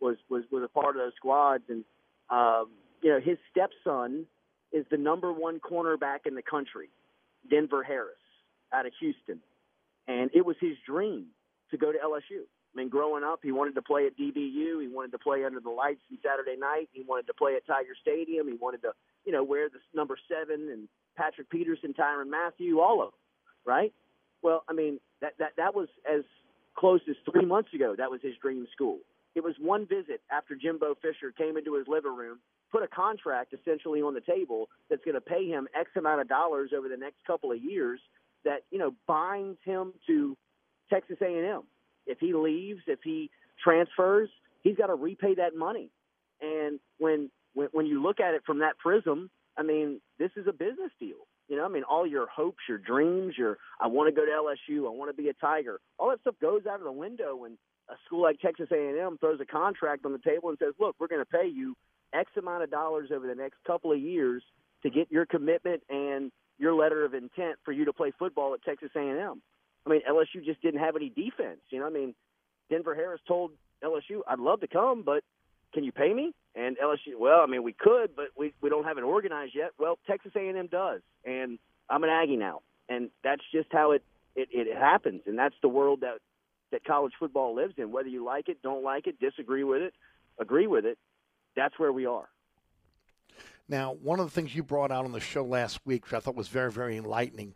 [0.00, 1.64] was was was a part of those squads.
[1.68, 1.84] And
[2.30, 2.70] um,
[3.02, 4.26] you know, his stepson
[4.72, 6.88] is the number one cornerback in the country,
[7.48, 8.14] Denver Harris,
[8.72, 9.40] out of Houston,
[10.08, 11.26] and it was his dream
[11.70, 12.42] to go to LSU.
[12.74, 14.80] I mean, growing up, he wanted to play at DBU.
[14.80, 16.88] He wanted to play under the lights on Saturday night.
[16.92, 18.46] He wanted to play at Tiger Stadium.
[18.46, 18.92] He wanted to,
[19.24, 23.18] you know, wear the number seven and Patrick Peterson, Tyrann Mathieu, all of them,
[23.66, 23.92] right?
[24.42, 26.22] Well, I mean, that that that was as
[26.76, 27.94] close as three months ago.
[27.96, 28.98] That was his dream school.
[29.34, 32.38] It was one visit after Jimbo Fisher came into his living room,
[32.72, 36.28] put a contract essentially on the table that's going to pay him X amount of
[36.28, 38.00] dollars over the next couple of years.
[38.44, 40.36] That you know binds him to
[40.90, 41.62] Texas A&M
[42.06, 43.30] if he leaves, if he
[43.62, 44.28] transfers,
[44.62, 45.90] he's got to repay that money.
[46.40, 50.46] And when, when when you look at it from that prism, I mean, this is
[50.48, 51.26] a business deal.
[51.50, 54.30] You know, I mean, all your hopes, your dreams, your I want to go to
[54.30, 57.34] LSU, I want to be a Tiger, all that stuff goes out of the window
[57.34, 57.58] when
[57.88, 61.08] a school like Texas A&M throws a contract on the table and says, "Look, we're
[61.08, 61.76] going to pay you
[62.14, 64.44] X amount of dollars over the next couple of years
[64.84, 68.62] to get your commitment and your letter of intent for you to play football at
[68.62, 69.42] Texas A&M."
[69.84, 71.60] I mean, LSU just didn't have any defense.
[71.70, 72.14] You know, I mean,
[72.70, 73.50] Denver Harris told
[73.82, 75.24] LSU, "I'd love to come, but
[75.72, 78.84] can you pay me?" And LSU, well, I mean, we could, but we we don't
[78.84, 79.70] have it organized yet.
[79.78, 84.02] Well, Texas A&M does, and I'm an Aggie now, and that's just how it
[84.34, 86.18] it, it happens, and that's the world that
[86.72, 87.92] that college football lives in.
[87.92, 89.94] Whether you like it, don't like it, disagree with it,
[90.38, 90.98] agree with it,
[91.56, 92.28] that's where we are.
[93.70, 96.18] Now, one of the things you brought out on the show last week, which I
[96.18, 97.54] thought was very, very enlightening,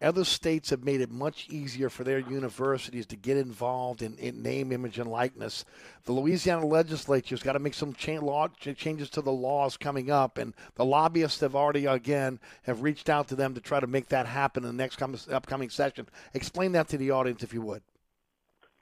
[0.00, 4.42] other states have made it much easier for their universities to get involved in, in
[4.42, 5.64] name, image, and likeness.
[6.04, 10.38] The Louisiana legislature's got to make some cha- law, changes to the laws coming up,
[10.38, 14.06] and the lobbyists have already, again, have reached out to them to try to make
[14.10, 16.06] that happen in the next com- upcoming session.
[16.32, 17.82] Explain that to the audience, if you would.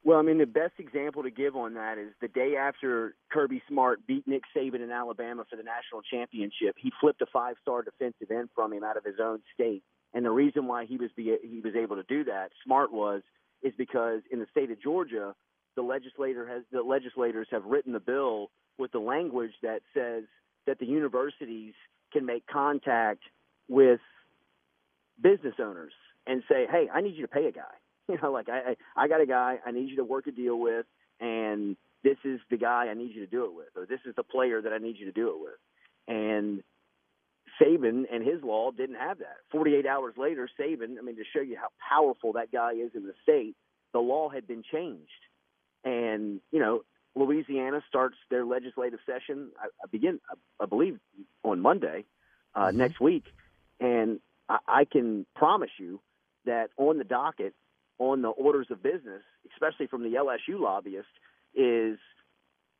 [0.05, 3.63] Well, I mean, the best example to give on that is the day after Kirby
[3.69, 8.31] Smart beat Nick Saban in Alabama for the national championship, he flipped a five-star defensive
[8.31, 9.83] end from him out of his own state.
[10.13, 13.23] And the reason why he was be, he was able to do that, Smart was,
[13.63, 15.35] is because in the state of Georgia,
[15.75, 20.25] the legislator has the legislators have written the bill with the language that says
[20.67, 21.73] that the universities
[22.13, 23.23] can make contact
[23.69, 24.01] with
[25.21, 25.95] business owners
[26.27, 27.75] and say, "Hey, I need you to pay a guy."
[28.09, 30.31] You know, like I, I I got a guy I need you to work a
[30.31, 30.85] deal with,
[31.21, 34.15] and this is the guy I need you to do it with, or this is
[34.15, 35.59] the player that I need you to do it with.
[36.07, 36.63] And
[37.61, 39.39] Saban and his law didn't have that.
[39.51, 43.05] 48 hours later, Saban, I mean, to show you how powerful that guy is in
[43.05, 43.57] the state,
[43.93, 45.11] the law had been changed.
[45.85, 46.83] And, you know,
[47.15, 50.99] Louisiana starts their legislative session, I, I begin, I, I believe,
[51.43, 52.05] on Monday
[52.55, 52.79] uh, mm-hmm.
[52.79, 53.25] next week.
[53.81, 56.01] And I, I can promise you
[56.45, 57.55] that on the docket,
[57.99, 59.23] on the orders of business,
[59.53, 61.09] especially from the LSU lobbyist,
[61.55, 61.99] is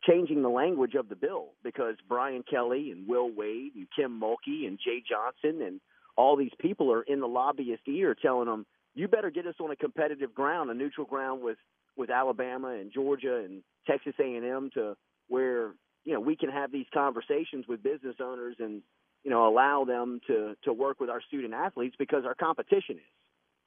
[0.07, 4.67] changing the language of the bill because Brian Kelly and Will Wade and Kim Mulkey
[4.67, 5.81] and Jay Johnson and
[6.17, 9.71] all these people are in the lobbyist ear telling them, you better get us on
[9.71, 11.59] a competitive ground, a neutral ground with,
[11.97, 14.97] with Alabama and Georgia and Texas A&M to
[15.29, 15.73] where,
[16.05, 18.83] you know, we can have these conversations with business owners and,
[19.25, 23.03] you know, allow them to, to work with our student athletes because our competition is.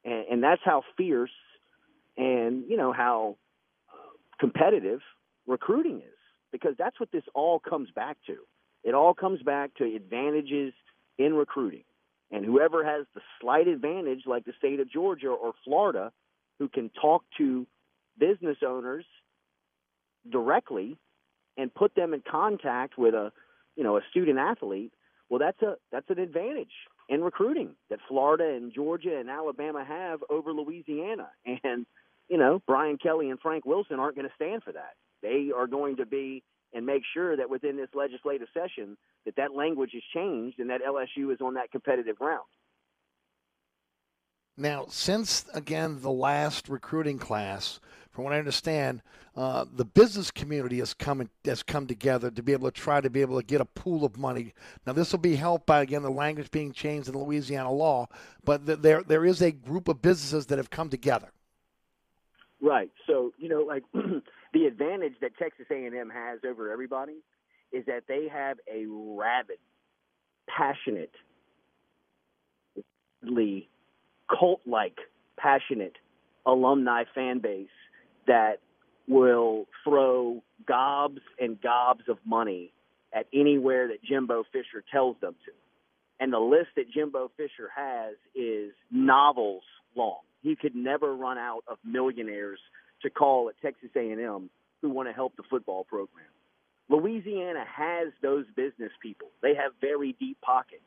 [0.07, 1.29] And, and that's how fierce
[2.15, 3.37] and, you know, how
[4.39, 5.01] competitive
[5.45, 6.17] recruiting is
[6.51, 8.37] because that's what this all comes back to.
[8.83, 10.73] It all comes back to advantages
[11.17, 11.83] in recruiting.
[12.31, 16.11] And whoever has the slight advantage, like the state of Georgia or Florida,
[16.59, 17.67] who can talk to
[18.17, 19.05] business owners
[20.29, 20.97] directly
[21.57, 23.31] and put them in contact with a,
[23.75, 24.93] you know, a student athlete,
[25.29, 26.71] well, that's a that's an advantage
[27.09, 31.29] in recruiting that Florida and Georgia and Alabama have over Louisiana.
[31.63, 31.85] And
[32.29, 34.95] you know, Brian Kelly and Frank Wilson aren't going to stand for that.
[35.21, 36.43] They are going to be
[36.73, 40.81] and make sure that within this legislative session that that language is changed and that
[40.81, 42.43] LSU is on that competitive ground.
[44.57, 47.79] Now, since again the last recruiting class,
[48.17, 49.03] from what I understand,
[49.35, 53.11] uh, the business community has come has come together to be able to try to
[53.11, 54.55] be able to get a pool of money.
[54.87, 58.07] Now, this will be helped by again the language being changed in Louisiana law,
[58.43, 61.29] but th- there there is a group of businesses that have come together.
[62.59, 62.89] Right.
[63.05, 67.17] So you know, like the advantage that Texas A&M has over everybody
[67.71, 69.59] is that they have a rabid,
[70.49, 71.13] passionate,
[74.27, 74.97] cult-like,
[75.37, 75.97] passionate
[76.47, 77.67] alumni fan base
[78.27, 78.59] that
[79.07, 82.71] will throw gobs and gobs of money
[83.13, 85.51] at anywhere that Jimbo Fisher tells them to.
[86.19, 89.63] And the list that Jimbo Fisher has is novels
[89.95, 90.19] long.
[90.41, 92.59] He could never run out of millionaires
[93.03, 94.49] to call at Texas A&M
[94.81, 96.25] who want to help the football program.
[96.89, 99.27] Louisiana has those business people.
[99.41, 100.81] They have very deep pockets.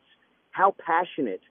[0.50, 1.42] How passionate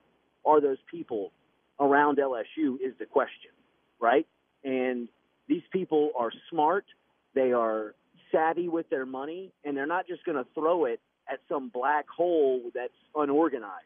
[0.46, 1.32] are those people
[1.80, 3.52] around LSU is the question,
[4.00, 4.28] right?
[4.64, 5.08] And
[5.50, 6.86] these people are smart,
[7.34, 7.96] they are
[8.32, 12.08] savvy with their money, and they're not just going to throw it at some black
[12.08, 13.86] hole that's unorganized.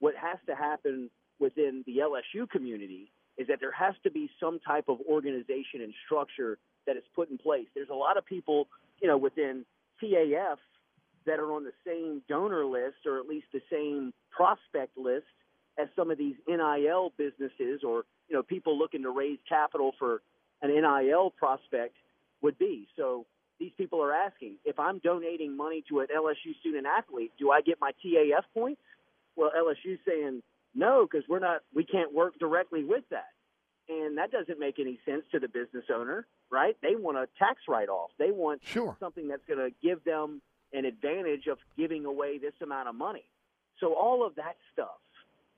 [0.00, 4.58] What has to happen within the LSU community is that there has to be some
[4.60, 7.66] type of organization and structure that is put in place.
[7.74, 8.68] There's a lot of people,
[9.00, 9.66] you know, within
[10.02, 10.56] TAF
[11.26, 15.26] that are on the same donor list or at least the same prospect list
[15.78, 20.22] as some of these NIL businesses or, you know, people looking to raise capital for
[20.62, 21.94] an NIL prospect
[22.42, 22.88] would be.
[22.96, 23.26] So
[23.58, 27.60] these people are asking, if I'm donating money to an LSU student athlete, do I
[27.60, 28.80] get my TAF points?
[29.36, 30.42] Well, LSU's saying
[30.74, 33.28] no because we're not, we can't work directly with that,
[33.88, 36.76] and that doesn't make any sense to the business owner, right?
[36.82, 38.10] They want a tax write-off.
[38.18, 38.96] They want sure.
[39.00, 40.42] something that's going to give them
[40.72, 43.24] an advantage of giving away this amount of money.
[43.80, 44.98] So all of that stuff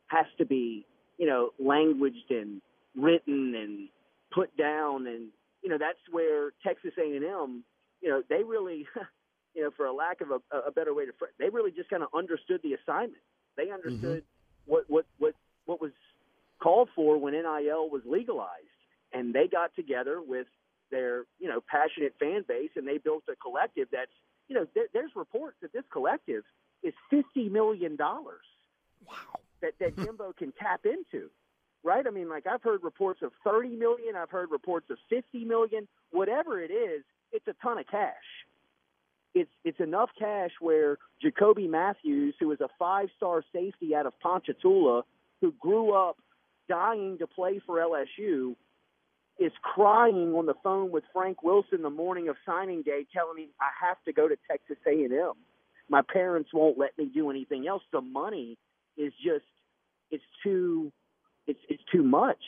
[0.08, 0.84] has to be,
[1.18, 2.60] you know, languaged and
[2.96, 3.88] written and
[4.32, 5.28] put down, and
[5.62, 7.64] you know that's where Texas A&M
[8.00, 8.86] you know, they really,
[9.54, 11.90] you know, for a lack of a, a better way to, phrase, they really just
[11.90, 13.22] kind of understood the assignment.
[13.56, 14.72] They understood mm-hmm.
[14.72, 15.34] what what what
[15.66, 15.90] what was
[16.62, 18.78] called for when NIL was legalized,
[19.12, 20.46] and they got together with
[20.90, 24.12] their you know passionate fan base, and they built a collective that's
[24.48, 26.44] you know there, there's reports that this collective
[26.84, 28.46] is fifty million dollars.
[29.06, 29.40] Wow.
[29.60, 31.30] That that Jimbo can tap into
[31.84, 32.06] right?
[32.06, 35.88] I mean, like I've heard reports of 30 million, I've heard reports of 50 million,
[36.10, 37.02] whatever it is,
[37.32, 38.14] it's a ton of cash.
[39.34, 44.18] It's it's enough cash where Jacoby Matthews, who is a five star safety out of
[44.20, 45.02] Ponchatoula,
[45.40, 46.16] who grew up
[46.68, 48.54] dying to play for LSU,
[49.38, 53.48] is crying on the phone with Frank Wilson the morning of signing day, telling him
[53.60, 55.32] I have to go to Texas A&M.
[55.88, 57.82] My parents won't let me do anything else.
[57.92, 58.58] The money
[58.96, 59.44] is just
[60.10, 60.90] it's too
[61.48, 62.42] it's it's too much.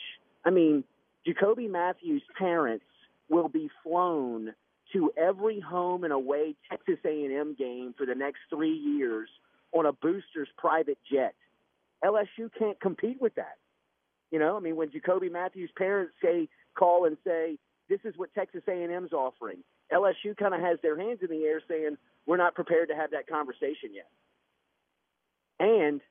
[0.45, 0.85] I mean,
[1.25, 2.85] Jacoby Matthews' parents
[3.29, 4.53] will be flown
[4.93, 9.29] to every home and away Texas A&M game for the next three years
[9.73, 11.33] on a booster's private jet.
[12.03, 13.57] LSU can't compete with that.
[14.31, 17.57] You know, I mean, when Jacoby Matthews' parents say call and say
[17.89, 19.57] this is what Texas A&M's offering,
[19.93, 23.11] LSU kind of has their hands in the air saying we're not prepared to have
[23.11, 24.09] that conversation yet.
[25.59, 26.01] And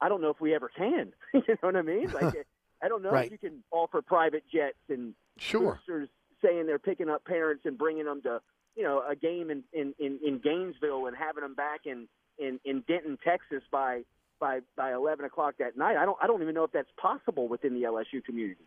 [0.00, 1.12] I don't know if we ever can.
[1.34, 2.10] you know what I mean?
[2.12, 2.46] Like,
[2.82, 3.26] I don't know right.
[3.26, 5.80] if you can offer private jets and sure.
[5.86, 6.08] boosters
[6.42, 8.40] saying they're picking up parents and bringing them to
[8.76, 12.06] you know a game in in in, in Gainesville and having them back in,
[12.38, 14.02] in in Denton, Texas by
[14.38, 15.96] by by 11 o'clock that night.
[15.96, 18.60] I don't I don't even know if that's possible within the LSU community.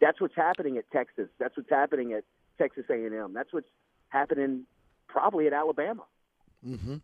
[0.00, 1.28] That's what's happening at Texas.
[1.38, 2.24] That's what's happening at
[2.56, 3.32] Texas A&M.
[3.34, 3.68] That's what's
[4.08, 4.64] happening
[5.08, 6.04] probably at Alabama.
[6.66, 6.96] Mm-hmm.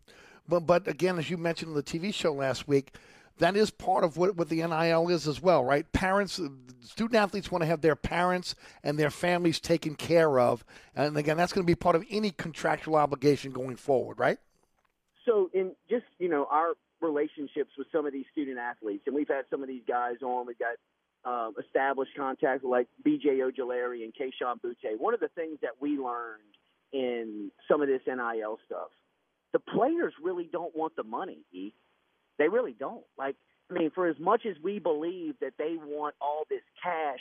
[0.47, 2.95] But but again, as you mentioned on the TV show last week,
[3.37, 5.91] that is part of what, what the NIL is as well, right?
[5.91, 6.39] Parents,
[6.81, 10.63] student athletes want to have their parents and their families taken care of.
[10.95, 14.37] And again, that's going to be part of any contractual obligation going forward, right?
[15.25, 19.27] So, in just, you know, our relationships with some of these student athletes, and we've
[19.27, 20.75] had some of these guys on, we've got
[21.25, 24.97] um, established contacts like BJ Ojulari and Kayshon Boutte.
[24.97, 26.41] One of the things that we learned
[26.93, 28.89] in some of this NIL stuff,
[29.51, 31.39] the players really don't want the money.
[32.37, 33.03] They really don't.
[33.17, 33.35] Like,
[33.69, 37.19] I mean, for as much as we believe that they want all this cash,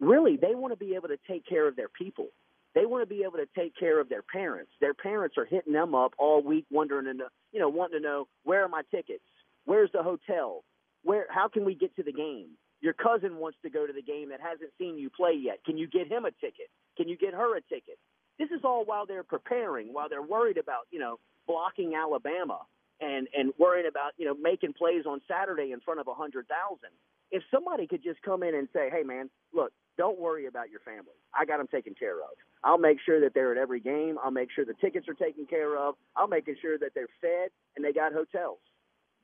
[0.00, 2.28] really, they want to be able to take care of their people.
[2.74, 4.72] They want to be able to take care of their parents.
[4.80, 8.26] Their parents are hitting them up all week, wondering, know, you know, wanting to know
[8.42, 9.22] where are my tickets,
[9.64, 10.64] where's the hotel,
[11.04, 12.48] where, how can we get to the game?
[12.80, 15.58] Your cousin wants to go to the game that hasn't seen you play yet.
[15.64, 16.68] Can you get him a ticket?
[16.96, 17.98] Can you get her a ticket?
[18.38, 22.58] This is all while they're preparing, while they're worried about, you know, blocking Alabama
[23.00, 26.46] and and worrying about you know making plays on Saturday in front of a hundred
[26.48, 26.90] thousand.
[27.30, 30.80] If somebody could just come in and say, "Hey, man, look, don't worry about your
[30.80, 31.16] family.
[31.34, 32.30] I got them taken care of.
[32.62, 34.18] I'll make sure that they're at every game.
[34.22, 35.96] I'll make sure the tickets are taken care of.
[36.16, 38.58] I'll make sure that they're fed and they got hotels."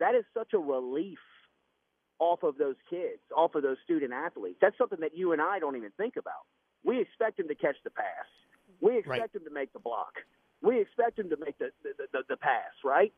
[0.01, 1.19] That is such a relief
[2.19, 4.59] off of those kids, off of those student athletes.
[4.61, 6.47] That's something that you and I don't even think about.
[6.85, 8.29] We expect them to catch the pass.
[8.81, 9.33] We expect right.
[9.33, 10.15] them to make the block.
[10.63, 13.13] We expect them to make the the, the, the pass, right?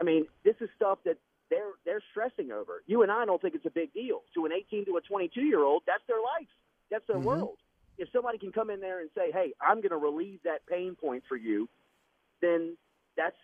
[0.00, 1.18] I mean, this is stuff that
[1.50, 2.82] they're they're stressing over.
[2.86, 4.22] You and I don't think it's a big deal.
[4.34, 6.48] To an 18 to a 22 year old, that's their life.
[6.90, 7.26] That's their mm-hmm.
[7.26, 7.56] world.
[7.96, 10.96] if somebody can come in there and say, "Hey, I'm going to relieve that pain
[10.96, 11.68] point for you,"
[12.40, 12.76] then
[13.16, 13.36] that's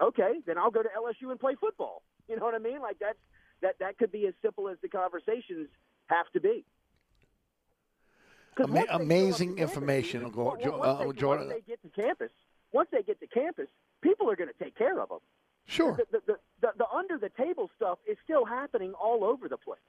[0.00, 0.40] okay.
[0.46, 2.02] Then I'll go to LSU and play football.
[2.26, 2.80] You know what I mean?
[2.80, 3.18] Like that's
[3.60, 5.68] that that could be as simple as the conversations
[6.06, 6.64] have to be.
[8.58, 10.22] Ama- once they show up amazing to campus, information.
[10.22, 11.46] once Go- they- Jo- once uh, they- Jordan.
[11.48, 12.30] once they get to campus,
[12.72, 13.68] once they get to campus,
[14.00, 15.18] people are going to take care of them.
[15.66, 15.96] Sure.
[16.10, 19.80] The, the, the, the, under the table stuff is still happening all over the place.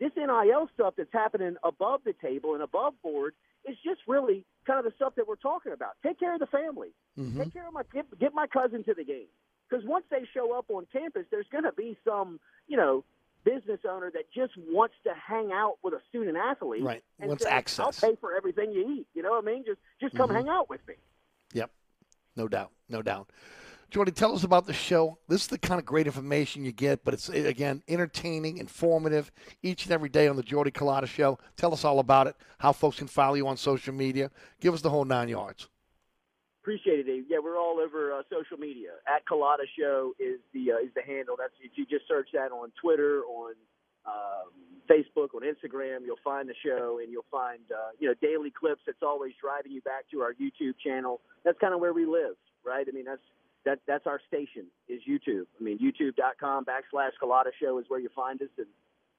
[0.00, 4.78] This NIL stuff that's happening above the table and above board is just really kind
[4.78, 5.92] of the stuff that we're talking about.
[6.04, 6.90] Take care of the family.
[7.18, 7.40] Mm-hmm.
[7.40, 9.26] Take care of my get, get my cousin to the game
[9.68, 13.02] because once they show up on campus, there's going to be some you know
[13.44, 16.82] business owner that just wants to hang out with a student athlete.
[16.84, 17.02] Right.
[17.18, 18.02] And Wants say, access.
[18.02, 19.06] I'll pay for everything you eat.
[19.14, 19.64] You know what I mean?
[19.66, 20.34] Just just come Mhm.
[20.34, 20.94] hang out with me.
[21.54, 21.70] Yep.
[22.36, 22.70] No doubt.
[22.88, 23.30] No doubt.
[23.90, 25.18] Jordy, tell us about the show.
[25.28, 29.32] This is the kind of great information you get, but it's, again, entertaining, informative,
[29.62, 31.38] each and every day on the Jordy Culotta Show.
[31.56, 34.30] Tell us all about it, how folks can follow you on social media.
[34.60, 35.68] Give us the whole nine yards.
[36.60, 37.24] Appreciate it, Dave.
[37.30, 38.90] Yeah, we're all over uh, social media.
[39.06, 41.34] At Culotta Show is the uh, is the handle.
[41.38, 43.54] That's if you just search that on Twitter, on
[44.04, 44.52] um,
[44.84, 48.82] Facebook, on Instagram, you'll find the show, and you'll find uh, you know daily clips.
[48.84, 51.22] That's always driving you back to our YouTube channel.
[51.42, 52.36] That's kind of where we live,
[52.66, 52.86] right?
[52.86, 53.22] I mean, that's
[53.64, 55.46] that that's our station is YouTube.
[55.60, 58.66] I mean, YouTube.com backslash Culotta Show is where you find us, and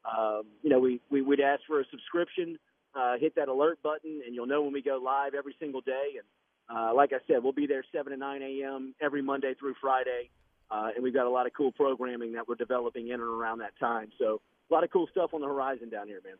[0.05, 2.57] um, you know we we would ask for a subscription.
[2.95, 6.17] Uh, hit that alert button, and you'll know when we go live every single day.
[6.17, 8.95] And uh, like I said, we'll be there 7 to 9 a.m.
[8.99, 10.31] every Monday through Friday.
[10.71, 13.59] Uh, and we've got a lot of cool programming that we're developing in and around
[13.59, 14.09] that time.
[14.17, 16.35] So a lot of cool stuff on the horizon down here, man.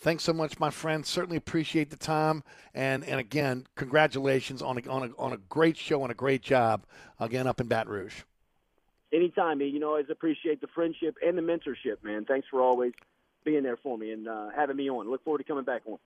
[0.00, 1.04] Thanks so much, my friend.
[1.04, 2.44] Certainly appreciate the time.
[2.72, 6.40] And, and again, congratulations on a, on, a, on a great show and a great
[6.40, 6.84] job,
[7.18, 8.22] again, up in Baton Rouge.
[9.12, 9.60] Anytime.
[9.60, 12.24] You know, I always appreciate the friendship and the mentorship, man.
[12.24, 12.92] Thanks for always
[13.44, 15.10] being there for me and uh, having me on.
[15.10, 15.98] Look forward to coming back on.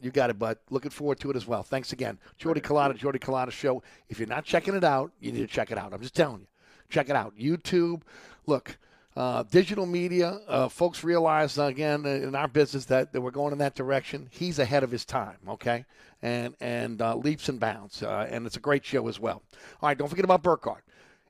[0.00, 0.58] You got it, bud.
[0.70, 1.62] Looking forward to it as well.
[1.62, 2.18] Thanks again.
[2.38, 3.82] Jordy Culotta, Jordy Culotta Show.
[4.08, 5.92] If you're not checking it out, you need to check it out.
[5.92, 6.46] I'm just telling you.
[6.88, 7.36] Check it out.
[7.36, 8.02] YouTube.
[8.46, 8.78] Look,
[9.20, 13.30] uh, digital media, uh, folks realize, uh, again, uh, in our business that, that we're
[13.30, 14.26] going in that direction.
[14.30, 15.84] He's ahead of his time, okay?
[16.22, 18.02] And, and uh, leaps and bounds.
[18.02, 19.42] Uh, and it's a great show as well.
[19.82, 20.84] All right, don't forget about Burkhardt.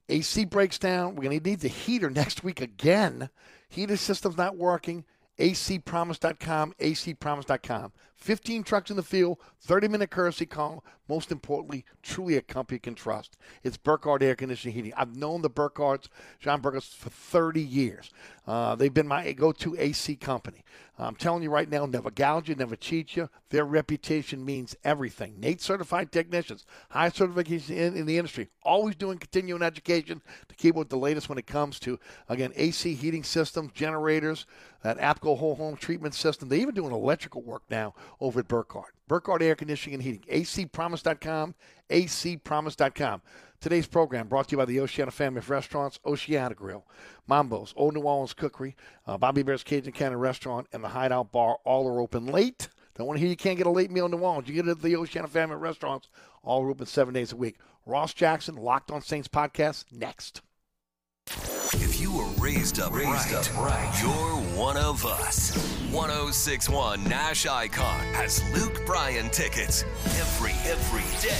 [0.08, 1.16] AC breaks down.
[1.16, 3.28] We're going to need the heater next week again.
[3.68, 5.04] Heater system's not working.
[5.40, 7.92] acpromise.com, acpromise.com.
[8.20, 10.84] 15 trucks in the field, 30 minute courtesy call.
[11.09, 13.36] Most importantly, truly a company you can trust.
[13.64, 14.92] It's Burkhardt Air Conditioning Heating.
[14.97, 16.06] I've known the Burkhardts,
[16.38, 18.12] John Burkhardts, for 30 years.
[18.47, 20.62] Uh, they've been my go to AC company.
[21.06, 23.30] I'm telling you right now, never gouge you, never cheat you.
[23.48, 25.40] Their reputation means everything.
[25.40, 30.74] NATE certified technicians, high certification in, in the industry, always doing continuing education to keep
[30.74, 31.98] with the latest when it comes to,
[32.28, 34.44] again, AC heating systems, generators,
[34.82, 36.48] that APCO whole home treatment system.
[36.48, 38.94] They're even doing electrical work now over at Burkhardt.
[39.08, 40.24] Burkhardt Air Conditioning and Heating.
[40.30, 41.54] acpromise.com,
[41.90, 43.22] acpromise.com.
[43.60, 46.86] Today's program brought to you by the Oceana family of restaurants, Oceana Grill,
[47.28, 48.74] Mambo's, Old New Orleans Cookery,
[49.06, 51.58] uh, Bobby Hebert's Cajun Cannon Restaurant, and the Hideout Bar.
[51.64, 52.68] All are open late.
[52.94, 54.48] Don't want to hear you can't get a late meal in New Orleans.
[54.48, 56.08] You get it at the Oceana family of restaurants.
[56.42, 57.56] All open seven days a week.
[57.84, 60.40] Ross Jackson, Locked on Saints podcast, next.
[62.20, 65.56] Were raised up, raised right, up right, you're one of us.
[65.90, 69.84] 1061 Nash Icon has Luke Bryan tickets
[70.18, 71.34] every, every day.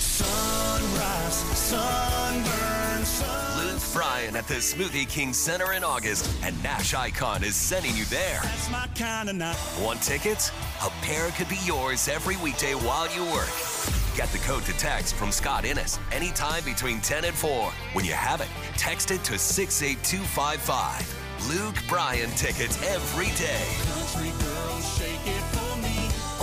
[0.00, 3.66] Sunrise, sunburn, sun.
[3.66, 8.04] Luke Bryan at the Smoothie King Center in August, and Nash Icon is sending you
[8.06, 8.40] there.
[8.42, 9.56] That's my kind of night.
[9.80, 10.50] Want tickets?
[10.84, 14.05] A pair could be yours every weekday while you work.
[14.16, 17.70] Get the code to text from Scott Innes anytime between 10 and 4.
[17.92, 18.48] When you have it,
[18.78, 21.50] text it to 68255.
[21.50, 24.55] Luke Bryan tickets every day.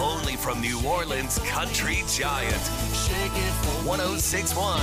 [0.03, 2.51] Only from New Orleans Country Giant.
[2.51, 4.81] Shake it for 1061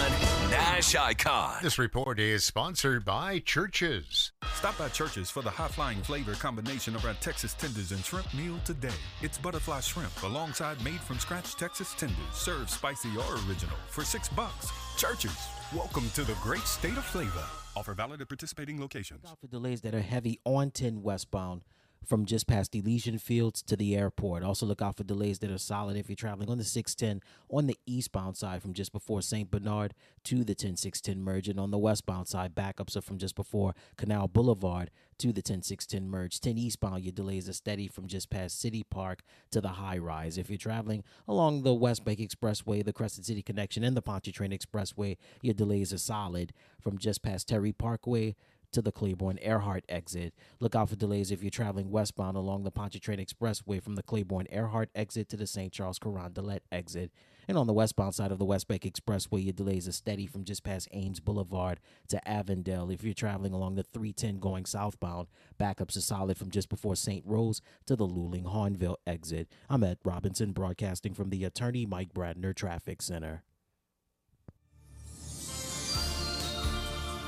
[0.51, 1.59] Nash Icon.
[1.62, 4.32] This report is sponsored by Churches.
[4.55, 8.32] Stop by Churches for the high flying flavor combination of our Texas tenders and shrimp
[8.32, 8.88] meal today.
[9.20, 14.26] It's butterfly shrimp alongside made from scratch Texas tenders, served spicy or original for six
[14.30, 14.70] bucks.
[14.97, 15.36] Churches,
[15.76, 17.44] welcome to the great state of flavor.
[17.76, 19.26] Offer valid at participating locations.
[19.38, 21.60] For delays that are heavy on 10 westbound
[22.05, 24.43] from just past Elysian Fields to the airport.
[24.43, 27.66] Also, look out for delays that are solid if you're traveling on the 610 on
[27.66, 29.51] the eastbound side from just before St.
[29.51, 29.94] Bernard
[30.24, 31.48] to the 10610 merge.
[31.48, 36.09] And on the westbound side, backups are from just before Canal Boulevard to the 10610
[36.09, 36.40] merge.
[36.40, 40.39] 10 eastbound, your delays are steady from just past City Park to the high rise.
[40.39, 44.52] If you're traveling along the West Bank Expressway, the Crescent City Connection, and the Pontchartrain
[44.52, 48.35] Expressway, your delays are solid from just past Terry Parkway
[48.72, 50.34] to the Claiborne Earhart exit.
[50.60, 54.47] Look out for delays if you're traveling westbound along the Pontchartrain Expressway from the Claiborne
[54.51, 55.72] Earhart exit to the St.
[55.72, 57.10] Charles Carondelet exit.
[57.48, 60.44] And on the westbound side of the West Bank Expressway, your delays are steady from
[60.44, 62.90] just past Ames Boulevard to Avondale.
[62.90, 65.26] If you're traveling along the 310 going southbound,
[65.59, 67.24] backups are solid from just before St.
[67.26, 69.48] Rose to the Luling Hahnville exit.
[69.68, 73.42] I'm Ed Robinson, broadcasting from the Attorney Mike Brandner Traffic Center.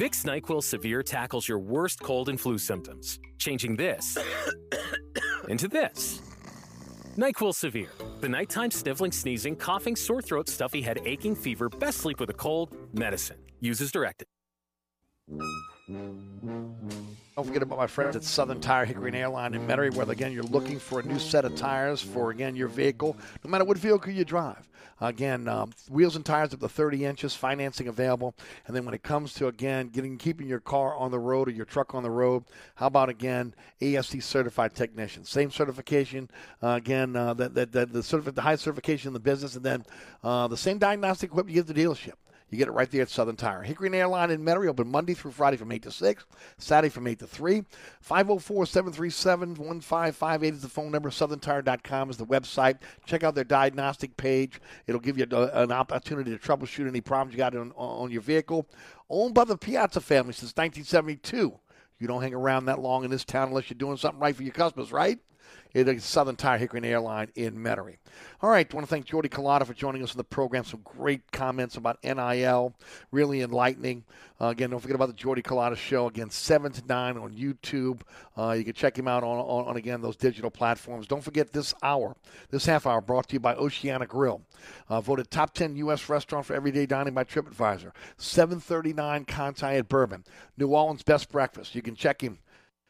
[0.00, 4.16] Vicks NyQuil Severe tackles your worst cold and flu symptoms, changing this
[5.48, 6.22] into this.
[7.18, 7.90] NyQuil Severe,
[8.22, 12.32] the nighttime sniffling, sneezing, coughing, sore throat, stuffy head, aching, fever, best sleep with a
[12.32, 13.36] cold, medicine.
[13.60, 14.26] Use as directed.
[17.36, 20.32] Don't forget about my friends at Southern Tire Hickory and Airline in Metairie, where again
[20.32, 23.76] you're looking for a new set of tires for again your vehicle, no matter what
[23.76, 24.66] vehicle you drive.
[25.00, 28.34] Again, um, wheels and tires up to 30 inches, financing available.
[28.66, 31.52] And then when it comes to again getting keeping your car on the road or
[31.52, 32.44] your truck on the road,
[32.74, 36.28] how about again ASE certified technician, same certification
[36.62, 39.64] uh, again uh, that, that, that the certificate, the high certification in the business, and
[39.64, 39.84] then
[40.22, 42.14] uh, the same diagnostic equipment you give the dealership.
[42.50, 43.62] You get it right there at Southern Tire.
[43.62, 46.24] Hickory and Airline in Metairie open Monday through Friday from 8 to 6,
[46.58, 47.62] Saturday from 8 to 3.
[48.00, 51.10] 504 737 1558 is the phone number.
[51.10, 52.78] SouthernTire.com is the website.
[53.06, 54.60] Check out their diagnostic page.
[54.88, 58.66] It'll give you an opportunity to troubleshoot any problems you got on, on your vehicle.
[59.08, 61.56] Owned by the Piazza family since 1972.
[62.00, 64.42] You don't hang around that long in this town unless you're doing something right for
[64.42, 65.20] your customers, right?
[65.72, 67.98] Is Southern Tire Hickory Airline in Metairie.
[68.42, 70.64] All right, I want to thank Jordy Culotta for joining us on the program.
[70.64, 72.74] Some great comments about NIL,
[73.12, 74.04] really enlightening.
[74.40, 76.08] Uh, again, don't forget about the Jordy Culotta show.
[76.08, 78.00] Again, 7 to 9 on YouTube.
[78.36, 81.06] Uh, you can check him out on, on, on, again, those digital platforms.
[81.06, 82.16] Don't forget this hour,
[82.50, 84.40] this half hour, brought to you by Oceana Grill.
[84.88, 86.08] Uh, voted top 10 U.S.
[86.08, 87.92] restaurant for everyday dining by TripAdvisor.
[88.16, 90.24] 739 Conti at Bourbon.
[90.56, 91.74] New Orleans' best breakfast.
[91.74, 92.38] You can check him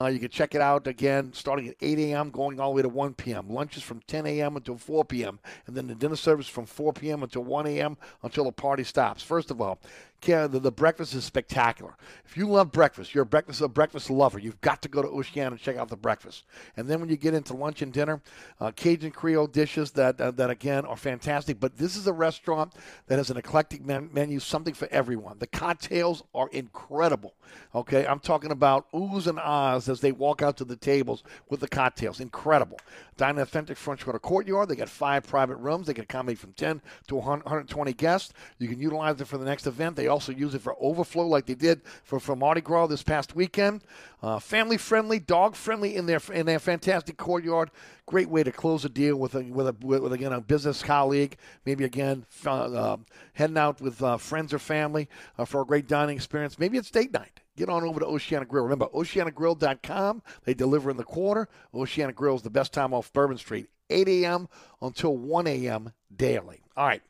[0.00, 2.82] uh, you can check it out again starting at 8 a.m., going all the way
[2.82, 3.48] to 1 p.m.
[3.48, 4.56] Lunches from 10 a.m.
[4.56, 7.22] until 4 p.m., and then the dinner service from 4 p.m.
[7.22, 7.96] until 1 a.m.
[8.22, 9.22] until the party stops.
[9.22, 9.78] First of all,
[10.22, 11.96] The, the breakfast is spectacular.
[12.24, 14.38] If you love breakfast, you're a breakfast a breakfast lover.
[14.38, 16.44] You've got to go to Oceana and check out the breakfast.
[16.76, 18.20] And then when you get into lunch and dinner,
[18.60, 21.58] uh, Cajun Creole dishes that uh, that again are fantastic.
[21.58, 22.74] But this is a restaurant
[23.06, 25.38] that has an eclectic men- menu, something for everyone.
[25.38, 27.34] The cocktails are incredible.
[27.74, 31.60] Okay, I'm talking about oohs and ahs as they walk out to the tables with
[31.60, 32.20] the cocktails.
[32.20, 32.78] Incredible.
[33.16, 34.68] Dine in authentic French Quarter courtyard.
[34.68, 35.86] They got five private rooms.
[35.86, 38.32] They can accommodate from 10 to 120 guests.
[38.58, 39.96] You can utilize it for the next event.
[39.96, 43.34] They also use it for overflow, like they did for, for Mardi Gras this past
[43.34, 43.82] weekend.
[44.22, 47.70] Uh, family friendly, dog friendly in their in their fantastic courtyard.
[48.04, 51.36] Great way to close a deal with a with a with, again a business colleague.
[51.64, 52.96] Maybe again uh, uh,
[53.32, 55.08] heading out with uh, friends or family
[55.38, 56.58] uh, for a great dining experience.
[56.58, 57.40] Maybe it's date night.
[57.56, 58.64] Get on over to Oceana Grill.
[58.64, 60.22] Remember, oceanagrill.com.
[60.44, 61.48] They deliver in the quarter.
[61.74, 64.48] Oceana Grill is the best time off Bourbon Street, 8 a.m.
[64.80, 65.92] until 1 a.m.
[66.14, 66.60] daily.
[66.76, 67.02] All right,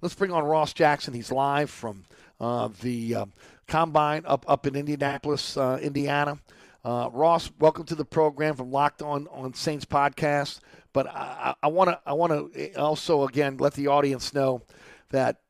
[0.00, 1.14] let's bring on Ross Jackson.
[1.14, 2.04] He's live from
[2.40, 3.26] uh, the uh,
[3.66, 6.38] combine up up in Indianapolis, uh, Indiana.
[6.84, 10.60] Uh, Ross, welcome to the program from Locked On on Saints podcast.
[10.92, 14.62] But I want to I want to also again let the audience know
[15.10, 15.40] that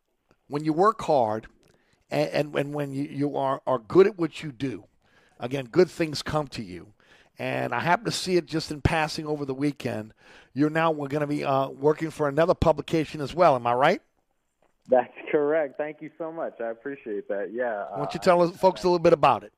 [0.48, 1.46] when you work hard
[2.10, 4.84] and, and, and when you, you are, are good at what you do,
[5.38, 6.94] again, good things come to you.
[7.38, 10.12] And I happen to see it just in passing over the weekend.
[10.54, 13.54] You're now we're going to be uh, working for another publication as well.
[13.54, 14.02] Am I right?
[14.88, 15.76] That's correct.
[15.78, 16.60] Thank you so much.
[16.60, 17.50] I appreciate that.
[17.52, 17.84] Yeah.
[17.90, 19.52] Why don't you tell us, folks a little bit about it?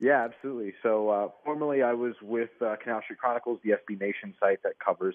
[0.00, 0.74] Yeah, absolutely.
[0.82, 4.78] So, uh, formerly I was with uh, Canal Street Chronicles, the SB Nation site that
[4.84, 5.14] covers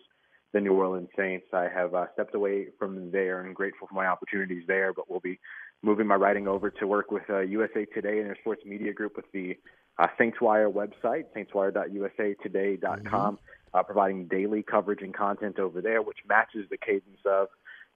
[0.53, 1.47] the New Orleans Saints.
[1.51, 5.19] I have uh, stepped away from there and grateful for my opportunities there, but we'll
[5.19, 5.39] be
[5.83, 9.17] moving my writing over to work with uh, USA Today and their sports media group
[9.17, 9.57] with the
[9.99, 13.35] uh, Saints Wire website, saintswire.usatoday.com, mm-hmm.
[13.73, 17.49] uh, providing daily coverage and content over there, which matches the cadence of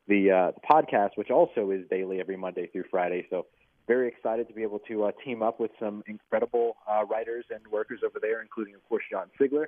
[0.07, 3.25] the, uh, the podcast, which also is daily every Monday through Friday.
[3.29, 3.45] So
[3.87, 7.59] very excited to be able to uh, team up with some incredible uh, writers and
[7.71, 9.65] workers over there, including, of course, John Sigler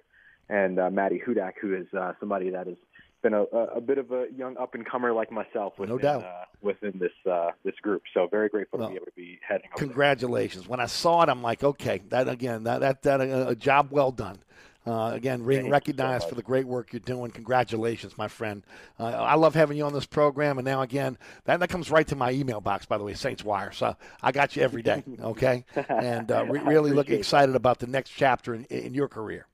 [0.49, 2.77] and uh, Maddie Hudak, who is uh, somebody that has
[3.21, 6.23] been a, a bit of a young up and comer like myself within, no doubt.
[6.23, 8.03] Uh, within this uh, this group.
[8.13, 9.69] So very grateful well, to be able to be heading.
[9.73, 10.65] Over congratulations!
[10.65, 10.71] There.
[10.71, 13.87] When I saw it, I'm like, okay, that again, that that that uh, a job
[13.91, 14.39] well done.
[14.85, 17.31] Uh, again, being recognized so for the great work you're doing.
[17.31, 18.63] Congratulations, my friend.
[18.99, 20.57] Uh, I love having you on this program.
[20.57, 23.43] And now, again, that, that comes right to my email box, by the way, Saints
[23.43, 23.71] Wire.
[23.71, 25.65] So I got you every day, okay?
[25.87, 29.47] And uh, re- really look excited about the next chapter in, in your career.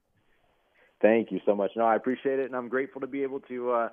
[1.02, 1.72] Thank you so much.
[1.78, 3.90] No, I appreciate it, and I'm grateful to be able to uh,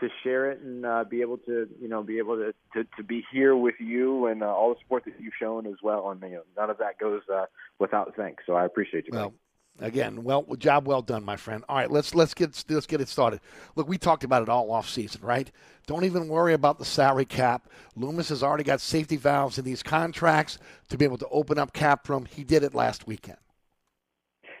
[0.00, 3.02] to share it and uh, be able to you know be able to to, to
[3.02, 6.10] be here with you and uh, all the support that you've shown as well.
[6.10, 7.46] And you know, none of that goes uh,
[7.78, 8.42] without thanks.
[8.46, 9.12] So I appreciate you.
[9.14, 9.32] Well,
[9.80, 11.64] again, well, job well done, my friend.
[11.68, 13.40] All right, let's let's get let's get it started.
[13.76, 15.50] Look, we talked about it all off season, right?
[15.86, 17.68] Don't even worry about the salary cap.
[17.96, 20.58] Loomis has already got safety valves in these contracts
[20.88, 22.26] to be able to open up cap room.
[22.26, 23.38] He did it last weekend.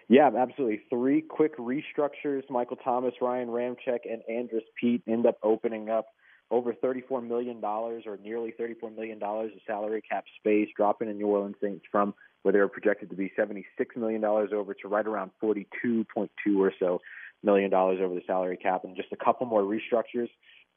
[0.08, 0.80] Yeah, absolutely.
[0.90, 2.42] Three quick restructures.
[2.50, 6.06] Michael Thomas, Ryan Ramczyk, and Andrus Peat end up opening up
[6.50, 11.54] over $34 million or nearly $34 million of salary cap space, dropping in New Orleans
[11.62, 13.64] Saints from where they were projected to be $76
[13.96, 17.00] million over to right around 42.2 or so
[17.42, 20.28] million dollars over the salary cap and just a couple more restructures.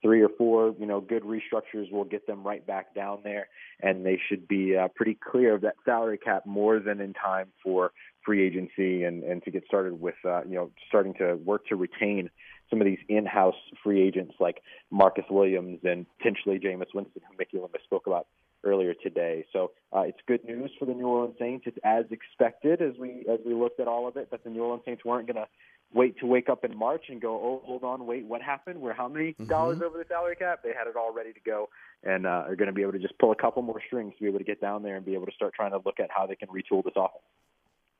[0.01, 3.47] Three or four, you know, good restructures will get them right back down there,
[3.81, 7.47] and they should be uh, pretty clear of that salary cap more than in time
[7.63, 7.91] for
[8.25, 11.77] free agency and and to get started with, uh, you know, starting to work to
[11.77, 12.29] retain
[12.69, 14.61] some of these in-house free agents like
[14.91, 18.27] Marcus Williams and potentially Jameis Winston, who Mickey Loomis spoke about
[18.63, 19.45] earlier today.
[19.53, 21.65] So uh, it's good news for the New Orleans Saints.
[21.67, 24.63] It's as expected as we as we looked at all of it that the New
[24.63, 25.47] Orleans Saints weren't going to
[25.93, 28.81] wait to wake up in March and go, oh, hold on, wait, what happened?
[28.81, 29.45] We're how many mm-hmm.
[29.45, 30.61] dollars over the salary cap?
[30.63, 31.69] They had it all ready to go
[32.03, 34.23] and uh, are going to be able to just pull a couple more strings to
[34.23, 36.09] be able to get down there and be able to start trying to look at
[36.09, 37.23] how they can retool this offense.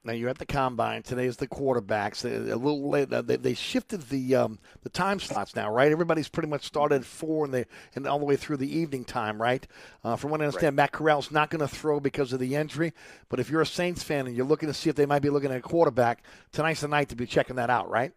[0.06, 1.02] Now you're at the combine.
[1.02, 2.26] Today is the quarterbacks.
[2.26, 3.10] A little late.
[3.10, 5.90] They, they shifted the um, the time slots now, right?
[5.90, 7.66] Everybody's pretty much started at four and they
[7.96, 9.66] and all the way through the evening time, right?
[10.04, 10.84] Uh, from what I understand, right.
[10.84, 12.94] Matt Corral's not going to throw because of the injury.
[13.30, 15.30] But if you're a Saints fan and you're looking to see if they might be
[15.30, 18.12] looking at a quarterback, tonight's the night to be checking that out, right?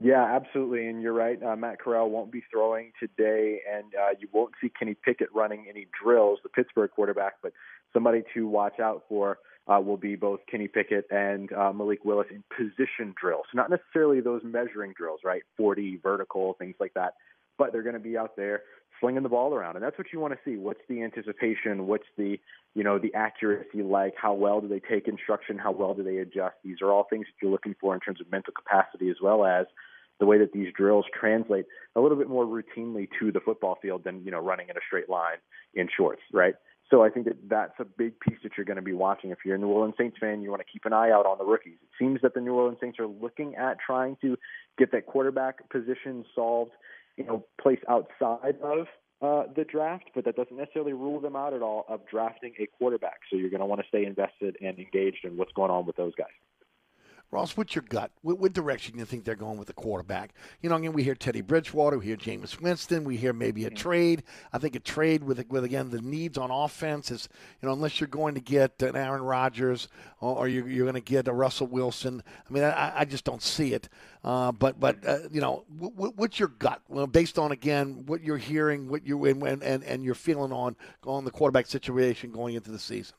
[0.00, 1.40] Yeah, absolutely, and you're right.
[1.40, 5.66] Uh, Matt Corral won't be throwing today, and uh, you won't see Kenny Pickett running
[5.70, 7.34] any drills, the Pittsburgh quarterback.
[7.40, 7.52] But
[7.92, 12.26] somebody to watch out for uh, will be both Kenny Pickett and uh, Malik Willis
[12.30, 13.46] in position drills.
[13.54, 15.42] Not necessarily those measuring drills, right?
[15.56, 17.14] 40 vertical, things like that.
[17.56, 18.62] But they're going to be out there
[19.00, 20.56] slinging the ball around, and that's what you want to see.
[20.56, 21.86] What's the anticipation?
[21.86, 22.38] What's the
[22.74, 24.14] you know the accuracy like?
[24.20, 25.58] How well do they take instruction?
[25.58, 26.56] How well do they adjust?
[26.64, 29.44] These are all things that you're looking for in terms of mental capacity as well
[29.44, 29.66] as
[30.20, 31.66] the way that these drills translate
[31.96, 34.80] a little bit more routinely to the football field than you know running in a
[34.86, 35.38] straight line
[35.74, 36.54] in shorts, right?
[36.90, 39.30] So I think that that's a big piece that you're going to be watching.
[39.30, 41.38] If you're a New Orleans Saints fan, you want to keep an eye out on
[41.38, 41.78] the rookies.
[41.82, 44.36] It seems that the New Orleans Saints are looking at trying to
[44.78, 46.72] get that quarterback position solved,
[47.16, 48.86] you know, place outside of
[49.22, 52.66] uh, the draft, but that doesn't necessarily rule them out at all of drafting a
[52.66, 53.20] quarterback.
[53.30, 55.96] So you're going to want to stay invested and engaged in what's going on with
[55.96, 56.26] those guys.
[57.34, 58.12] Ross, what's your gut?
[58.22, 60.34] What, what, direction do you think they're going with the quarterback?
[60.62, 63.70] You know, again, we hear Teddy Bridgewater, we hear Jameis Winston, we hear maybe a
[63.70, 64.22] trade.
[64.52, 67.28] I think a trade with, with again, the needs on offense is,
[67.60, 69.88] you know, unless you're going to get an Aaron Rodgers
[70.20, 72.22] or, or you're, you're going to get a Russell Wilson.
[72.48, 73.88] I mean, I, I just don't see it.
[74.22, 76.82] Uh, but, but uh, you know, w- what's your gut?
[76.88, 80.76] Well, based on, again, what you're hearing, what you and, and, and you're feeling on,
[81.04, 83.16] on the quarterback situation going into the season?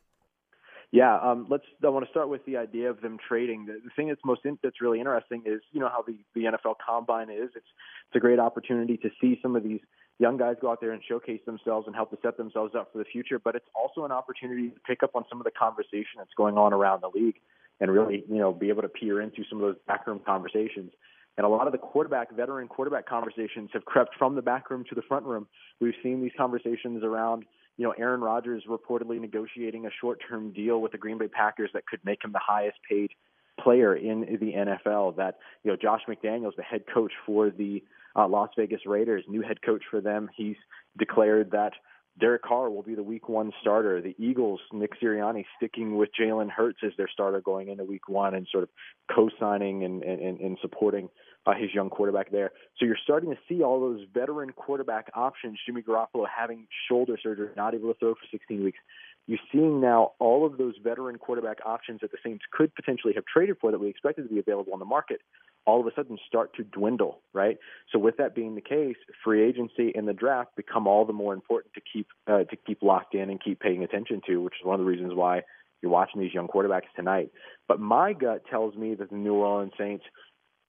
[0.95, 1.65] Yeah, um, let's.
[1.83, 3.65] I want to start with the idea of them trading.
[3.65, 6.45] The, the thing that's most in, that's really interesting is you know how the the
[6.45, 7.49] NFL Combine is.
[7.53, 7.67] It's
[8.07, 9.81] it's a great opportunity to see some of these
[10.19, 12.99] young guys go out there and showcase themselves and help to set themselves up for
[12.99, 13.39] the future.
[13.39, 16.57] But it's also an opportunity to pick up on some of the conversation that's going
[16.57, 17.41] on around the league
[17.81, 20.93] and really you know be able to peer into some of those backroom conversations.
[21.37, 24.85] And a lot of the quarterback, veteran quarterback conversations have crept from the back room
[24.87, 25.45] to the front room.
[25.81, 27.43] We've seen these conversations around
[27.77, 31.85] you know, Aaron Rodgers reportedly negotiating a short-term deal with the Green Bay Packers that
[31.85, 33.11] could make him the highest paid
[33.59, 35.17] player in the NFL.
[35.17, 37.83] That you know, Josh McDaniels, the head coach for the
[38.15, 40.55] uh, Las Vegas Raiders, new head coach for them, he's
[40.97, 41.73] declared that
[42.19, 44.01] Derek Carr will be the Week One starter.
[44.01, 48.33] The Eagles, Nick Sirianni, sticking with Jalen Hurts as their starter going into Week One,
[48.35, 48.69] and sort of
[49.13, 51.09] co-signing and and, and supporting
[51.45, 52.51] uh, his young quarterback there.
[52.77, 55.59] So you're starting to see all those veteran quarterback options.
[55.65, 58.79] Jimmy Garoppolo having shoulder surgery, not able to throw for 16 weeks.
[59.27, 63.25] You're seeing now all of those veteran quarterback options that the Saints could potentially have
[63.25, 65.21] traded for that we expected to be available on the market
[65.65, 67.57] all of a sudden start to dwindle, right?
[67.91, 71.33] So with that being the case, free agency and the draft become all the more
[71.33, 74.65] important to keep uh, to keep locked in and keep paying attention to, which is
[74.65, 75.41] one of the reasons why
[75.81, 77.31] you're watching these young quarterbacks tonight.
[77.67, 80.05] But my gut tells me that the New Orleans Saints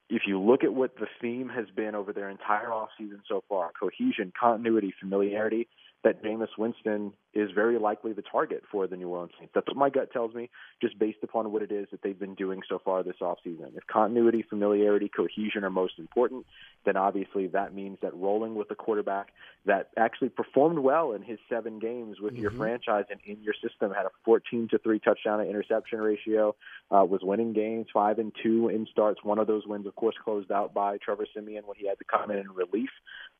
[0.09, 3.71] if you look at what the theme has been over their entire offseason so far,
[3.79, 5.67] cohesion, continuity, familiarity,
[6.05, 9.53] that Jameis Winston is very likely the target for the New Orleans Saints.
[9.55, 10.49] That's what my gut tells me,
[10.81, 13.77] just based upon what it is that they've been doing so far this offseason.
[13.77, 16.47] If continuity, familiarity, cohesion are most important,
[16.85, 19.29] then obviously that means that rolling with a quarterback
[19.67, 22.43] that actually performed well in his seven games with mm-hmm.
[22.43, 26.55] your franchise and in your system had a 14 to three touchdown to interception ratio,
[26.91, 29.23] uh, was winning games five and two in starts.
[29.23, 32.05] One of those wins, of course, closed out by Trevor Siemian when he had to
[32.05, 32.91] come in in relief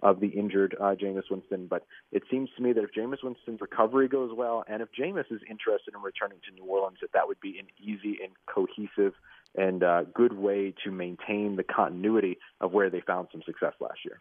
[0.03, 1.67] of the injured uh, Jameis Winston.
[1.69, 5.31] But it seems to me that if Jameis Winston's recovery goes well, and if Jameis
[5.31, 9.15] is interested in returning to New Orleans, that that would be an easy and cohesive
[9.57, 14.01] and uh, good way to maintain the continuity of where they found some success last
[14.05, 14.21] year.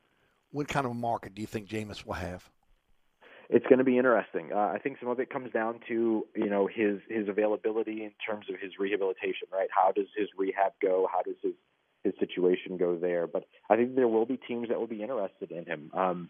[0.51, 2.49] What kind of a market do you think Jameis will have?
[3.49, 4.51] It's going to be interesting.
[4.53, 8.11] Uh, I think some of it comes down to you know his his availability in
[8.25, 9.47] terms of his rehabilitation.
[9.51, 9.67] Right?
[9.69, 11.07] How does his rehab go?
[11.11, 11.53] How does his
[12.03, 13.27] his situation go there?
[13.27, 15.91] But I think there will be teams that will be interested in him.
[15.93, 16.29] Um,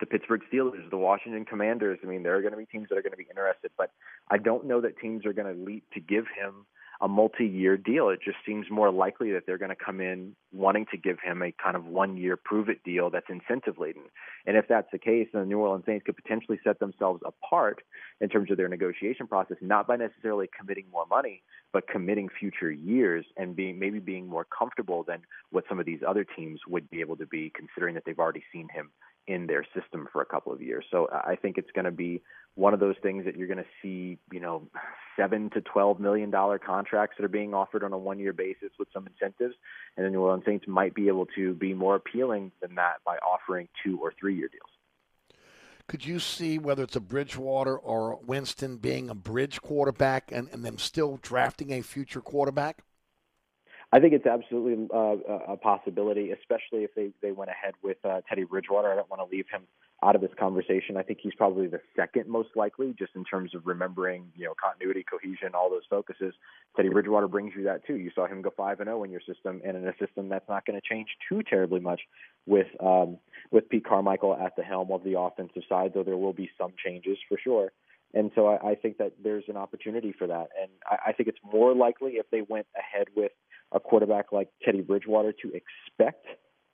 [0.00, 1.98] the Pittsburgh Steelers, the Washington Commanders.
[2.02, 3.90] I mean, there are going to be teams that are going to be interested, but
[4.30, 6.66] I don't know that teams are going to leap to give him
[7.00, 8.08] a multi-year deal.
[8.08, 11.42] It just seems more likely that they're going to come in wanting to give him
[11.42, 14.02] a kind of one-year prove-it deal that's incentive-laden.
[14.46, 17.82] And if that's the case, then the New Orleans Saints could potentially set themselves apart
[18.20, 21.42] in terms of their negotiation process, not by necessarily committing more money,
[21.72, 25.20] but committing future years and being maybe being more comfortable than
[25.50, 28.42] what some of these other teams would be able to be, considering that they've already
[28.52, 28.90] seen him
[29.28, 30.84] in their system for a couple of years.
[30.90, 32.22] So I think it's going to be
[32.54, 34.68] one of those things that you're going to see, you know,
[35.16, 38.70] seven to twelve million dollar contracts that are being offered on a one year basis
[38.78, 39.54] with some incentives,
[39.96, 42.94] and then the New Orleans Saints might be able to be more appealing than that
[43.04, 44.70] by offering two or three year deals.
[45.86, 50.64] Could you see whether it's a Bridgewater or Winston being a bridge quarterback and, and
[50.64, 52.82] them still drafting a future quarterback?
[53.90, 55.16] I think it's absolutely uh,
[55.48, 58.92] a possibility, especially if they, they went ahead with uh, Teddy Bridgewater.
[58.92, 59.62] I don't want to leave him
[60.04, 60.98] out of this conversation.
[60.98, 64.52] I think he's probably the second most likely, just in terms of remembering, you know,
[64.62, 66.34] continuity, cohesion, all those focuses.
[66.76, 67.96] Teddy Bridgewater brings you that too.
[67.96, 70.28] You saw him go five and zero oh in your system, and in a system
[70.28, 72.02] that's not going to change too terribly much
[72.46, 73.16] with um,
[73.50, 75.92] with Pete Carmichael at the helm of the offensive side.
[75.94, 77.72] Though there will be some changes for sure.
[78.14, 80.48] And so I, I think that there's an opportunity for that.
[80.60, 83.32] And I, I think it's more likely if they went ahead with
[83.72, 86.26] a quarterback like Teddy Bridgewater to expect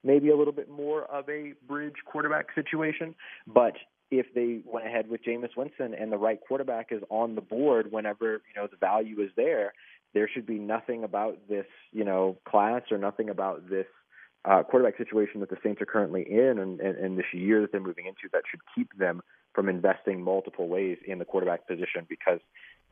[0.04, 3.14] maybe a little bit more of a bridge quarterback situation.
[3.46, 3.74] But
[4.10, 7.90] if they went ahead with Jameis Winston and the right quarterback is on the board
[7.90, 9.72] whenever, you know, the value is there,
[10.12, 13.86] there should be nothing about this, you know, class or nothing about this
[14.44, 17.72] uh, quarterback situation that the Saints are currently in and, and, and this year that
[17.72, 19.22] they're moving into that should keep them
[19.54, 22.40] from investing multiple ways in the quarterback position because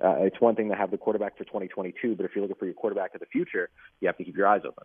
[0.02, 2.64] uh, it's one thing to have the quarterback for 2022, but if you're looking for
[2.64, 3.68] your quarterback of the future,
[4.00, 4.84] you have to keep your eyes open.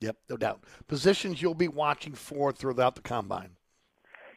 [0.00, 0.64] Yep, no doubt.
[0.88, 3.50] Positions you'll be watching for throughout the combine.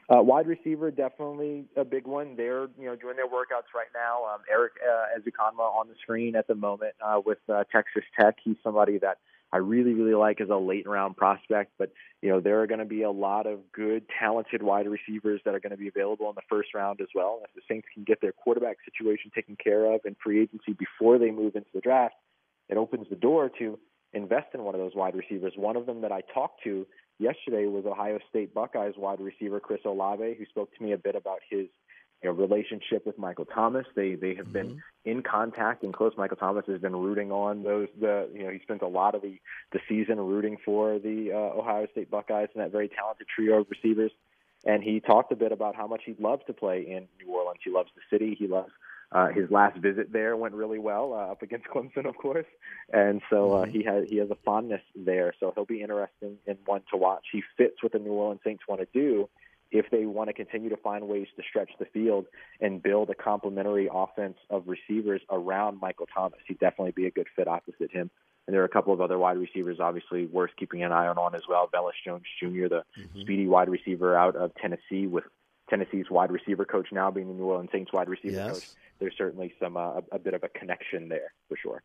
[0.08, 2.36] Uh, wide receiver, definitely a big one.
[2.36, 4.24] They're you know doing their workouts right now.
[4.32, 8.36] Um, Eric uh, Ezukanma on the screen at the moment uh, with uh, Texas Tech.
[8.44, 9.18] He's somebody that
[9.56, 11.72] I really really like as a late round prospect.
[11.80, 11.92] But
[12.22, 15.56] you know there are going to be a lot of good, talented wide receivers that
[15.56, 17.40] are going to be available in the first round as well.
[17.46, 21.18] If the Saints can get their quarterback situation taken care of in free agency before
[21.18, 22.16] they move into the draft,
[22.68, 23.80] it opens the door to
[24.12, 25.54] invest in one of those wide receivers.
[25.56, 26.86] One of them that I talked to
[27.18, 31.16] yesterday was Ohio State Buckeyes wide receiver Chris Olave, who spoke to me a bit
[31.16, 31.68] about his
[32.24, 33.86] you know, relationship with Michael Thomas.
[33.96, 36.14] They they have been in contact and close.
[36.18, 37.88] Michael Thomas has been rooting on those.
[38.00, 39.40] The you know he spent a lot of the
[39.72, 43.68] the season rooting for the uh, Ohio State Buckeyes and that very talented trio of
[43.70, 44.12] receivers.
[44.66, 47.60] And he talked a bit about how much he'd love to play in New Orleans.
[47.64, 48.36] He loves the city.
[48.38, 48.72] He loves
[49.12, 52.46] uh, his last visit there went really well uh, up against Clemson, of course,
[52.92, 55.34] and so uh, he has he has a fondness there.
[55.40, 57.26] So he'll be interesting and one to watch.
[57.32, 59.30] He fits what the New Orleans Saints want to do
[59.78, 62.26] if they want to continue to find ways to stretch the field
[62.60, 66.40] and build a complementary offense of receivers around Michael Thomas.
[66.48, 68.10] He'd definitely be a good fit opposite him.
[68.48, 71.34] And there are a couple of other wide receivers, obviously, worth keeping an eye on,
[71.34, 71.68] as well.
[71.74, 73.22] Velus Jones Jr., the mm-hmm.
[73.22, 75.24] speedy wide receiver out of Tennessee, with
[75.68, 78.54] Tennessee's wide receiver coach now being the New Orleans Saints wide receiver yes.
[78.54, 78.68] coach
[79.00, 81.84] there's certainly some uh, a, a bit of a connection there for sure.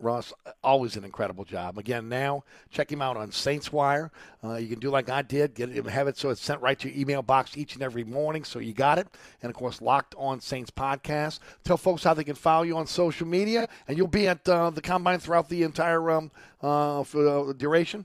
[0.00, 1.78] Ross, always an incredible job.
[1.78, 4.10] Again, now check him out on Saints Wire.
[4.42, 6.78] Uh, you can do like I did, get it, have it so it's sent right
[6.80, 9.06] to your email box each and every morning, so you got it.
[9.42, 11.38] And of course, Locked On Saints podcast.
[11.62, 14.70] Tell folks how they can follow you on social media, and you'll be at uh,
[14.70, 16.30] the combine throughout the entire um,
[16.60, 18.04] uh, for, uh, duration.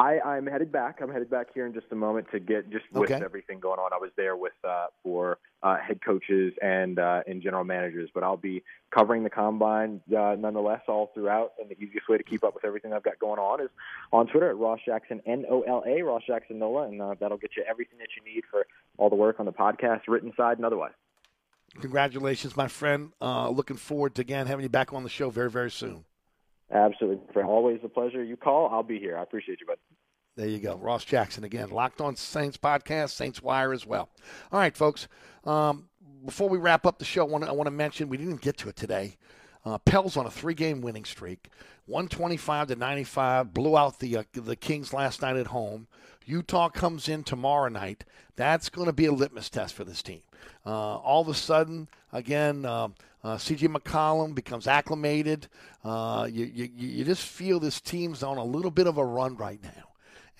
[0.00, 1.00] I, I'm headed back.
[1.02, 3.22] I'm headed back here in just a moment to get just with Okay.
[3.22, 3.92] everything going on.
[3.92, 8.22] I was there with uh, for uh, head coaches and uh, and general managers, but
[8.24, 8.62] I'll be
[8.94, 11.52] covering the combine uh, nonetheless all throughout.
[11.60, 13.68] And the easiest way to keep up with everything I've got going on is
[14.10, 17.36] on Twitter at Ross Jackson N O L A Ross Jackson Nola, and uh, that'll
[17.36, 18.66] get you everything that you need for
[18.96, 20.92] all the work on the podcast, written side and otherwise.
[21.80, 23.12] Congratulations, my friend.
[23.20, 26.04] Uh, looking forward to again having you back on the show very, very soon.
[26.72, 28.22] Absolutely, always a pleasure.
[28.22, 29.18] You call, I'll be here.
[29.18, 29.76] I appreciate you, bud.
[30.36, 30.76] There you go.
[30.76, 31.70] Ross Jackson again.
[31.70, 34.08] Locked on Saints podcast, Saints Wire as well.
[34.52, 35.08] All right, folks.
[35.44, 35.88] Um,
[36.24, 38.40] before we wrap up the show, I want to, I want to mention we didn't
[38.40, 39.16] get to it today.
[39.64, 41.48] Uh, Pels on a three-game winning streak,
[41.86, 45.86] 125 to 95, blew out the uh, the Kings last night at home.
[46.24, 48.04] Utah comes in tomorrow night.
[48.36, 50.22] That's going to be a litmus test for this team.
[50.64, 53.68] Uh, all of a sudden, again, um, uh, C.J.
[53.68, 55.48] McCollum becomes acclimated.
[55.84, 59.36] Uh, you, you you just feel this team's on a little bit of a run
[59.36, 59.90] right now.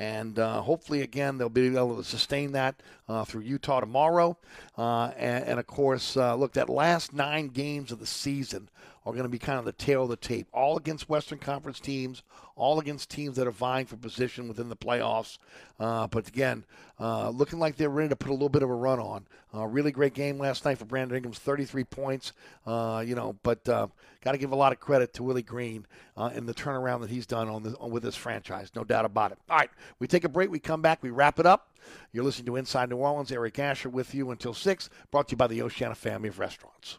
[0.00, 4.38] And uh, hopefully, again, they'll be able to sustain that uh, through Utah tomorrow.
[4.78, 8.70] Uh, and, and, of course, uh, look, that last nine games of the season
[9.10, 10.46] are going to be kind of the tail of the tape.
[10.52, 12.22] All against Western Conference teams,
[12.56, 15.38] all against teams that are vying for position within the playoffs.
[15.78, 16.64] Uh, but again,
[16.98, 19.26] uh, looking like they're ready to put a little bit of a run on.
[19.54, 22.32] Uh, really great game last night for Brandon Ingram's 33 points.
[22.66, 23.88] Uh, you know, but uh,
[24.22, 27.10] got to give a lot of credit to Willie Green uh, and the turnaround that
[27.10, 28.70] he's done on, the, on with this franchise.
[28.76, 29.38] No doubt about it.
[29.48, 30.50] All right, we take a break.
[30.50, 31.02] We come back.
[31.02, 31.68] We wrap it up.
[32.12, 33.32] You're listening to Inside New Orleans.
[33.32, 34.90] Eric Asher with you until six.
[35.10, 36.98] Brought to you by the Oceana family of restaurants.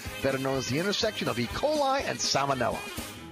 [0.21, 1.47] better known as the intersection of E.
[1.47, 2.79] coli and salmonella.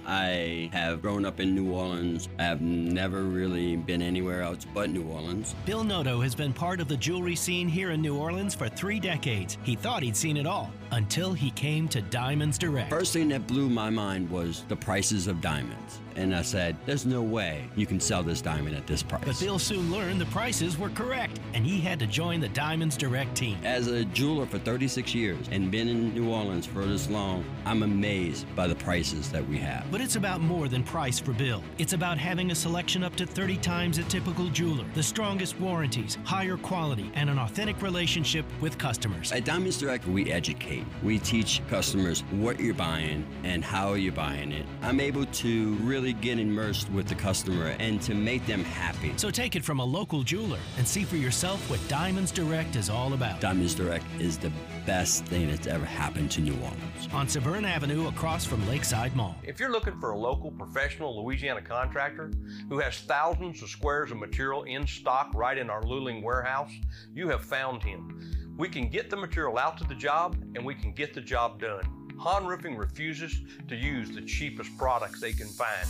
[0.06, 2.28] I have grown up in New Orleans.
[2.38, 5.54] I have never really been anywhere else but New Orleans.
[5.64, 8.98] Bill Noto has been part of the jewelry scene here in New Orleans for three
[8.98, 9.56] decades.
[9.62, 12.90] He thought he'd seen it all until he came to Diamonds Direct.
[12.90, 16.00] First thing that blew my mind was the prices of diamonds.
[16.16, 19.24] And I said, there's no way you can sell this diamond at this price.
[19.24, 22.96] But Bill soon learned the prices were correct, and he had to join the Diamonds
[22.96, 23.56] Direct team.
[23.64, 27.82] As a jeweler for 36 years and been in New Orleans for this long, I'm
[27.82, 29.90] amazed by the prices that we have.
[29.90, 31.62] But it's about more than price for Bill.
[31.78, 36.18] It's about having a selection up to 30 times a typical jeweler, the strongest warranties,
[36.24, 39.32] higher quality, and an authentic relationship with customers.
[39.32, 40.79] At Diamonds Direct, we educate.
[41.02, 44.66] We teach customers what you're buying and how you're buying it.
[44.82, 49.12] I'm able to really get immersed with the customer and to make them happy.
[49.16, 52.90] So take it from a local jeweler and see for yourself what Diamonds Direct is
[52.90, 53.40] all about.
[53.40, 54.52] Diamonds Direct is the
[54.86, 57.08] best thing that's ever happened to New Orleans.
[57.12, 59.36] On Severn Avenue across from Lakeside Mall.
[59.42, 62.32] If you're looking for a local professional Louisiana contractor
[62.68, 66.72] who has thousands of squares of material in stock right in our Luling warehouse,
[67.14, 68.49] you have found him.
[68.60, 71.62] We can get the material out to the job and we can get the job
[71.62, 71.82] done.
[72.18, 75.88] Han Roofing refuses to use the cheapest products they can find.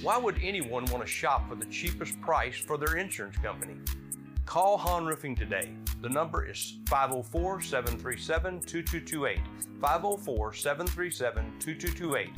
[0.00, 3.74] Why would anyone want to shop for the cheapest price for their insurance company?
[4.46, 5.70] Call Han Roofing today.
[6.02, 9.40] The number is 504 737 2228.
[9.80, 12.30] 504 737 2228.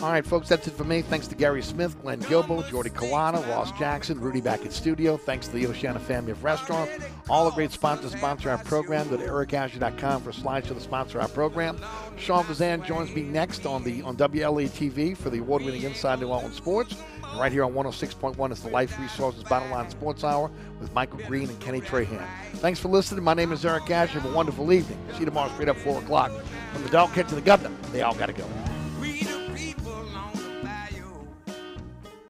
[0.00, 1.02] All right, folks, that's it for me.
[1.02, 5.16] Thanks to Gary Smith, Glenn Guilbeau, Jordy Culotta, Ross Jackson, Rudy back in studio.
[5.16, 7.04] Thanks to the Oceana family of restaurants.
[7.28, 9.08] All the great sponsors sponsor our program.
[9.08, 11.80] Go to ericasher.com for slides to sponsor our program.
[12.16, 16.28] Sean Vazan joins me next on the on WLA TV for the award-winning Inside New
[16.28, 16.94] Orleans Sports.
[17.24, 20.48] And right here on 106.1 is the Life Resources Bottom Line Sports Hour
[20.80, 22.24] with Michael Green and Kenny Trahan.
[22.54, 23.24] Thanks for listening.
[23.24, 24.20] My name is Eric Asher.
[24.20, 24.98] Have a wonderful evening.
[25.14, 26.30] See you tomorrow straight up 4 o'clock.
[26.72, 28.46] From the dog catch to the governor, they all got to go.